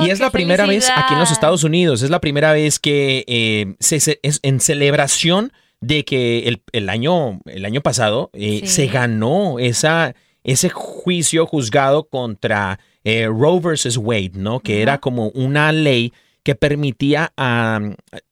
Y 0.00 0.10
es 0.10 0.18
la 0.20 0.30
primera 0.30 0.66
vez 0.66 0.90
aquí 0.94 1.14
en 1.14 1.20
los. 1.20 1.30
Estados 1.30 1.64
Unidos, 1.64 2.02
es 2.02 2.10
la 2.10 2.20
primera 2.20 2.52
vez 2.52 2.78
que 2.78 3.24
eh, 3.28 3.74
se, 3.80 4.00
se- 4.00 4.18
es 4.22 4.40
en 4.42 4.60
celebración 4.60 5.52
de 5.80 6.04
que 6.04 6.48
el, 6.48 6.62
el 6.72 6.88
año, 6.88 7.40
el 7.46 7.64
año 7.64 7.80
pasado 7.82 8.30
eh, 8.32 8.60
Sí. 8.64 8.66
se 8.68 8.86
ganó 8.88 9.58
esa, 9.58 10.14
ese 10.42 10.70
juicio 10.70 11.46
juzgado 11.46 12.04
contra 12.08 12.78
eh, 13.04 13.26
Roe 13.26 13.60
versus 13.60 13.96
Wade, 13.96 14.32
¿no? 14.34 14.60
Que 14.60 14.82
era 14.82 14.98
como 14.98 15.28
una 15.28 15.70
ley 15.72 16.12
que 16.44 16.54
permitía, 16.54 17.32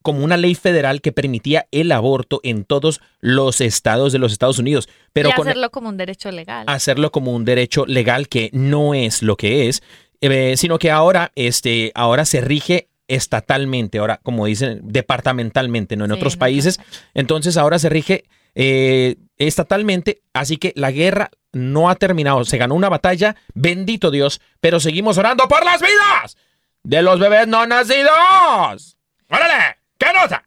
como 0.03 0.23
una 0.23 0.37
ley 0.37 0.53
federal 0.53 1.01
que 1.01 1.11
permitía 1.11 1.67
el 1.71 1.91
aborto 1.91 2.39
en 2.43 2.63
todos 2.63 3.01
los 3.19 3.59
estados 3.59 4.13
de 4.13 4.19
los 4.19 4.31
Estados 4.31 4.59
Unidos. 4.59 4.87
Pero 5.13 5.29
y 5.29 5.33
con, 5.33 5.47
hacerlo 5.47 5.71
como 5.71 5.89
un 5.89 5.97
derecho 5.97 6.31
legal. 6.31 6.65
hacerlo 6.67 7.11
como 7.11 7.33
un 7.33 7.43
derecho 7.43 7.85
legal 7.87 8.29
que 8.29 8.51
no 8.53 8.93
es 8.93 9.23
lo 9.23 9.35
que 9.35 9.67
es, 9.67 9.81
eh, 10.21 10.53
sino 10.57 10.77
que 10.77 10.91
ahora, 10.91 11.31
este, 11.35 11.91
ahora 11.95 12.23
se 12.25 12.39
rige 12.39 12.87
estatalmente, 13.07 13.97
ahora 13.97 14.19
como 14.21 14.45
dicen, 14.45 14.81
departamentalmente, 14.83 15.95
no 15.97 16.05
en 16.05 16.11
Sí, 16.11 16.17
otros 16.17 16.37
países. 16.37 16.79
Entonces 17.15 17.57
ahora 17.57 17.79
se 17.79 17.89
rige 17.89 18.25
eh, 18.53 19.15
estatalmente, 19.37 20.21
así 20.33 20.57
que 20.57 20.71
la 20.75 20.91
guerra 20.91 21.31
no 21.51 21.89
ha 21.89 21.95
terminado, 21.95 22.45
se 22.45 22.59
ganó 22.59 22.75
una 22.75 22.89
batalla, 22.89 23.35
bendito 23.55 24.11
Dios, 24.11 24.39
pero 24.61 24.79
seguimos 24.79 25.17
orando 25.17 25.47
por 25.47 25.65
las 25.65 25.81
vidas 25.81 26.37
de 26.83 27.01
los 27.01 27.19
bebés 27.19 27.47
no 27.47 27.65
nacidos. 27.65 28.97
¡Órale! 29.29 29.77
¿Qué 29.97 30.07
nota? 30.13 30.43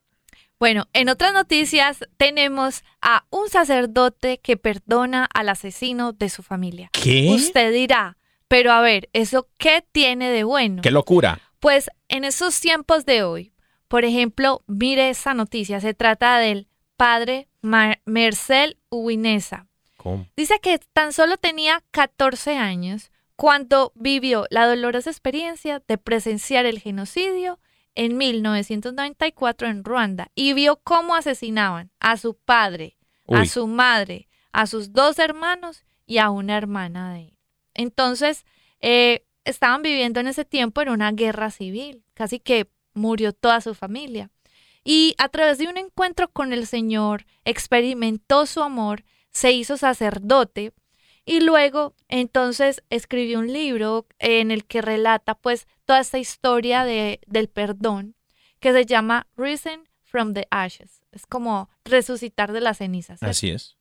Bueno, 0.59 0.87
en 0.93 1.09
otras 1.09 1.32
noticias 1.32 1.99
tenemos 2.16 2.82
a 3.03 3.26
un 3.30 3.49
sacerdote 3.49 4.39
que 4.39 4.57
perdona 4.57 5.28
al 5.34 5.49
asesino 5.51 6.12
de 6.12 6.28
su 6.30 6.43
familia. 6.43 6.89
¿Qué? 6.93 7.28
Usted 7.34 7.72
dirá, 7.72 8.16
pero 8.49 8.72
a 8.72 8.80
ver, 8.80 9.09
¿eso 9.12 9.49
qué 9.59 9.84
tiene 9.93 10.30
de 10.30 10.45
bueno? 10.45 10.82
¡Qué 10.82 10.91
locura! 10.91 11.41
Pues 11.61 11.91
en 12.09 12.24
esos 12.24 12.59
tiempos 12.61 13.05
de 13.05 13.22
hoy, 13.22 13.53
por 13.89 14.05
ejemplo, 14.05 14.62
mire 14.66 15.11
esa 15.11 15.34
noticia, 15.34 15.80
se 15.80 15.95
trata 15.95 16.39
del 16.39 16.68
padre 16.97 17.49
Mar- 17.61 18.01
Marcel 18.07 18.78
Uwinesa. 18.89 19.66
¿Cómo? 19.97 20.26
Dice 20.37 20.59
que 20.62 20.78
tan 20.93 21.12
solo 21.12 21.37
tenía 21.37 21.82
14 21.91 22.57
años 22.57 23.11
cuando 23.37 23.93
vivió 23.95 24.47
la 24.51 24.66
dolorosa 24.66 25.11
experiencia 25.11 25.82
de 25.87 25.99
presenciar 25.99 26.66
el 26.66 26.80
genocidio 26.80 27.61
en 27.95 28.16
1994 28.16 29.68
en 29.68 29.84
Ruanda 29.84 30.30
y 30.34 30.55
vio 30.55 30.80
cómo 30.82 31.14
asesinaban 31.14 31.91
a 32.01 32.16
su 32.16 32.34
padre, 32.34 32.97
a 33.28 33.45
su 33.47 33.66
madre, 33.66 34.28
a 34.53 34.66
sus 34.66 34.93
dos 34.93 35.18
hermanos 35.18 35.84
y 36.07 36.18
a 36.18 36.30
una 36.30 36.57
hermana 36.57 37.12
de 37.12 37.20
él. 37.28 37.39
Entonces, 37.74 38.45
eh, 38.80 39.26
estaban 39.45 39.82
viviendo 39.82 40.20
en 40.20 40.28
ese 40.28 40.45
tiempo 40.45 40.80
en 40.80 40.89
una 40.89 41.12
guerra 41.12 41.51
civil, 41.51 42.05
casi 42.14 42.41
que 42.41 42.70
murió 42.95 43.32
toda 43.32 43.61
su 43.61 43.74
familia. 43.74 44.30
Y 44.82 45.14
a 45.18 45.28
través 45.28 45.59
de 45.59 45.68
un 45.68 45.76
encuentro 45.76 46.28
con 46.28 46.53
el 46.53 46.66
Señor, 46.66 47.26
experimentó 47.45 48.47
su 48.47 48.62
amor, 48.62 49.05
se 49.30 49.53
hizo 49.53 49.76
sacerdote 49.76 50.72
y 51.29 51.41
luego 51.41 51.95
entonces 52.09 52.83
escribió 52.89 53.41
un 53.41 53.53
libro 53.53 54.07
en 54.20 54.53
el 54.53 54.64
que 54.64 54.81
relata 54.81 55.35
pues 55.35 55.66
toda 55.85 55.99
esta 55.99 56.18
historia 56.18 56.85
de, 56.85 57.20
del 57.27 57.49
perdón 57.49 58.14
que 58.61 58.72
se 58.72 58.87
llama 58.87 59.27
Risen 59.37 59.89
from 60.05 60.35
the 60.35 60.47
Ashes. 60.51 61.03
Es 61.11 61.27
como 61.27 61.68
resucitar 61.85 62.53
de 62.53 62.61
las 62.61 62.79
cenizas. 62.79 63.18
¿cierto? 63.18 63.31
Así 63.33 63.51
es. 63.51 63.77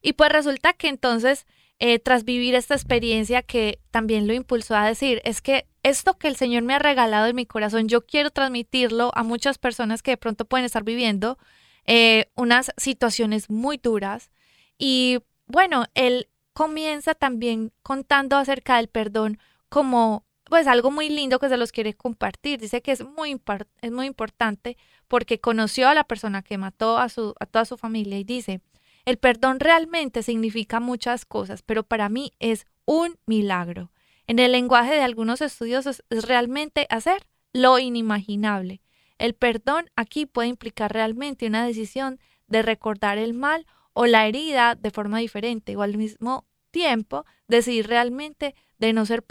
Y 0.00 0.12
pues 0.12 0.30
resulta 0.30 0.74
que 0.74 0.88
entonces, 0.88 1.44
eh, 1.80 1.98
tras 1.98 2.24
vivir 2.24 2.54
esta 2.54 2.74
experiencia 2.74 3.42
que 3.42 3.80
también 3.90 4.28
lo 4.28 4.32
impulsó 4.32 4.76
a 4.76 4.86
decir, 4.86 5.20
es 5.24 5.42
que 5.42 5.66
esto 5.82 6.14
que 6.18 6.28
el 6.28 6.36
Señor 6.36 6.62
me 6.62 6.74
ha 6.74 6.78
regalado 6.78 7.26
en 7.26 7.34
mi 7.34 7.46
corazón, 7.46 7.88
yo 7.88 8.06
quiero 8.06 8.30
transmitirlo 8.30 9.10
a 9.14 9.24
muchas 9.24 9.58
personas 9.58 10.02
que 10.02 10.12
de 10.12 10.16
pronto 10.18 10.44
pueden 10.44 10.66
estar 10.66 10.84
viviendo 10.84 11.36
eh, 11.84 12.26
unas 12.36 12.72
situaciones 12.76 13.50
muy 13.50 13.76
duras. 13.76 14.30
Y 14.78 15.18
bueno, 15.46 15.86
él 15.94 16.28
comienza 16.54 17.14
también 17.14 17.72
contando 17.82 18.36
acerca 18.36 18.76
del 18.76 18.88
perdón 18.88 19.38
como 19.68 20.24
pues 20.44 20.66
algo 20.66 20.90
muy 20.90 21.08
lindo 21.08 21.38
que 21.38 21.48
se 21.48 21.56
los 21.56 21.72
quiere 21.72 21.94
compartir. 21.94 22.60
Dice 22.60 22.80
que 22.80 22.92
es 22.92 23.04
muy, 23.04 23.40
es 23.82 23.92
muy 23.92 24.06
importante 24.06 24.76
porque 25.08 25.40
conoció 25.40 25.88
a 25.88 25.94
la 25.94 26.04
persona 26.04 26.42
que 26.42 26.58
mató 26.58 26.98
a, 26.98 27.08
su, 27.08 27.34
a 27.40 27.46
toda 27.46 27.64
su 27.64 27.76
familia 27.76 28.18
y 28.18 28.24
dice, 28.24 28.60
el 29.04 29.18
perdón 29.18 29.60
realmente 29.60 30.22
significa 30.22 30.80
muchas 30.80 31.24
cosas, 31.24 31.62
pero 31.62 31.82
para 31.82 32.08
mí 32.08 32.32
es 32.38 32.66
un 32.84 33.18
milagro. 33.26 33.90
En 34.26 34.38
el 34.38 34.52
lenguaje 34.52 34.94
de 34.94 35.02
algunos 35.02 35.42
estudiosos 35.42 36.02
es 36.08 36.24
realmente 36.24 36.86
hacer 36.88 37.26
lo 37.52 37.78
inimaginable. 37.78 38.80
El 39.18 39.34
perdón 39.34 39.90
aquí 39.96 40.26
puede 40.26 40.48
implicar 40.48 40.92
realmente 40.92 41.46
una 41.46 41.66
decisión 41.66 42.18
de 42.46 42.62
recordar 42.62 43.18
el 43.18 43.34
mal 43.34 43.66
o 43.94 44.06
la 44.06 44.26
herida 44.28 44.74
de 44.74 44.90
forma 44.90 45.18
diferente 45.18 45.74
o 45.76 45.82
al 45.82 45.96
mismo 45.96 46.46
tiempo 46.70 47.24
decidir 47.48 47.86
realmente 47.86 48.54
de 48.78 48.92
no 48.92 49.06
ser 49.06 49.24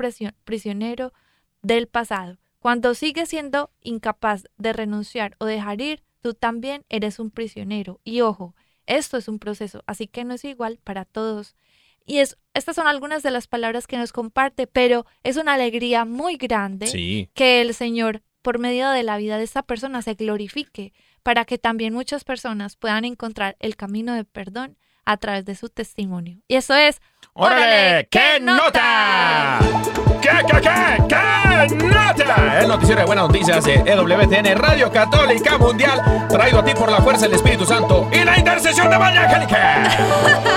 prisionero 0.44 1.14
del 1.62 1.88
pasado. 1.88 2.40
Cuando 2.60 2.96
sigues 2.96 3.30
siendo 3.30 3.72
incapaz 3.82 4.46
de 4.58 4.74
renunciar 4.74 5.36
o 5.40 5.46
dejar 5.46 5.82
ir, 5.82 6.04
tú 6.22 6.34
también 6.34 6.86
eres 6.90 7.20
un 7.20 7.30
prisionero. 7.30 8.00
Y 8.06 8.22
ojo, 8.22 8.56
esto 8.86 9.18
es 9.18 9.28
un 9.28 9.40
proceso, 9.40 9.84
así 9.86 10.08
que 10.08 10.24
no 10.24 10.34
es 10.34 10.46
igual 10.46 10.80
para 10.84 11.06
todos. 11.06 11.56
Y 12.06 12.18
es, 12.20 12.38
estas 12.54 12.76
son 12.76 12.88
algunas 12.88 13.24
de 13.24 13.32
las 13.32 13.48
palabras 13.48 13.88
que 13.88 13.98
nos 13.98 14.12
comparte, 14.14 14.68
pero 14.68 15.06
es 15.24 15.38
una 15.38 15.54
alegría 15.54 16.06
muy 16.06 16.38
grande 16.38 16.88
Sí. 16.88 17.30
que 17.34 17.62
el 17.62 17.74
Señor, 17.74 18.24
por 18.42 18.60
medio 18.60 18.90
de 18.90 19.04
la 19.04 19.18
vida 19.18 19.38
de 19.38 19.44
esta 19.44 19.64
persona, 19.64 20.02
se 20.02 20.14
glorifique, 20.16 20.94
para 21.24 21.46
que 21.46 21.58
también 21.58 21.94
muchas 21.94 22.24
personas 22.24 22.76
puedan 22.76 23.06
encontrar 23.06 23.56
el 23.60 23.76
camino 23.76 24.14
de 24.14 24.26
perdón 24.26 24.78
a 25.06 25.18
través 25.18 25.46
de 25.46 25.56
su 25.56 25.70
testimonio. 25.70 26.38
Y 26.48 26.56
eso 26.56 26.76
es... 26.76 27.02
¡Órale! 27.34 28.08
¡Qué 28.12 28.40
nota! 28.42 29.60
¿Qué, 30.22 30.30
qué, 30.48 30.62
qué, 30.62 30.70
qué 31.10 31.76
nota? 31.76 32.60
El 32.62 32.68
noticiero 32.68 33.02
de 33.02 33.08
buenas 33.08 33.28
noticias 33.28 33.66
de 33.66 33.74
EWTN 33.74 34.58
Radio 34.58 34.92
Católica 34.92 35.58
Mundial, 35.58 36.28
traído 36.30 36.60
a 36.60 36.66
ti 36.66 36.74
por 36.74 36.92
la 36.92 37.02
fuerza 37.02 37.26
del 37.26 37.36
Espíritu 37.36 37.66
Santo 37.66 38.10
y 38.12 38.24
la 38.24 38.38
intercesión 38.38 38.90
de 38.90 38.98
María 38.98 39.24
Angélica. 39.24 39.90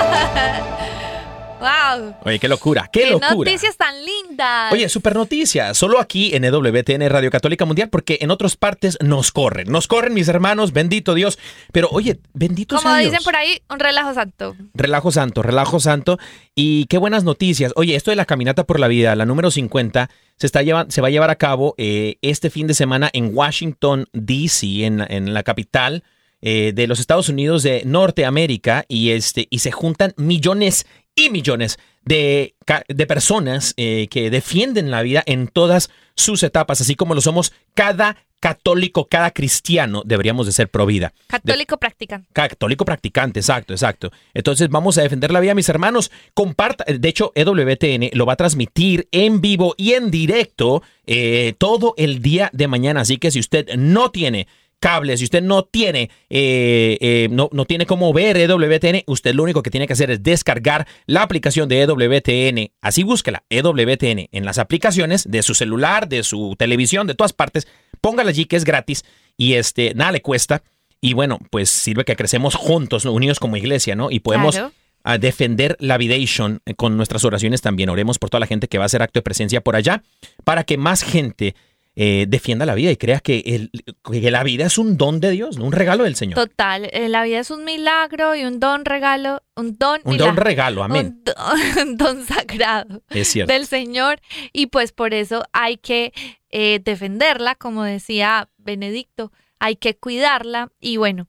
¡Wow! 1.59 2.13
Oye, 2.23 2.37
qué 2.37 2.47
locura, 2.47 2.87
qué, 2.91 3.01
¡Qué 3.05 3.09
locura. 3.11 3.31
noticias 3.51 3.75
tan 3.77 3.95
lindas! 4.05 4.71
Oye, 4.71 4.87
super 4.89 5.15
noticia, 5.15 5.73
solo 5.73 5.99
aquí 5.99 6.35
en 6.35 6.43
EWTN 6.45 7.09
Radio 7.09 7.31
Católica 7.31 7.65
Mundial, 7.65 7.89
porque 7.89 8.19
en 8.21 8.29
otras 8.29 8.55
partes 8.55 8.95
nos 9.01 9.31
corren, 9.31 9.67
nos 9.71 9.87
corren 9.87 10.13
mis 10.13 10.27
hermanos, 10.27 10.71
bendito 10.71 11.15
Dios. 11.15 11.39
Pero 11.71 11.89
oye, 11.91 12.19
bendito 12.33 12.75
Como 12.75 12.87
sea 12.89 12.99
Dios. 12.99 13.11
dicen 13.11 13.23
por 13.23 13.35
ahí, 13.35 13.59
un 13.71 13.79
relajo 13.79 14.13
santo. 14.13 14.55
Relajo 14.75 15.11
santo, 15.11 15.41
relajo 15.41 15.79
santo. 15.79 16.19
Y 16.53 16.85
qué 16.85 16.99
buenas 16.99 17.23
noticias. 17.23 17.73
Oye, 17.75 17.95
esto 17.95 18.11
de 18.11 18.17
la 18.17 18.25
caminata 18.25 18.63
por 18.65 18.79
la 18.79 18.87
vida, 18.87 19.15
la 19.15 19.25
número 19.25 19.49
50, 19.49 20.11
se, 20.35 20.45
está 20.45 20.61
lleva- 20.61 20.85
se 20.89 21.01
va 21.01 21.07
a 21.07 21.11
llevar 21.11 21.31
a 21.31 21.37
cabo 21.37 21.73
eh, 21.79 22.17
este 22.21 22.51
fin 22.51 22.67
de 22.67 22.75
semana 22.75 23.09
en 23.13 23.31
Washington, 23.35 24.05
D.C., 24.13 24.85
en, 24.85 24.97
la- 24.99 25.07
en 25.09 25.33
la 25.33 25.41
capital 25.41 26.03
eh, 26.39 26.71
de 26.75 26.85
los 26.85 26.99
Estados 26.99 27.29
Unidos 27.29 27.63
de 27.63 27.81
Norteamérica. 27.83 28.85
Y, 28.87 29.09
este, 29.09 29.47
y 29.49 29.59
se 29.59 29.71
juntan 29.71 30.13
millones 30.17 30.85
y 31.17 31.29
millones 31.29 31.77
de, 32.05 32.55
de 32.87 33.07
personas 33.07 33.73
eh, 33.75 34.07
que 34.09 34.29
defienden 34.29 34.91
la 34.91 35.01
vida 35.01 35.23
en 35.25 35.49
todas 35.49 35.89
sus 36.15 36.41
etapas, 36.43 36.79
así 36.79 36.95
como 36.95 37.13
lo 37.13 37.21
somos 37.21 37.51
cada 37.73 38.15
católico, 38.39 39.07
cada 39.07 39.31
cristiano 39.31 40.03
deberíamos 40.05 40.45
de 40.45 40.51
ser 40.51 40.69
pro 40.69 40.85
vida. 40.85 41.11
Católico 41.27 41.77
practicante. 41.77 42.29
Católico 42.33 42.85
practicante, 42.85 43.39
exacto, 43.39 43.73
exacto. 43.73 44.11
Entonces 44.33 44.69
vamos 44.69 44.97
a 44.97 45.01
defender 45.01 45.31
la 45.31 45.39
vida, 45.39 45.55
mis 45.55 45.69
hermanos. 45.69 46.11
Comparta, 46.33 46.85
de 46.87 47.09
hecho, 47.09 47.31
EWTN 47.35 48.11
lo 48.13 48.25
va 48.25 48.33
a 48.33 48.37
transmitir 48.37 49.07
en 49.11 49.41
vivo 49.41 49.73
y 49.75 49.93
en 49.93 50.11
directo 50.11 50.83
eh, 51.05 51.55
todo 51.57 51.95
el 51.97 52.21
día 52.21 52.49
de 52.53 52.67
mañana. 52.67 53.01
Así 53.01 53.17
que 53.17 53.31
si 53.31 53.39
usted 53.39 53.75
no 53.75 54.11
tiene 54.11 54.47
cable, 54.79 55.17
si 55.17 55.23
usted 55.23 55.41
no 55.41 55.63
tiene, 55.63 56.09
eh, 56.29 56.97
eh, 57.01 57.27
no, 57.31 57.49
no 57.51 57.65
tiene 57.65 57.85
cómo 57.85 58.13
ver 58.13 58.37
EWTN, 58.37 59.03
usted 59.07 59.33
lo 59.33 59.43
único 59.43 59.63
que 59.63 59.71
tiene 59.71 59.87
que 59.87 59.93
hacer 59.93 60.11
es 60.11 60.23
descargar 60.23 60.87
la 61.05 61.23
aplicación 61.23 61.67
de 61.67 61.81
EWTN. 61.81 62.71
Así 62.81 63.03
búsquela, 63.03 63.43
EWTN, 63.49 64.29
en 64.31 64.45
las 64.45 64.57
aplicaciones 64.57 65.29
de 65.29 65.41
su 65.41 65.53
celular, 65.55 66.07
de 66.07 66.23
su 66.23 66.55
televisión, 66.57 67.07
de 67.07 67.15
todas 67.15 67.33
partes. 67.33 67.67
Póngala 68.01 68.29
allí 68.29 68.45
que 68.45 68.55
es 68.55 68.63
gratis 68.65 69.03
y 69.35 69.53
este, 69.53 69.93
nada 69.95 70.11
le 70.11 70.21
cuesta. 70.21 70.63
Y 71.01 71.13
bueno, 71.13 71.39
pues 71.51 71.69
sirve 71.69 72.05
que 72.05 72.15
crecemos 72.15 72.55
juntos, 72.55 73.05
¿no? 73.05 73.11
unidos 73.13 73.39
como 73.39 73.57
iglesia, 73.57 73.95
¿no? 73.95 74.09
Y 74.11 74.19
podemos 74.19 74.55
Claro. 74.55 74.73
a 75.03 75.17
defender 75.17 75.77
la 75.79 75.97
vidation 75.97 76.61
eh, 76.65 76.73
con 76.73 76.97
nuestras 76.97 77.23
oraciones 77.23 77.61
también. 77.61 77.89
Oremos 77.89 78.17
por 78.19 78.29
toda 78.29 78.39
la 78.39 78.47
gente 78.47 78.67
que 78.67 78.77
va 78.77 78.85
a 78.85 78.87
hacer 78.87 79.01
acto 79.01 79.19
de 79.19 79.23
presencia 79.23 79.61
por 79.61 79.75
allá 79.75 80.03
para 80.43 80.63
que 80.63 80.77
más 80.77 81.03
gente 81.03 81.55
eh, 81.99 82.25
defienda 82.27 82.67
la 82.67 82.75
vida 82.75 82.91
y 82.91 82.95
crea 82.97 83.19
que, 83.21 83.39
el- 83.39 83.71
que 84.03 84.29
la 84.29 84.43
vida 84.43 84.67
es 84.67 84.77
un 84.77 84.97
don 84.97 85.19
de 85.19 85.31
Dios, 85.31 85.57
¿no? 85.57 85.65
un 85.65 85.71
regalo 85.71 86.03
del 86.03 86.15
Señor. 86.15 86.35
Total, 86.37 86.87
eh, 86.93 87.09
la 87.09 87.23
vida 87.23 87.39
es 87.39 87.49
un 87.49 87.65
milagro 87.65 88.35
y 88.35 88.43
un 88.45 88.59
don 88.59 88.85
regalo, 88.85 89.41
un 89.55 89.77
don, 89.79 89.99
Un 90.03 90.11
milagro, 90.11 90.35
don 90.35 90.37
regalo, 90.45 90.83
amén. 90.83 91.05
un 91.07 91.23
don, 91.23 91.35
un 91.87 91.97
don 91.97 92.25
sagrado 92.25 93.01
Es 93.09 93.29
cierto. 93.29 93.51
del 93.51 93.65
Señor 93.65 94.19
y 94.53 94.67
pues 94.67 94.91
por 94.91 95.15
eso 95.15 95.43
hay 95.53 95.77
que 95.77 96.13
eh, 96.51 96.79
defenderla, 96.83 97.55
como 97.55 97.83
decía 97.83 98.47
Benedicto, 98.57 99.31
hay 99.59 99.75
que 99.75 99.97
cuidarla 99.97 100.71
y 100.79 100.97
bueno, 100.97 101.27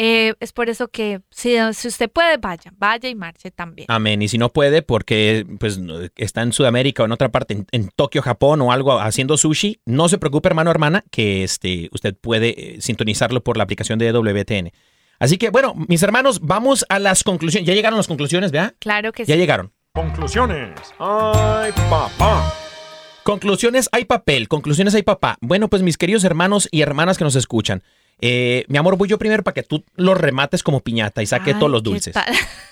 eh, 0.00 0.34
es 0.38 0.52
por 0.52 0.70
eso 0.70 0.88
que 0.88 1.20
si, 1.30 1.56
si 1.74 1.88
usted 1.88 2.08
puede, 2.08 2.36
vaya, 2.38 2.72
vaya 2.78 3.08
y 3.08 3.14
marche 3.16 3.50
también. 3.50 3.86
Amén. 3.90 4.22
Y 4.22 4.28
si 4.28 4.38
no 4.38 4.48
puede, 4.48 4.80
porque 4.82 5.44
pues 5.58 5.80
está 6.16 6.42
en 6.42 6.52
Sudamérica 6.52 7.02
o 7.02 7.06
en 7.06 7.12
otra 7.12 7.30
parte, 7.30 7.54
en, 7.54 7.66
en 7.72 7.90
Tokio, 7.94 8.22
Japón 8.22 8.60
o 8.62 8.70
algo 8.72 9.00
haciendo 9.00 9.36
sushi, 9.36 9.80
no 9.84 10.08
se 10.08 10.18
preocupe, 10.18 10.48
hermano 10.48 10.70
o 10.70 10.72
hermana, 10.72 11.04
que 11.10 11.42
este, 11.44 11.88
usted 11.92 12.16
puede 12.16 12.76
eh, 12.76 12.80
sintonizarlo 12.80 13.42
por 13.42 13.56
la 13.56 13.64
aplicación 13.64 13.98
de 13.98 14.12
WTN. 14.12 14.70
Así 15.18 15.36
que, 15.36 15.50
bueno, 15.50 15.74
mis 15.88 16.02
hermanos, 16.04 16.38
vamos 16.42 16.86
a 16.88 17.00
las 17.00 17.24
conclusiones. 17.24 17.66
Ya 17.66 17.74
llegaron 17.74 17.96
las 17.96 18.06
conclusiones, 18.06 18.52
¿verdad? 18.52 18.74
Claro 18.78 19.10
que 19.10 19.24
Ya 19.24 19.34
sí. 19.34 19.40
llegaron. 19.40 19.72
Conclusiones. 19.92 20.78
Ay, 21.00 21.72
papá. 21.90 22.54
Conclusiones, 23.24 23.88
hay 23.92 24.04
papel. 24.04 24.48
Conclusiones, 24.48 24.94
hay 24.94 25.02
papá. 25.02 25.36
Bueno, 25.40 25.68
pues 25.68 25.82
mis 25.82 25.98
queridos 25.98 26.24
hermanos 26.24 26.68
y 26.70 26.80
hermanas 26.82 27.18
que 27.18 27.24
nos 27.24 27.34
escuchan, 27.36 27.82
eh, 28.20 28.64
mi 28.68 28.78
amor, 28.78 28.96
voy 28.96 29.08
yo 29.08 29.18
primero 29.18 29.42
para 29.42 29.54
que 29.54 29.62
tú 29.62 29.84
los 29.94 30.18
remates 30.18 30.62
como 30.62 30.80
piñata 30.80 31.22
y 31.22 31.26
saque 31.26 31.52
Ay, 31.52 31.58
todos 31.58 31.70
los 31.70 31.82
¿qué 31.82 31.90
dulces. 31.90 32.14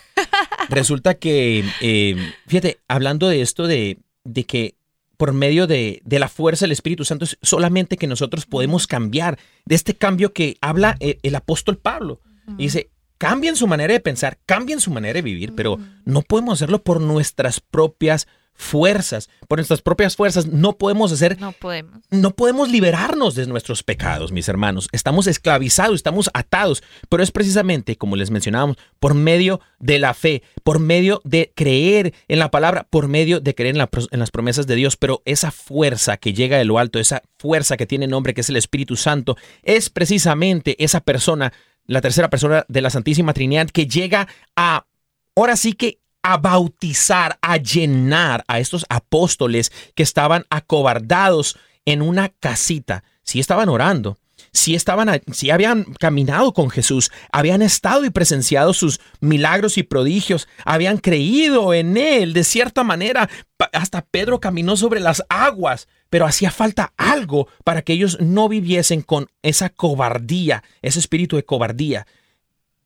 Resulta 0.68 1.14
que, 1.14 1.64
eh, 1.80 2.16
fíjate, 2.47 2.78
hablando 2.88 3.28
de 3.28 3.42
esto 3.42 3.66
de, 3.66 3.99
de 4.24 4.44
que 4.44 4.74
por 5.16 5.32
medio 5.32 5.66
de, 5.66 6.03
de 6.05 6.18
la 6.18 6.28
fuerza 6.28 6.64
del 6.64 6.72
Espíritu 6.72 7.05
Santo 7.05 7.24
es 7.24 7.38
solamente 7.42 7.97
que 7.97 8.07
nosotros 8.07 8.47
podemos 8.47 8.86
cambiar, 8.86 9.38
de 9.64 9.74
este 9.74 9.94
cambio 9.94 10.32
que 10.32 10.57
habla 10.61 10.97
el, 11.01 11.18
el 11.22 11.34
apóstol 11.34 11.78
Pablo. 11.78 12.20
Y 12.59 12.64
dice, 12.64 12.90
cambien 13.18 13.57
su 13.57 13.66
manera 13.66 13.92
de 13.92 14.01
pensar, 14.01 14.38
cambien 14.47 14.80
su 14.80 14.90
manera 14.90 15.14
de 15.14 15.22
vivir, 15.22 15.55
pero 15.55 15.78
no 16.05 16.22
podemos 16.22 16.55
hacerlo 16.55 16.82
por 16.82 17.01
nuestras 17.01 17.61
propias 17.61 18.28
fuerzas, 18.57 19.28
por 19.48 19.59
nuestras 19.59 19.82
propias 19.82 20.16
fuerzas, 20.16 20.46
no 20.46 20.76
podemos 20.78 21.12
hacer 21.12 21.38
No 21.40 21.52
podemos. 21.52 22.00
no 22.11 22.30
podemos 22.32 22.70
liberarnos 22.70 23.34
de 23.34 23.46
nuestros 23.46 23.82
pecados, 23.82 24.32
mis 24.32 24.48
hermanos. 24.48 24.88
Estamos 24.92 25.26
esclavizados, 25.26 25.96
estamos 25.96 26.30
atados, 26.34 26.82
pero 27.09 27.22
es 27.22 27.30
precisamente, 27.30 27.96
como 27.96 28.16
les 28.16 28.30
mencionábamos, 28.30 28.76
por 28.98 29.14
medio 29.14 29.61
de 29.78 29.98
la 29.98 30.14
fe, 30.14 30.42
por 30.64 30.78
medio 30.78 31.20
de 31.24 31.52
creer 31.54 32.14
en 32.28 32.38
la 32.38 32.50
palabra, 32.50 32.86
por 32.88 33.09
medio 33.09 33.40
de 33.40 33.54
creer 33.54 33.74
en, 33.74 33.78
la 33.78 33.90
en 34.11 34.18
las 34.18 34.30
promesas 34.30 34.66
de 34.66 34.74
Dios. 34.74 34.96
Pero 34.96 35.22
esa 35.24 35.50
fuerza 35.50 36.16
que 36.16 36.32
llega 36.32 36.59
de 36.59 36.64
lo 36.64 36.78
alto, 36.78 36.98
esa 36.98 37.22
fuerza 37.38 37.76
que 37.76 37.86
tiene 37.86 38.07
nombre, 38.07 38.34
que 38.34 38.40
es 38.40 38.48
el 38.48 38.57
Espíritu 38.57 38.96
Santo, 38.96 39.36
es 39.62 39.90
precisamente 39.90 40.82
esa 40.82 41.00
persona, 41.00 41.52
la 41.86 42.00
tercera 42.00 42.30
persona 42.30 42.64
de 42.68 42.80
la 42.80 42.90
Santísima 42.90 43.32
Trinidad, 43.32 43.68
que 43.70 43.86
llega 43.86 44.28
a, 44.57 44.86
ahora 45.34 45.57
sí 45.57 45.74
que 45.74 46.00
a 46.27 46.39
bautizar, 46.39 47.39
a 47.41 47.57
llenar 47.57 48.45
a 48.49 48.59
estos 48.59 48.85
apóstoles 48.89 49.70
que 49.95 50.03
estaban 50.03 50.45
acobardados 50.51 51.57
en 51.85 52.03
una 52.03 52.31
casita. 52.31 53.05
Sí 53.22 53.39
estaban 53.39 53.68
orando, 53.68 54.18
sí 54.51 54.74
estaban, 54.74 55.22
sí 55.31 55.51
habían 55.51 55.85
caminado 56.01 56.53
con 56.53 56.68
Jesús, 56.68 57.12
habían 57.31 57.62
estado 57.62 58.05
y 58.05 58.11
presenciado 58.11 58.72
sus 58.72 58.99
milagros 59.20 59.79
y 59.79 59.85
prodigios, 59.85 60.49
habían 60.64 60.99
creído 60.99 61.72
en 61.72 61.97
él 61.97 62.33
de 62.33 62.43
cierta 62.43 62.83
manera. 62.83 63.31
Hasta 63.72 64.05
Pedro 64.05 64.41
caminó 64.41 64.77
sobre 64.77 64.99
las 64.99 65.22
aguas, 65.29 65.87
pero 66.11 66.27
hacía 66.27 66.51
falta 66.51 66.93
algo 66.97 67.47
para 67.62 67.83
que 67.83 67.93
ellos 67.93 68.18
no 68.20 68.49
viviesen 68.49 69.03
con 69.03 69.29
esa 69.43 69.68
cobardía, 69.68 70.64
ese 70.83 70.99
espíritu 70.99 71.37
de 71.37 71.45
cobardía 71.45 72.05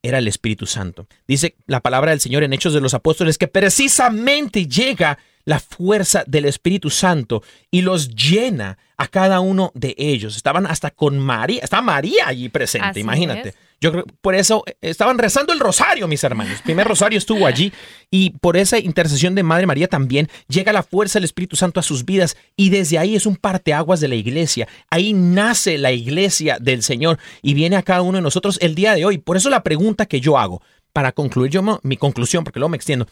era 0.02 0.18
el 0.18 0.28
Espíritu 0.28 0.66
Santo. 0.66 1.06
Dice 1.26 1.56
la 1.66 1.80
palabra 1.80 2.10
del 2.10 2.20
Señor 2.20 2.42
en 2.42 2.52
Hechos 2.52 2.72
de 2.74 2.80
los 2.80 2.94
Apóstoles 2.94 3.38
que 3.38 3.48
precisamente 3.48 4.66
llega 4.66 5.18
la 5.44 5.58
fuerza 5.58 6.24
del 6.26 6.44
Espíritu 6.44 6.90
Santo 6.90 7.42
y 7.70 7.82
los 7.82 8.14
llena 8.14 8.78
a 8.96 9.08
cada 9.08 9.40
uno 9.40 9.72
de 9.74 9.94
ellos. 9.98 10.36
Estaban 10.36 10.66
hasta 10.66 10.90
con 10.90 11.18
María, 11.18 11.60
estaba 11.62 11.82
María 11.82 12.26
allí 12.26 12.48
presente, 12.48 12.88
Así 12.88 13.00
imagínate. 13.00 13.50
es. 13.50 13.54
Yo 13.82 13.92
creo, 13.92 14.04
por 14.20 14.34
eso 14.34 14.62
eh, 14.66 14.74
estaban 14.82 15.16
rezando 15.16 15.52
el 15.54 15.60
rosario, 15.60 16.06
mis 16.06 16.22
hermanos. 16.22 16.52
El 16.52 16.62
primer 16.62 16.86
rosario 16.86 17.16
estuvo 17.16 17.46
allí 17.46 17.72
y 18.10 18.30
por 18.30 18.58
esa 18.58 18.78
intercesión 18.78 19.34
de 19.34 19.42
Madre 19.42 19.66
María 19.66 19.88
también 19.88 20.28
llega 20.48 20.72
la 20.72 20.82
fuerza 20.82 21.18
del 21.18 21.24
Espíritu 21.24 21.56
Santo 21.56 21.80
a 21.80 21.82
sus 21.82 22.04
vidas 22.04 22.36
y 22.56 22.68
desde 22.68 22.98
ahí 22.98 23.16
es 23.16 23.24
un 23.24 23.36
parteaguas 23.36 24.00
de 24.00 24.08
la 24.08 24.16
iglesia. 24.16 24.68
Ahí 24.90 25.14
nace 25.14 25.78
la 25.78 25.92
iglesia 25.92 26.58
del 26.60 26.82
Señor 26.82 27.18
y 27.40 27.54
viene 27.54 27.76
a 27.76 27.82
cada 27.82 28.02
uno 28.02 28.18
de 28.18 28.22
nosotros 28.22 28.58
el 28.60 28.74
día 28.74 28.94
de 28.94 29.06
hoy. 29.06 29.16
Por 29.16 29.38
eso 29.38 29.48
la 29.48 29.62
pregunta 29.62 30.04
que 30.04 30.20
yo 30.20 30.36
hago, 30.36 30.60
para 30.92 31.12
concluir 31.12 31.50
yo 31.50 31.62
mi 31.82 31.96
conclusión, 31.96 32.44
porque 32.44 32.58
luego 32.58 32.70
me 32.70 32.76
extiendo, 32.76 33.06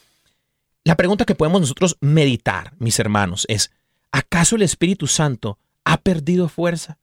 la 0.84 0.96
pregunta 0.96 1.24
que 1.24 1.34
podemos 1.34 1.60
nosotros 1.60 1.96
meditar, 2.00 2.72
mis 2.78 2.98
hermanos, 2.98 3.46
es, 3.48 3.70
¿acaso 4.12 4.56
el 4.56 4.62
Espíritu 4.62 5.06
Santo 5.06 5.58
ha 5.84 5.98
perdido 5.98 6.48
fuerza? 6.48 6.98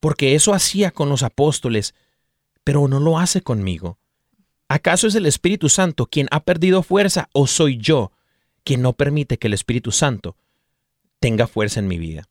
Porque 0.00 0.34
eso 0.34 0.54
hacía 0.54 0.90
con 0.90 1.08
los 1.08 1.22
apóstoles, 1.22 1.94
pero 2.66 2.88
no 2.88 2.98
lo 2.98 3.16
hace 3.16 3.42
conmigo. 3.42 3.96
¿Acaso 4.66 5.06
es 5.06 5.14
el 5.14 5.26
Espíritu 5.26 5.68
Santo 5.68 6.06
quien 6.06 6.26
ha 6.32 6.40
perdido 6.40 6.82
fuerza 6.82 7.28
o 7.32 7.46
soy 7.46 7.78
yo 7.78 8.10
quien 8.64 8.82
no 8.82 8.94
permite 8.94 9.38
que 9.38 9.46
el 9.46 9.54
Espíritu 9.54 9.92
Santo 9.92 10.36
tenga 11.20 11.46
fuerza 11.46 11.78
en 11.78 11.86
mi 11.86 11.96
vida? 11.96 12.28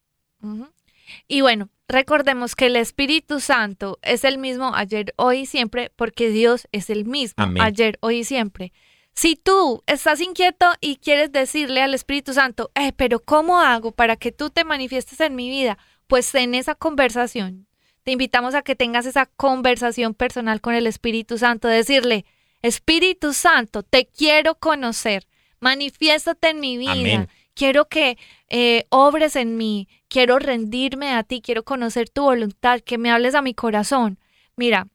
Y 1.30 1.40
bueno, 1.40 1.70
recordemos 1.88 2.58
que 2.58 2.66
el 2.66 2.76
Espíritu 2.76 3.40
Santo 3.40 3.98
es 4.02 4.26
el 4.26 4.38
mismo 4.38 4.76
ayer, 4.76 5.14
hoy 5.16 5.40
y 5.40 5.46
siempre, 5.46 5.90
porque 5.96 6.30
Dios 6.30 6.68
es 6.74 6.90
el 6.90 7.06
mismo 7.06 7.42
Amén. 7.42 7.64
ayer, 7.64 7.98
hoy 8.02 8.18
y 8.18 8.24
siempre. 8.26 8.74
Si 9.14 9.38
tú 9.38 9.84
estás 9.88 10.20
inquieto 10.20 10.66
y 10.82 10.98
quieres 10.98 11.32
decirle 11.32 11.82
al 11.82 11.94
Espíritu 11.94 12.34
Santo, 12.34 12.72
eh, 12.76 12.92
pero 12.92 13.22
¿cómo 13.22 13.62
hago 13.62 13.94
para 13.94 14.18
que 14.18 14.34
tú 14.34 14.50
te 14.50 14.66
manifiestes 14.66 15.22
en 15.22 15.34
mi 15.34 15.50
vida? 15.50 15.78
Pues 16.08 16.36
en 16.36 16.56
esa 16.56 16.76
conversación. 16.76 17.68
Te 18.06 18.12
invitamos 18.12 18.54
a 18.54 18.62
que 18.62 18.76
tengas 18.76 19.08
esa 19.08 19.26
conversación 19.26 20.14
personal 20.14 20.62
con 20.62 20.76
el 20.76 20.86
Espíritu 20.86 21.40
Santo, 21.40 21.68
decirle, 21.68 22.24
Espíritu 22.62 23.34
Santo, 23.34 23.82
te 23.82 24.06
quiero 24.06 24.54
conocer, 24.56 25.28
manifiéstate 25.60 26.52
en 26.52 26.60
mi 26.60 26.78
vida. 26.78 26.92
Amén. 26.92 27.30
Quiero 27.56 27.88
que 27.88 28.20
eh, 28.48 28.86
obres 28.90 29.36
en 29.36 29.58
mí, 29.58 29.88
quiero 30.08 30.38
rendirme 30.38 31.14
a 31.14 31.24
ti, 31.24 31.42
quiero 31.42 31.64
conocer 31.64 32.08
tu 32.08 32.22
voluntad, 32.22 32.82
que 32.82 33.00
me 33.00 33.10
hables 33.10 33.34
a 33.34 33.42
mi 33.42 33.56
corazón. 33.56 34.20
Mira, 34.56 34.88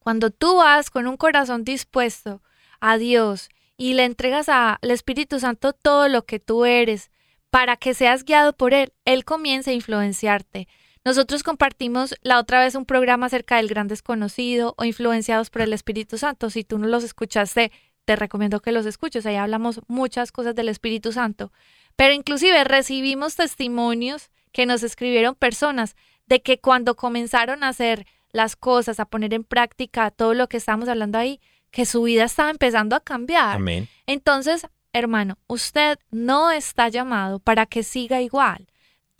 cuando 0.00 0.30
tú 0.30 0.56
vas 0.56 0.90
con 0.90 1.06
un 1.06 1.16
corazón 1.16 1.62
dispuesto 1.62 2.42
a 2.80 2.98
Dios 2.98 3.50
y 3.76 3.94
le 3.94 4.04
entregas 4.04 4.48
al 4.48 4.90
Espíritu 4.90 5.38
Santo 5.38 5.74
todo 5.74 6.08
lo 6.08 6.24
que 6.24 6.40
tú 6.40 6.64
eres 6.64 7.12
para 7.50 7.76
que 7.76 7.94
seas 7.94 8.24
guiado 8.24 8.52
por 8.52 8.74
Él, 8.74 8.92
Él 9.04 9.24
comienza 9.24 9.70
a 9.70 9.74
influenciarte. 9.74 10.66
Nosotros 11.04 11.42
compartimos 11.42 12.14
la 12.22 12.38
otra 12.38 12.60
vez 12.60 12.74
un 12.74 12.84
programa 12.86 13.26
acerca 13.26 13.56
del 13.56 13.68
gran 13.68 13.88
desconocido 13.88 14.74
o 14.78 14.84
influenciados 14.84 15.50
por 15.50 15.62
el 15.62 15.72
Espíritu 15.72 16.16
Santo. 16.16 16.48
Si 16.48 16.62
tú 16.62 16.78
no 16.78 16.86
los 16.86 17.02
escuchaste, 17.02 17.72
te 18.04 18.16
recomiendo 18.16 18.60
que 18.60 18.72
los 18.72 18.86
escuches. 18.86 19.26
Ahí 19.26 19.36
hablamos 19.36 19.80
muchas 19.88 20.30
cosas 20.30 20.54
del 20.54 20.68
Espíritu 20.68 21.12
Santo. 21.12 21.52
Pero 21.96 22.14
inclusive 22.14 22.62
recibimos 22.64 23.34
testimonios 23.34 24.30
que 24.52 24.66
nos 24.66 24.82
escribieron 24.82 25.34
personas 25.34 25.96
de 26.26 26.40
que 26.40 26.58
cuando 26.58 26.94
comenzaron 26.94 27.64
a 27.64 27.68
hacer 27.68 28.06
las 28.30 28.54
cosas, 28.54 29.00
a 29.00 29.04
poner 29.04 29.34
en 29.34 29.44
práctica 29.44 30.10
todo 30.10 30.34
lo 30.34 30.48
que 30.48 30.56
estamos 30.56 30.88
hablando 30.88 31.18
ahí, 31.18 31.40
que 31.70 31.84
su 31.84 32.02
vida 32.02 32.24
estaba 32.24 32.50
empezando 32.50 32.94
a 32.96 33.00
cambiar. 33.00 33.56
Amén. 33.56 33.88
Entonces, 34.06 34.66
hermano, 34.92 35.38
usted 35.46 35.98
no 36.10 36.50
está 36.50 36.88
llamado 36.88 37.40
para 37.40 37.66
que 37.66 37.82
siga 37.82 38.20
igual. 38.20 38.68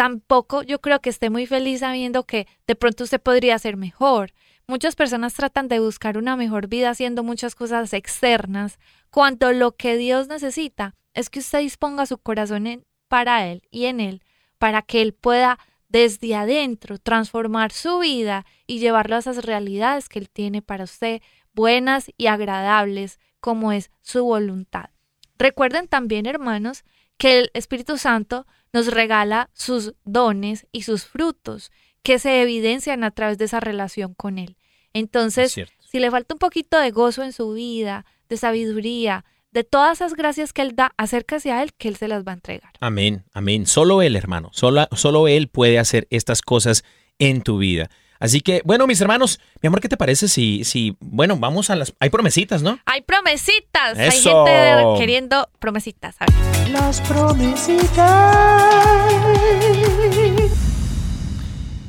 Tampoco 0.03 0.65
yo 0.65 0.81
creo 0.81 1.01
que 1.01 1.11
esté 1.11 1.31
muy 1.31 1.47
feliz 1.47 1.79
sabiendo 1.79 2.25
que 2.25 2.49
de 2.67 2.75
pronto 2.75 3.05
usted 3.05 3.23
podría 3.23 3.57
ser 3.61 3.77
mejor. 3.77 4.33
Muchas 4.67 4.97
personas 4.97 5.33
tratan 5.33 5.69
de 5.69 5.79
buscar 5.79 6.19
una 6.19 6.35
mejor 6.35 6.67
vida 6.67 6.91
haciendo 6.91 7.23
muchas 7.23 7.55
cosas 7.55 7.93
externas, 7.93 8.81
cuando 9.11 9.53
lo 9.53 9.77
que 9.77 9.97
Dios 9.97 10.27
necesita 10.27 10.97
es 11.15 11.31
que 11.31 11.39
usted 11.39 11.61
disponga 11.61 12.07
su 12.07 12.19
corazón 12.19 12.67
en- 12.67 12.85
para 13.07 13.47
Él 13.47 13.63
y 13.71 13.85
en 13.85 14.01
Él, 14.01 14.25
para 14.59 14.83
que 14.83 15.03
Él 15.03 15.13
pueda 15.13 15.61
desde 15.89 16.35
adentro 16.35 16.99
transformar 16.99 17.71
su 17.71 18.01
vida 18.01 18.45
y 18.67 18.81
llevarlo 18.81 19.15
a 19.15 19.21
esas 19.21 19.45
realidades 19.45 20.09
que 20.09 20.19
Él 20.19 20.29
tiene 20.29 20.63
para 20.63 20.83
usted, 20.83 21.23
buenas 21.53 22.11
y 22.17 22.27
agradables, 22.27 23.21
como 23.39 23.71
es 23.71 23.93
su 24.01 24.25
voluntad. 24.25 24.91
Recuerden 25.39 25.87
también, 25.87 26.27
hermanos, 26.27 26.83
que 27.19 27.39
el 27.39 27.51
Espíritu 27.55 27.99
Santo 27.99 28.49
nos 28.73 28.87
regala 28.89 29.51
sus 29.53 29.95
dones 30.05 30.67
y 30.73 30.83
sus 30.83 31.05
frutos 31.05 31.71
que 32.03 32.19
se 32.19 32.43
evidencian 32.43 33.05
a 33.05 33.11
través 33.11 33.39
de 33.39 33.45
esa 33.45 33.61
relación 33.61 34.15
con 34.15 34.39
Él. 34.39 34.57
Entonces, 34.93 35.55
si 35.79 35.99
le 35.99 36.11
falta 36.11 36.35
un 36.35 36.39
poquito 36.39 36.79
de 36.79 36.91
gozo 36.91 37.23
en 37.23 37.33
su 37.33 37.53
vida, 37.53 38.05
de 38.29 38.37
sabiduría, 38.37 39.25
de 39.53 39.65
todas 39.65 39.99
esas 39.99 40.15
gracias 40.15 40.53
que 40.53 40.63
Él 40.63 40.75
da, 40.75 40.93
acérquese 40.97 41.53
a 41.53 41.63
Él, 41.63 41.73
que 41.75 41.89
Él 41.89 41.97
se 41.97 42.09
las 42.09 42.25
va 42.27 42.33
a 42.33 42.35
entregar. 42.35 42.73
Amén, 42.81 43.25
amén. 43.35 43.67
Solo 43.67 44.03
Él, 44.03 44.17
hermano. 44.17 44.51
Solo, 44.53 44.89
solo 44.93 45.29
Él 45.29 45.49
puede 45.49 45.79
hacer 45.79 46.07
estas 46.11 46.43
cosas 46.43 46.85
en 47.19 47.43
tu 47.43 47.59
vida. 47.59 47.91
Así 48.23 48.41
que, 48.41 48.63
bueno, 48.65 48.87
mis 48.87 49.01
hermanos, 49.01 49.41
mi 49.61 49.67
amor, 49.67 49.81
¿qué 49.81 49.89
te 49.89 49.97
parece 49.97 50.29
si, 50.29 50.63
si, 50.63 50.97
bueno, 51.01 51.37
vamos 51.39 51.71
a 51.71 51.75
las... 51.75 51.93
Hay 51.99 52.09
promesitas, 52.09 52.63
¿no? 52.63 52.79
Hay 52.87 53.01
promesitas. 53.01 53.99
Eso. 53.99 54.47
Hay 54.47 54.55
gente 54.55 55.01
queriendo 55.01 55.49
promesitas. 55.59 56.15
A 56.21 56.27
ver. 56.27 56.71
Las 56.71 57.01
promesitas. 57.01 57.91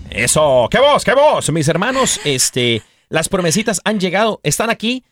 Eso, 0.10 0.68
qué 0.72 0.80
voz, 0.80 1.04
qué 1.04 1.14
voz. 1.14 1.52
Mis 1.52 1.68
hermanos, 1.68 2.20
este, 2.24 2.82
las 3.10 3.30
promesitas 3.30 3.80
han 3.84 4.00
llegado, 4.00 4.40
están 4.42 4.72
aquí, 4.72 5.04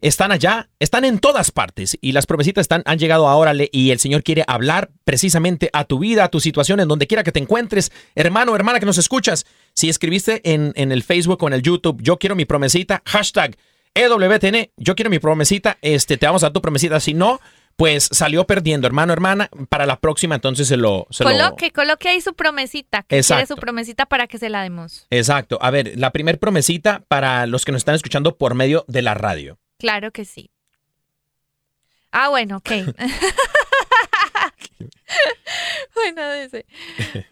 están 0.00 0.32
allá, 0.32 0.70
están 0.78 1.04
en 1.04 1.18
todas 1.18 1.50
partes. 1.50 1.98
Y 2.00 2.12
las 2.12 2.24
promesitas 2.24 2.62
están, 2.62 2.82
han 2.86 2.98
llegado 2.98 3.28
ahora 3.28 3.52
y 3.70 3.90
el 3.90 3.98
Señor 3.98 4.22
quiere 4.22 4.44
hablar 4.46 4.90
precisamente 5.04 5.68
a 5.72 5.84
tu 5.84 5.98
vida, 5.98 6.24
a 6.24 6.28
tu 6.28 6.40
situación, 6.40 6.80
en 6.80 6.88
donde 6.88 7.06
quiera 7.06 7.22
que 7.22 7.32
te 7.32 7.40
encuentres. 7.40 7.92
Hermano, 8.14 8.56
hermana 8.56 8.80
que 8.80 8.86
nos 8.86 8.96
escuchas, 8.96 9.44
si 9.74 9.88
escribiste 9.88 10.40
en, 10.52 10.72
en 10.76 10.92
el 10.92 11.02
Facebook 11.02 11.42
o 11.42 11.46
en 11.48 11.54
el 11.54 11.62
YouTube, 11.62 12.00
yo 12.02 12.18
quiero 12.18 12.34
mi 12.36 12.44
promesita, 12.44 13.02
hashtag 13.06 13.56
EWTN, 13.94 14.70
yo 14.76 14.94
quiero 14.94 15.10
mi 15.10 15.18
promesita, 15.18 15.78
este, 15.82 16.16
te 16.16 16.26
vamos 16.26 16.42
a 16.42 16.46
dar 16.46 16.52
tu 16.52 16.60
promesita. 16.60 17.00
Si 17.00 17.12
no, 17.14 17.40
pues 17.76 18.08
salió 18.12 18.46
perdiendo, 18.46 18.86
hermano, 18.86 19.12
hermana. 19.12 19.48
Para 19.68 19.86
la 19.86 19.98
próxima, 19.98 20.34
entonces 20.34 20.68
se 20.68 20.76
lo... 20.76 21.06
Se 21.10 21.24
lo- 21.24 21.30
Coloque, 21.30 21.70
coloque 21.72 22.08
ahí 22.08 22.20
su 22.20 22.34
promesita. 22.34 23.02
Que 23.02 23.08
quiere 23.08 23.20
Exacto. 23.20 23.54
su 23.54 23.60
promesita 23.60 24.06
para 24.06 24.26
que 24.26 24.38
se 24.38 24.48
la 24.50 24.62
demos. 24.62 25.06
Exacto. 25.10 25.58
A 25.62 25.70
ver, 25.70 25.94
la 25.98 26.10
primer 26.12 26.38
promesita 26.38 27.02
para 27.08 27.46
los 27.46 27.64
que 27.64 27.72
nos 27.72 27.80
están 27.80 27.94
escuchando 27.94 28.36
por 28.36 28.54
medio 28.54 28.84
de 28.86 29.02
la 29.02 29.14
radio. 29.14 29.58
Claro 29.78 30.10
que 30.12 30.24
sí. 30.24 30.50
Ah, 32.12 32.28
bueno, 32.28 32.58
ok. 32.58 32.70
bueno, 35.94 36.32
dice. 36.42 36.66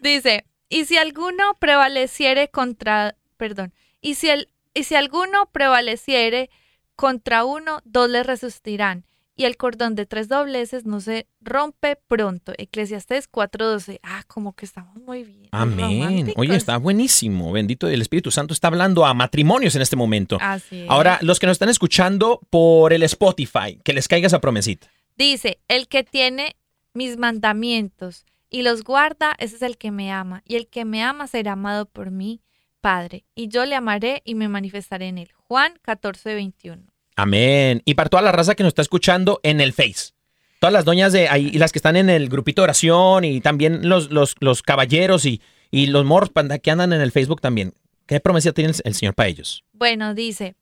Dice, 0.01 0.45
y 0.69 0.85
si 0.85 0.97
alguno 0.97 1.55
prevaleciere 1.59 2.49
contra, 2.49 3.15
perdón, 3.37 3.73
y 4.01 4.15
si 4.15 4.29
el, 4.29 4.49
y 4.73 4.83
si 4.83 4.95
alguno 4.95 5.49
prevaleciere 5.51 6.49
contra 6.95 7.43
uno, 7.43 7.81
dos 7.85 8.09
le 8.09 8.23
resistirán. 8.23 9.05
Y 9.35 9.45
el 9.45 9.55
cordón 9.55 9.95
de 9.95 10.05
tres 10.05 10.27
dobleces 10.27 10.85
no 10.85 10.99
se 10.99 11.25
rompe 11.39 11.95
pronto. 11.95 12.51
Eclesiastés 12.57 13.31
4:12. 13.31 14.01
Ah, 14.03 14.23
como 14.27 14.51
que 14.51 14.65
estamos 14.65 14.97
muy 14.97 15.23
bien. 15.23 15.47
Amén. 15.51 16.01
románticos. 16.01 16.41
Oye, 16.41 16.57
está 16.57 16.75
buenísimo. 16.75 17.53
Bendito 17.53 17.87
el 17.87 18.01
Espíritu 18.01 18.31
Santo 18.31 18.53
está 18.53 18.67
hablando 18.67 19.05
a 19.05 19.13
matrimonios 19.13 19.77
en 19.77 19.81
este 19.81 19.95
momento. 19.95 20.37
Así 20.41 20.81
es. 20.81 20.89
Ahora, 20.89 21.19
los 21.21 21.39
que 21.39 21.47
nos 21.47 21.53
están 21.53 21.69
escuchando 21.69 22.41
por 22.49 22.91
el 22.91 23.01
Spotify, 23.03 23.79
que 23.81 23.93
les 23.93 24.09
caiga 24.09 24.27
esa 24.27 24.41
promesita. 24.41 24.87
Dice, 25.17 25.59
el 25.69 25.87
que 25.87 26.03
tiene 26.03 26.57
mis 26.93 27.15
mandamientos 27.15 28.25
y 28.49 28.63
los 28.63 28.83
guarda, 28.83 29.35
ese 29.37 29.55
es 29.57 29.61
el 29.61 29.77
que 29.77 29.91
me 29.91 30.11
ama. 30.11 30.43
Y 30.45 30.55
el 30.55 30.67
que 30.67 30.85
me 30.85 31.03
ama 31.03 31.27
será 31.27 31.53
amado 31.53 31.85
por 31.85 32.11
mí, 32.11 32.41
Padre. 32.81 33.25
Y 33.35 33.47
yo 33.47 33.65
le 33.65 33.75
amaré 33.75 34.21
y 34.25 34.35
me 34.35 34.47
manifestaré 34.47 35.07
en 35.07 35.17
él. 35.17 35.31
Juan 35.47 35.73
14, 35.81 36.33
21. 36.33 36.83
Amén. 37.15 37.81
Y 37.85 37.95
para 37.95 38.09
toda 38.09 38.23
la 38.23 38.31
raza 38.31 38.55
que 38.55 38.63
nos 38.63 38.71
está 38.71 38.81
escuchando 38.81 39.39
en 39.43 39.61
el 39.61 39.73
Face. 39.73 40.13
Todas 40.59 40.73
las 40.73 40.85
doñas 40.85 41.13
de 41.13 41.29
ahí, 41.29 41.49
y 41.53 41.57
las 41.57 41.71
que 41.71 41.79
están 41.79 41.95
en 41.95 42.09
el 42.09 42.27
grupito 42.27 42.61
de 42.61 42.65
oración 42.65 43.23
y 43.23 43.39
también 43.39 43.87
los, 43.87 44.11
los, 44.11 44.35
los 44.39 44.61
caballeros 44.61 45.25
y, 45.25 45.41
y 45.71 45.87
los 45.87 46.03
morros 46.05 46.29
panda 46.29 46.59
que 46.59 46.71
andan 46.71 46.91
en 46.91 47.01
el 47.01 47.11
Facebook 47.11 47.39
también. 47.41 47.73
¿Qué 48.05 48.19
promesa 48.19 48.51
tiene 48.51 48.71
el, 48.71 48.75
el 48.83 48.93
Señor 48.95 49.13
para 49.13 49.29
ellos? 49.29 49.63
Bueno, 49.71 50.13
dice, 50.13 50.55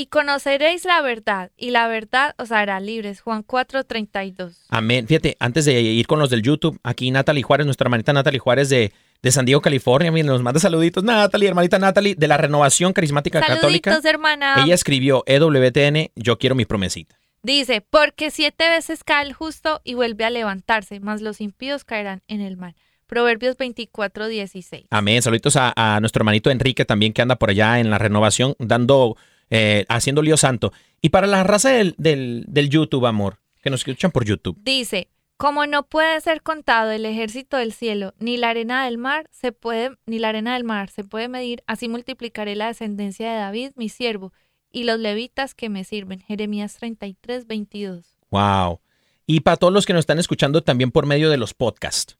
y 0.00 0.06
conoceréis 0.06 0.86
la 0.86 1.02
verdad, 1.02 1.50
y 1.58 1.72
la 1.72 1.86
verdad 1.86 2.34
os 2.38 2.52
hará 2.52 2.80
libres. 2.80 3.20
Juan 3.20 3.42
4, 3.42 3.84
32. 3.84 4.64
Amén. 4.70 5.06
Fíjate, 5.06 5.36
antes 5.38 5.66
de 5.66 5.78
ir 5.78 6.06
con 6.06 6.18
los 6.18 6.30
del 6.30 6.40
YouTube, 6.40 6.80
aquí 6.82 7.10
Natalie 7.10 7.42
Juárez, 7.42 7.66
nuestra 7.66 7.84
hermanita 7.84 8.14
Natalie 8.14 8.38
Juárez 8.38 8.70
de, 8.70 8.94
de 9.20 9.30
San 9.30 9.44
Diego, 9.44 9.60
California, 9.60 10.10
miren, 10.10 10.28
nos 10.28 10.42
manda 10.42 10.58
saluditos. 10.58 11.04
Natalie, 11.04 11.48
hermanita 11.48 11.78
Natalie, 11.78 12.14
de 12.14 12.28
la 12.28 12.38
Renovación 12.38 12.94
Carismática 12.94 13.40
Católica. 13.40 13.90
Saluditos, 13.90 14.10
hermana. 14.10 14.64
Ella 14.64 14.74
escribió 14.74 15.22
EWTN, 15.26 16.12
yo 16.16 16.38
quiero 16.38 16.54
mi 16.54 16.64
promesita. 16.64 17.16
Dice, 17.42 17.82
porque 17.82 18.30
siete 18.30 18.70
veces 18.70 19.04
cae 19.04 19.26
el 19.26 19.34
justo 19.34 19.82
y 19.84 19.92
vuelve 19.92 20.24
a 20.24 20.30
levantarse, 20.30 21.00
mas 21.00 21.20
los 21.20 21.42
impíos 21.42 21.84
caerán 21.84 22.22
en 22.26 22.40
el 22.40 22.56
mal. 22.56 22.74
Proverbios 23.06 23.58
24, 23.58 24.28
16. 24.28 24.86
Amén. 24.88 25.20
Saluditos 25.20 25.56
a, 25.56 25.74
a 25.76 26.00
nuestro 26.00 26.20
hermanito 26.20 26.50
Enrique 26.50 26.86
también 26.86 27.12
que 27.12 27.20
anda 27.20 27.36
por 27.36 27.50
allá 27.50 27.80
en 27.80 27.90
la 27.90 27.98
renovación, 27.98 28.54
dando, 28.60 29.16
eh, 29.50 29.84
haciendo 29.88 30.22
lío 30.22 30.36
santo. 30.36 30.72
Y 31.02 31.10
para 31.10 31.26
la 31.26 31.44
raza 31.44 31.70
del, 31.70 31.94
del, 31.98 32.44
del 32.48 32.70
YouTube, 32.70 33.06
amor, 33.06 33.38
que 33.62 33.70
nos 33.70 33.80
escuchan 33.80 34.10
por 34.10 34.24
YouTube. 34.24 34.58
Dice, 34.62 35.08
como 35.36 35.66
no 35.66 35.84
puede 35.84 36.20
ser 36.20 36.42
contado 36.42 36.90
el 36.90 37.06
ejército 37.06 37.56
del 37.56 37.72
cielo, 37.72 38.12
ni 38.18 38.36
la 38.36 38.50
arena 38.50 38.84
del 38.84 38.98
mar 38.98 39.26
se 39.32 39.52
puede, 39.52 39.96
ni 40.04 40.18
la 40.18 40.28
arena 40.28 40.52
del 40.52 40.64
mar 40.64 40.90
se 40.90 41.02
puede 41.02 41.28
medir, 41.28 41.62
así 41.66 41.88
multiplicaré 41.88 42.56
la 42.56 42.66
descendencia 42.66 43.32
de 43.32 43.38
David, 43.38 43.72
mi 43.74 43.88
siervo, 43.88 44.32
y 44.70 44.84
los 44.84 45.00
levitas 45.00 45.54
que 45.54 45.68
me 45.68 45.84
sirven. 45.84 46.20
Jeremías 46.20 46.74
33, 46.76 47.46
22. 47.46 48.18
Wow. 48.30 48.80
Y 49.26 49.40
para 49.40 49.56
todos 49.56 49.72
los 49.72 49.86
que 49.86 49.92
nos 49.92 50.00
están 50.00 50.18
escuchando 50.18 50.62
también 50.62 50.90
por 50.90 51.06
medio 51.06 51.30
de 51.30 51.38
los 51.38 51.54
podcasts. 51.54 52.18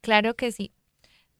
Claro 0.00 0.34
que 0.34 0.52
sí. 0.52 0.72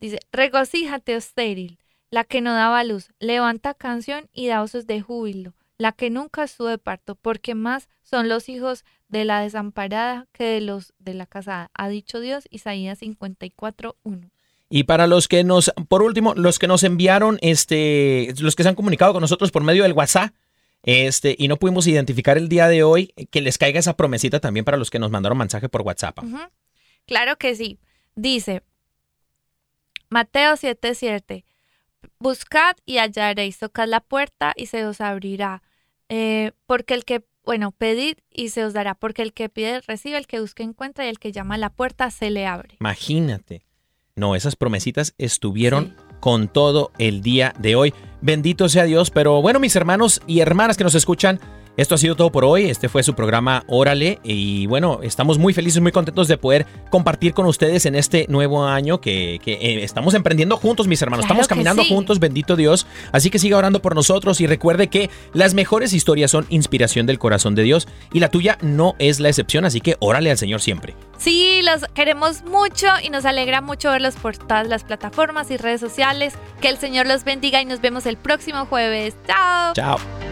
Dice, 0.00 0.18
regocíjate, 0.32 1.14
estéril, 1.14 1.78
la 2.12 2.24
que 2.24 2.42
no 2.42 2.52
daba 2.52 2.84
luz, 2.84 3.08
levanta 3.20 3.72
canción 3.72 4.28
y 4.34 4.46
da 4.46 4.60
voces 4.60 4.86
de 4.86 5.00
júbilo, 5.00 5.54
la 5.78 5.92
que 5.92 6.10
nunca 6.10 6.44
estuvo 6.44 6.68
de 6.68 6.76
parto, 6.76 7.14
porque 7.14 7.54
más 7.54 7.88
son 8.02 8.28
los 8.28 8.50
hijos 8.50 8.84
de 9.08 9.24
la 9.24 9.40
desamparada 9.40 10.26
que 10.30 10.44
de 10.44 10.60
los 10.60 10.92
de 10.98 11.14
la 11.14 11.24
casada, 11.24 11.70
ha 11.72 11.88
dicho 11.88 12.20
Dios, 12.20 12.44
Isaías 12.50 12.98
54, 12.98 13.96
1. 14.02 14.30
Y 14.68 14.84
para 14.84 15.06
los 15.06 15.26
que 15.26 15.42
nos, 15.42 15.72
por 15.88 16.02
último, 16.02 16.34
los 16.34 16.58
que 16.58 16.66
nos 16.66 16.84
enviaron, 16.84 17.38
este, 17.40 18.34
los 18.40 18.56
que 18.56 18.62
se 18.62 18.68
han 18.68 18.74
comunicado 18.74 19.14
con 19.14 19.22
nosotros 19.22 19.50
por 19.50 19.62
medio 19.62 19.84
del 19.84 19.94
WhatsApp, 19.94 20.34
este, 20.82 21.34
y 21.38 21.48
no 21.48 21.56
pudimos 21.56 21.86
identificar 21.86 22.36
el 22.36 22.50
día 22.50 22.68
de 22.68 22.82
hoy, 22.82 23.14
que 23.30 23.40
les 23.40 23.56
caiga 23.56 23.80
esa 23.80 23.96
promesita 23.96 24.38
también 24.38 24.66
para 24.66 24.76
los 24.76 24.90
que 24.90 24.98
nos 24.98 25.10
mandaron 25.10 25.38
mensaje 25.38 25.70
por 25.70 25.80
WhatsApp. 25.80 26.18
Claro 27.06 27.38
que 27.38 27.54
sí. 27.54 27.78
Dice 28.14 28.62
Mateo 30.10 30.56
7:7. 30.58 31.44
Buscad 32.18 32.76
y 32.86 32.98
hallaréis, 32.98 33.58
tocad 33.58 33.88
la 33.88 34.00
puerta 34.00 34.52
y 34.56 34.66
se 34.66 34.84
os 34.86 35.00
abrirá. 35.00 35.62
Eh, 36.08 36.52
porque 36.66 36.94
el 36.94 37.04
que, 37.04 37.24
bueno, 37.44 37.72
pedid 37.72 38.16
y 38.30 38.50
se 38.50 38.64
os 38.64 38.72
dará, 38.72 38.94
porque 38.94 39.22
el 39.22 39.32
que 39.32 39.48
pide 39.48 39.80
recibe, 39.80 40.18
el 40.18 40.26
que 40.26 40.40
busca 40.40 40.62
encuentra 40.62 41.04
y 41.04 41.08
el 41.08 41.18
que 41.18 41.32
llama 41.32 41.54
a 41.54 41.58
la 41.58 41.70
puerta 41.70 42.10
se 42.10 42.30
le 42.30 42.46
abre. 42.46 42.76
Imagínate. 42.80 43.64
No, 44.14 44.36
esas 44.36 44.56
promesitas 44.56 45.14
estuvieron 45.16 45.96
con 46.20 46.48
todo 46.48 46.92
el 46.98 47.22
día 47.22 47.54
de 47.58 47.76
hoy. 47.76 47.94
Bendito 48.20 48.68
sea 48.68 48.84
Dios. 48.84 49.10
Pero 49.10 49.42
bueno, 49.42 49.58
mis 49.58 49.74
hermanos 49.74 50.20
y 50.26 50.40
hermanas 50.40 50.76
que 50.76 50.84
nos 50.84 50.94
escuchan, 50.94 51.40
esto 51.76 51.94
ha 51.94 51.98
sido 51.98 52.16
todo 52.16 52.30
por 52.30 52.44
hoy. 52.44 52.68
Este 52.68 52.88
fue 52.88 53.02
su 53.02 53.14
programa 53.14 53.64
Órale. 53.66 54.18
Y 54.22 54.66
bueno, 54.66 55.00
estamos 55.02 55.38
muy 55.38 55.54
felices, 55.54 55.80
muy 55.80 55.92
contentos 55.92 56.28
de 56.28 56.36
poder 56.36 56.66
compartir 56.90 57.32
con 57.32 57.46
ustedes 57.46 57.86
en 57.86 57.94
este 57.94 58.26
nuevo 58.28 58.64
año 58.64 59.00
que, 59.00 59.40
que, 59.42 59.54
eh, 59.54 59.84
estamos 59.84 60.14
emprendiendo 60.14 60.56
juntos, 60.56 60.86
mis 60.86 61.00
hermanos. 61.00 61.24
Claro 61.24 61.40
estamos 61.40 61.48
caminando 61.48 61.82
sí. 61.82 61.88
juntos, 61.88 62.18
bendito 62.18 62.56
Dios. 62.56 62.86
Así 63.12 63.30
que 63.30 63.38
siga 63.38 63.56
orando 63.56 63.80
por 63.80 63.94
nosotros 63.94 64.40
y 64.40 64.46
recuerde 64.46 64.88
que 64.88 65.10
las 65.32 65.54
mejores 65.54 65.92
historias 65.92 66.30
son 66.30 66.46
inspiración 66.50 67.06
del 67.06 67.18
corazón 67.18 67.54
de 67.54 67.62
Dios 67.62 67.88
y 68.12 68.20
la 68.20 68.28
tuya 68.28 68.58
no 68.60 68.94
es 68.98 69.20
la 69.20 69.28
excepción. 69.28 69.64
Así 69.64 69.80
que 69.80 69.96
órale 70.00 70.30
al 70.30 70.38
Señor 70.38 70.60
siempre. 70.60 70.94
Sí, 71.16 71.62
los 71.62 71.84
queremos 71.94 72.42
mucho 72.44 72.88
y 73.02 73.08
nos 73.10 73.24
alegra 73.24 73.60
mucho 73.60 73.90
verlos 73.90 74.16
por 74.16 74.36
todas 74.36 74.66
las 74.66 74.84
plataformas 74.84 75.50
y 75.50 75.56
redes 75.56 75.80
sociales. 75.80 76.34
Que 76.60 76.68
el 76.68 76.78
Señor 76.78 77.06
los 77.06 77.24
bendiga 77.24 77.62
y 77.62 77.64
nos 77.64 77.80
vemos 77.80 78.06
el 78.06 78.16
próximo 78.16 78.66
jueves. 78.66 79.14
Chao. 79.26 79.72
Chao. 79.74 80.31